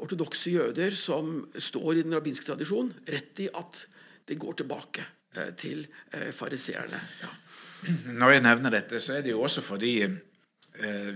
ortodokse 0.00 0.54
jøder 0.54 0.94
som 0.96 1.42
står 1.52 1.98
i 2.00 2.04
den 2.06 2.16
rabbinske 2.16 2.46
tradisjon, 2.48 2.88
rett 3.12 3.42
i 3.44 3.50
at 3.52 3.82
det 4.24 4.38
går 4.40 4.56
tilbake 4.62 5.04
til 5.60 5.82
fariseerne. 6.32 7.00
Ja. 7.20 7.32
Når 8.16 8.36
jeg 8.36 8.44
nevner 8.46 8.72
dette, 8.78 9.02
så 9.02 9.18
er 9.18 9.26
det 9.26 9.34
jo 9.34 9.42
også 9.44 9.60
fordi 9.66 9.98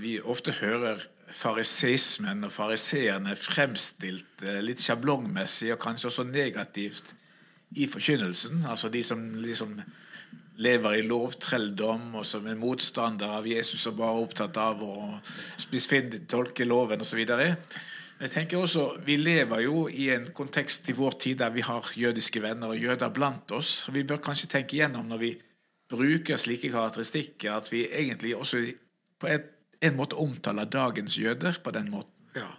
vi 0.02 0.18
ofte 0.20 0.52
hører 0.58 1.00
fariseismen 1.34 2.46
og 2.46 2.52
fariseerne 2.52 3.34
fremstilt 3.36 4.44
eh, 4.44 4.60
litt 4.64 4.82
sjablongmessig 4.82 5.72
og 5.74 5.80
kanskje 5.82 6.10
også 6.10 6.26
negativt 6.28 7.14
i 7.76 7.86
forkynnelsen. 7.90 8.64
Altså 8.68 8.88
de 8.92 9.02
som 9.04 9.22
liksom 9.42 9.76
lever 10.58 10.98
i 10.98 11.04
lovtrelldom, 11.06 12.16
og 12.18 12.26
som 12.26 12.46
er 12.50 12.58
motstander 12.58 13.30
av 13.38 13.46
Jesus 13.46 13.86
og 13.90 13.98
bare 14.00 14.24
opptatt 14.24 14.58
av 14.58 14.82
å 14.82 15.20
tolke 16.30 16.66
loven 16.66 17.04
osv. 17.04 17.20
Jeg 18.18 18.32
tenker 18.32 18.58
også, 18.58 18.98
Vi 19.06 19.16
lever 19.16 19.60
jo 19.62 19.88
i 19.88 20.08
en 20.10 20.26
kontekst 20.34 20.88
i 20.90 20.96
vår 20.98 21.18
tid 21.22 21.38
der 21.38 21.50
vi 21.54 21.62
har 21.62 21.92
jødiske 21.94 22.42
venner 22.42 22.74
og 22.74 22.82
jøder 22.82 23.14
blant 23.14 23.50
oss. 23.54 23.86
Vi 23.94 24.02
bør 24.02 24.18
kanskje 24.18 24.50
tenke 24.50 24.76
igjennom 24.76 25.06
når 25.06 25.18
vi 25.18 25.32
bruker 25.88 26.36
slike 26.36 26.70
karakteristikker, 26.72 27.52
at 27.52 27.72
vi 27.72 27.86
egentlig 27.86 28.34
også 28.36 28.64
på 29.18 29.30
en 29.30 29.96
måte 29.96 30.18
omtaler 30.18 30.66
dagens 30.66 31.18
jøder 31.18 31.60
på 31.62 31.70
den 31.70 31.90
måten. 31.90 32.12
Ja. 32.34 32.50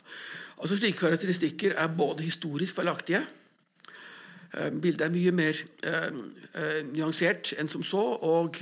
Altså 0.60 0.76
Slike 0.76 1.00
karakteristikker 1.00 1.76
er 1.78 1.92
både 1.96 2.24
historisk 2.24 2.76
feilaktige 2.76 3.22
Bildet 4.82 5.06
er 5.06 5.14
mye 5.14 5.34
mer 5.36 5.58
eh, 5.86 6.08
eh, 6.58 6.80
nyansert 6.90 7.54
enn 7.60 7.70
som 7.70 7.84
så. 7.86 8.02
Og, 8.26 8.62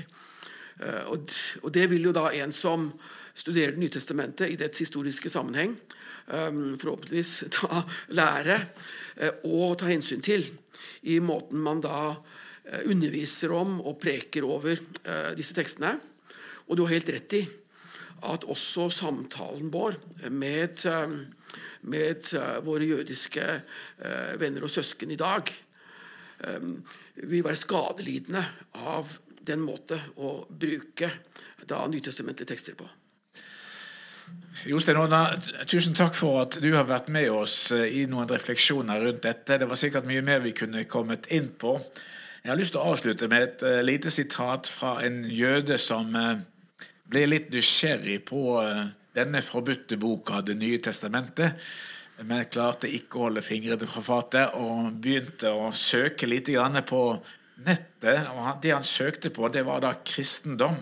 eh, 0.82 1.04
og, 1.08 1.70
det 1.74 1.86
vil 1.94 2.10
jo 2.10 2.16
da 2.16 2.30
en 2.36 2.52
som 2.56 2.92
studerer 3.38 3.76
Det 3.76 3.84
nye 3.84 3.94
testamentet 3.94 4.50
i 4.50 4.58
dets 4.58 4.82
historiske 4.82 5.30
sammenheng, 5.30 5.76
eh, 6.28 6.52
forhåpentligvis 6.82 7.46
ta 7.54 7.84
lære 8.10 8.58
og 9.46 9.78
ta 9.78 9.92
hensyn 9.92 10.22
til 10.26 10.44
i 11.04 11.20
måten 11.22 11.62
man 11.62 11.82
da 11.82 12.18
underviser 12.90 13.54
om 13.56 13.78
og 13.80 14.00
preker 14.02 14.44
over 14.44 14.82
disse 15.38 15.56
tekstene. 15.56 15.94
Og 16.68 16.76
du 16.76 16.84
har 16.84 16.98
helt 16.98 17.14
rett 17.14 17.38
i 17.38 17.44
at 18.26 18.48
også 18.50 18.90
samtalen 18.90 19.70
vår 19.74 19.98
med, 20.30 20.86
eh, 20.86 21.12
med 21.82 22.34
eh, 22.34 22.66
våre 22.66 22.86
jødiske 22.86 23.46
eh, 23.46 24.34
venner 24.42 24.66
og 24.66 24.74
søsken 24.74 25.12
i 25.12 25.20
dag 25.20 25.52
vil 26.38 27.44
være 27.46 27.58
skadelidende 27.58 28.44
av 28.86 29.12
den 29.48 29.64
måte 29.64 29.98
å 30.22 30.40
bruke 30.50 31.10
da 31.68 31.80
nytestamentlige 31.90 32.52
tekster 32.52 32.76
på. 32.78 32.88
Jostein 34.68 35.00
Aana, 35.00 35.22
tusen 35.70 35.96
takk 35.96 36.16
for 36.18 36.42
at 36.44 36.58
du 36.62 36.68
har 36.74 36.88
vært 36.90 37.10
med 37.14 37.30
oss 37.32 37.72
i 37.72 38.04
noen 38.10 38.30
refleksjoner 38.30 39.02
rundt 39.06 39.24
dette. 39.24 39.58
Det 39.58 39.70
var 39.70 39.80
sikkert 39.80 40.10
mye 40.10 40.26
mer 40.26 40.44
vi 40.44 40.54
kunne 40.58 40.84
kommet 40.90 41.30
inn 41.34 41.50
på. 41.58 41.78
Jeg 42.44 42.52
har 42.52 42.60
lyst 42.60 42.76
til 42.76 42.84
å 42.84 42.94
avslutte 42.94 43.30
med 43.32 43.48
et 43.48 43.66
lite 43.86 44.12
sitat 44.14 44.70
fra 44.72 44.98
en 45.06 45.24
jøde 45.30 45.80
som 45.82 46.14
ble 47.12 47.28
litt 47.28 47.52
nysgjerrig 47.54 48.22
på 48.28 48.42
eh, 48.62 48.88
denne 49.18 49.42
forbudte 49.46 49.98
boka, 50.00 50.42
Det 50.42 50.58
nye 50.58 50.80
testamentet. 50.84 51.56
Men 52.26 52.48
klarte 52.50 52.90
ikke 52.90 53.20
å 53.20 53.28
holde 53.28 53.44
fingrene 53.46 53.88
fra 53.90 54.02
fatet 54.02 54.56
og 54.58 54.96
begynte 55.02 55.52
å 55.54 55.70
søke 55.70 56.26
litt 56.26 56.50
på 56.90 57.02
nettet. 57.66 58.28
og 58.34 58.62
Det 58.62 58.74
han 58.74 58.84
søkte 58.84 59.30
på, 59.30 59.50
det 59.50 59.66
var 59.66 59.82
da 59.82 59.94
kristendom. 59.94 60.78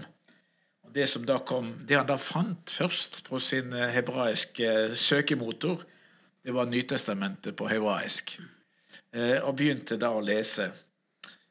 Det, 0.96 1.10
som 1.12 1.26
da 1.28 1.42
kom, 1.44 1.74
det 1.84 1.98
han 1.98 2.08
da 2.08 2.16
fant 2.16 2.72
først 2.72 3.26
på 3.28 3.40
sin 3.40 3.74
eh, 3.74 3.92
hebraiske 3.92 4.96
søkemotor, 4.96 5.82
det 6.46 6.54
var 6.56 6.70
Nytestamentet 6.72 7.56
på 7.58 7.68
hebraisk. 7.68 8.38
Eh, 9.12 9.42
og 9.44 9.58
begynte 9.60 9.98
da 10.00 10.14
å 10.16 10.24
lese. 10.24 10.70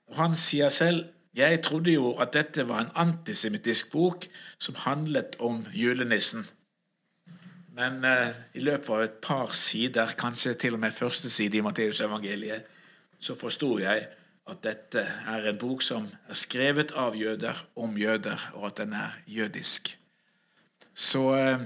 Og 0.09 0.17
Han 0.17 0.37
sier 0.37 0.73
selv 0.73 1.11
jeg 1.35 1.61
trodde 1.67 1.91
jo 1.91 2.13
at 2.23 2.31
dette 2.33 2.63
var 2.69 2.85
en 2.85 2.93
antisemittisk 3.09 3.91
bok 3.91 4.29
som 4.63 4.77
handlet 4.85 5.35
om 5.43 5.65
julenissen. 5.75 6.45
Men 7.75 8.05
eh, 8.07 8.35
i 8.55 8.63
løpet 8.63 8.91
av 8.95 9.03
et 9.03 9.17
par 9.25 9.55
sider, 9.59 10.15
kanskje 10.19 10.55
til 10.59 10.77
og 10.77 10.83
med 10.85 10.95
første 10.95 11.31
side 11.31 11.59
i 11.59 11.65
Matteusevangeliet, 11.65 12.69
så 13.19 13.35
forsto 13.39 13.79
jeg 13.83 14.07
at 14.45 14.61
dette 14.63 15.01
er 15.03 15.49
en 15.49 15.59
bok 15.59 15.83
som 15.83 16.07
er 16.29 16.39
skrevet 16.39 16.93
av 17.01 17.17
jøder 17.17 17.65
om 17.81 17.97
jøder, 17.99 18.41
og 18.55 18.69
at 18.69 18.83
den 18.83 18.93
er 18.95 19.17
jødisk. 19.27 19.97
Så 20.95 21.25
eh, 21.35 21.65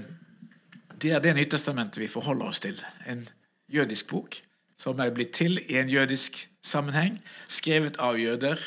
det 0.99 1.13
er 1.13 1.21
det 1.23 1.35
Nytestamentet 1.37 2.01
vi 2.01 2.09
forholder 2.09 2.49
oss 2.49 2.63
til. 2.63 2.79
En 3.05 3.27
jødisk 3.69 4.09
bok 4.09 4.41
som 4.79 4.99
er 5.03 5.13
blitt 5.13 5.35
til 5.35 5.59
i 5.67 5.77
en 5.77 5.91
jødisk 5.91 6.41
sammenheng, 6.63 7.19
skrevet 7.51 7.99
av 8.01 8.17
jøder 8.17 8.59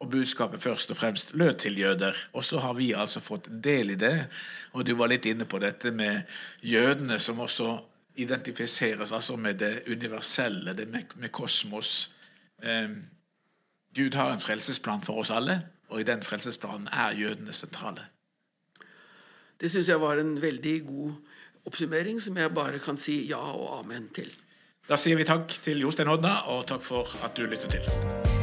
og 0.00 0.10
budskapet 0.10 0.62
først 0.62 0.90
og 0.90 0.96
fremst 0.96 1.34
lød 1.34 1.54
til 1.54 1.78
jøder. 1.78 2.16
Og 2.32 2.44
så 2.44 2.58
har 2.58 2.72
vi 2.72 2.92
altså 2.92 3.20
fått 3.20 3.50
del 3.64 3.90
i 3.90 3.98
det. 4.00 4.26
Og 4.72 4.86
du 4.86 4.94
var 4.96 5.12
litt 5.12 5.26
inne 5.28 5.44
på 5.44 5.60
dette 5.60 5.92
med 5.92 6.22
jødene 6.62 7.18
som 7.18 7.40
også 7.40 7.76
identifiseres 8.20 9.12
altså 9.12 9.36
med 9.36 9.60
det 9.60 9.82
universelle, 9.88 10.74
det 10.74 10.88
med, 10.88 11.04
med 11.16 11.32
kosmos. 11.32 12.10
Eh, 12.62 12.88
Gud 13.94 14.14
har 14.14 14.32
en 14.32 14.40
frelsesplan 14.40 15.04
for 15.04 15.20
oss 15.20 15.30
alle, 15.30 15.60
og 15.88 16.00
i 16.00 16.06
den 16.06 16.22
frelsesplanen 16.22 16.88
er 16.92 17.16
jødene 17.18 17.52
sentrale. 17.52 18.06
Det 19.60 19.70
syns 19.70 19.88
jeg 19.88 20.00
var 20.00 20.20
en 20.20 20.42
veldig 20.42 20.76
god 20.86 21.12
oppsummering, 21.66 22.22
som 22.22 22.36
jeg 22.36 22.54
bare 22.54 22.78
kan 22.78 22.98
si 22.98 23.26
ja 23.28 23.40
og 23.40 23.80
amen 23.80 24.08
til. 24.14 24.32
Da 24.88 24.96
sier 24.96 25.18
vi 25.20 25.28
takk 25.28 25.52
til 25.64 25.84
Jostein 25.84 26.08
Hodna, 26.08 26.40
og 26.48 26.66
takk 26.66 26.82
for 26.82 27.16
at 27.24 27.36
du 27.36 27.44
lyttet 27.44 27.76
til. 27.76 28.39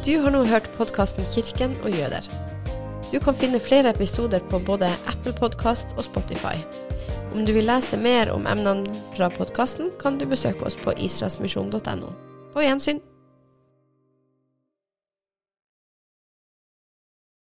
Du 0.00 0.14
har 0.16 0.32
nå 0.32 0.38
hørt 0.48 0.68
podkasten 0.78 1.26
'Kirken 1.28 1.74
og 1.84 1.90
jøder'. 1.92 2.24
Du 3.12 3.18
kan 3.20 3.34
finne 3.34 3.60
flere 3.60 3.90
episoder 3.90 4.40
på 4.50 4.58
både 4.58 4.88
Apple 5.06 5.32
Podkast 5.36 5.92
og 5.98 6.04
Spotify. 6.04 6.56
Om 7.34 7.44
du 7.46 7.52
vil 7.52 7.68
lese 7.68 7.98
mer 8.00 8.32
om 8.32 8.46
emnene 8.46 9.02
fra 9.16 9.28
podkasten, 9.28 9.90
kan 10.00 10.16
du 10.18 10.24
besøke 10.24 10.64
oss 10.64 10.78
på 10.80 10.96
israelsmisjon.no. 10.96 12.12
På 12.54 12.64
gjensyn. 12.64 13.02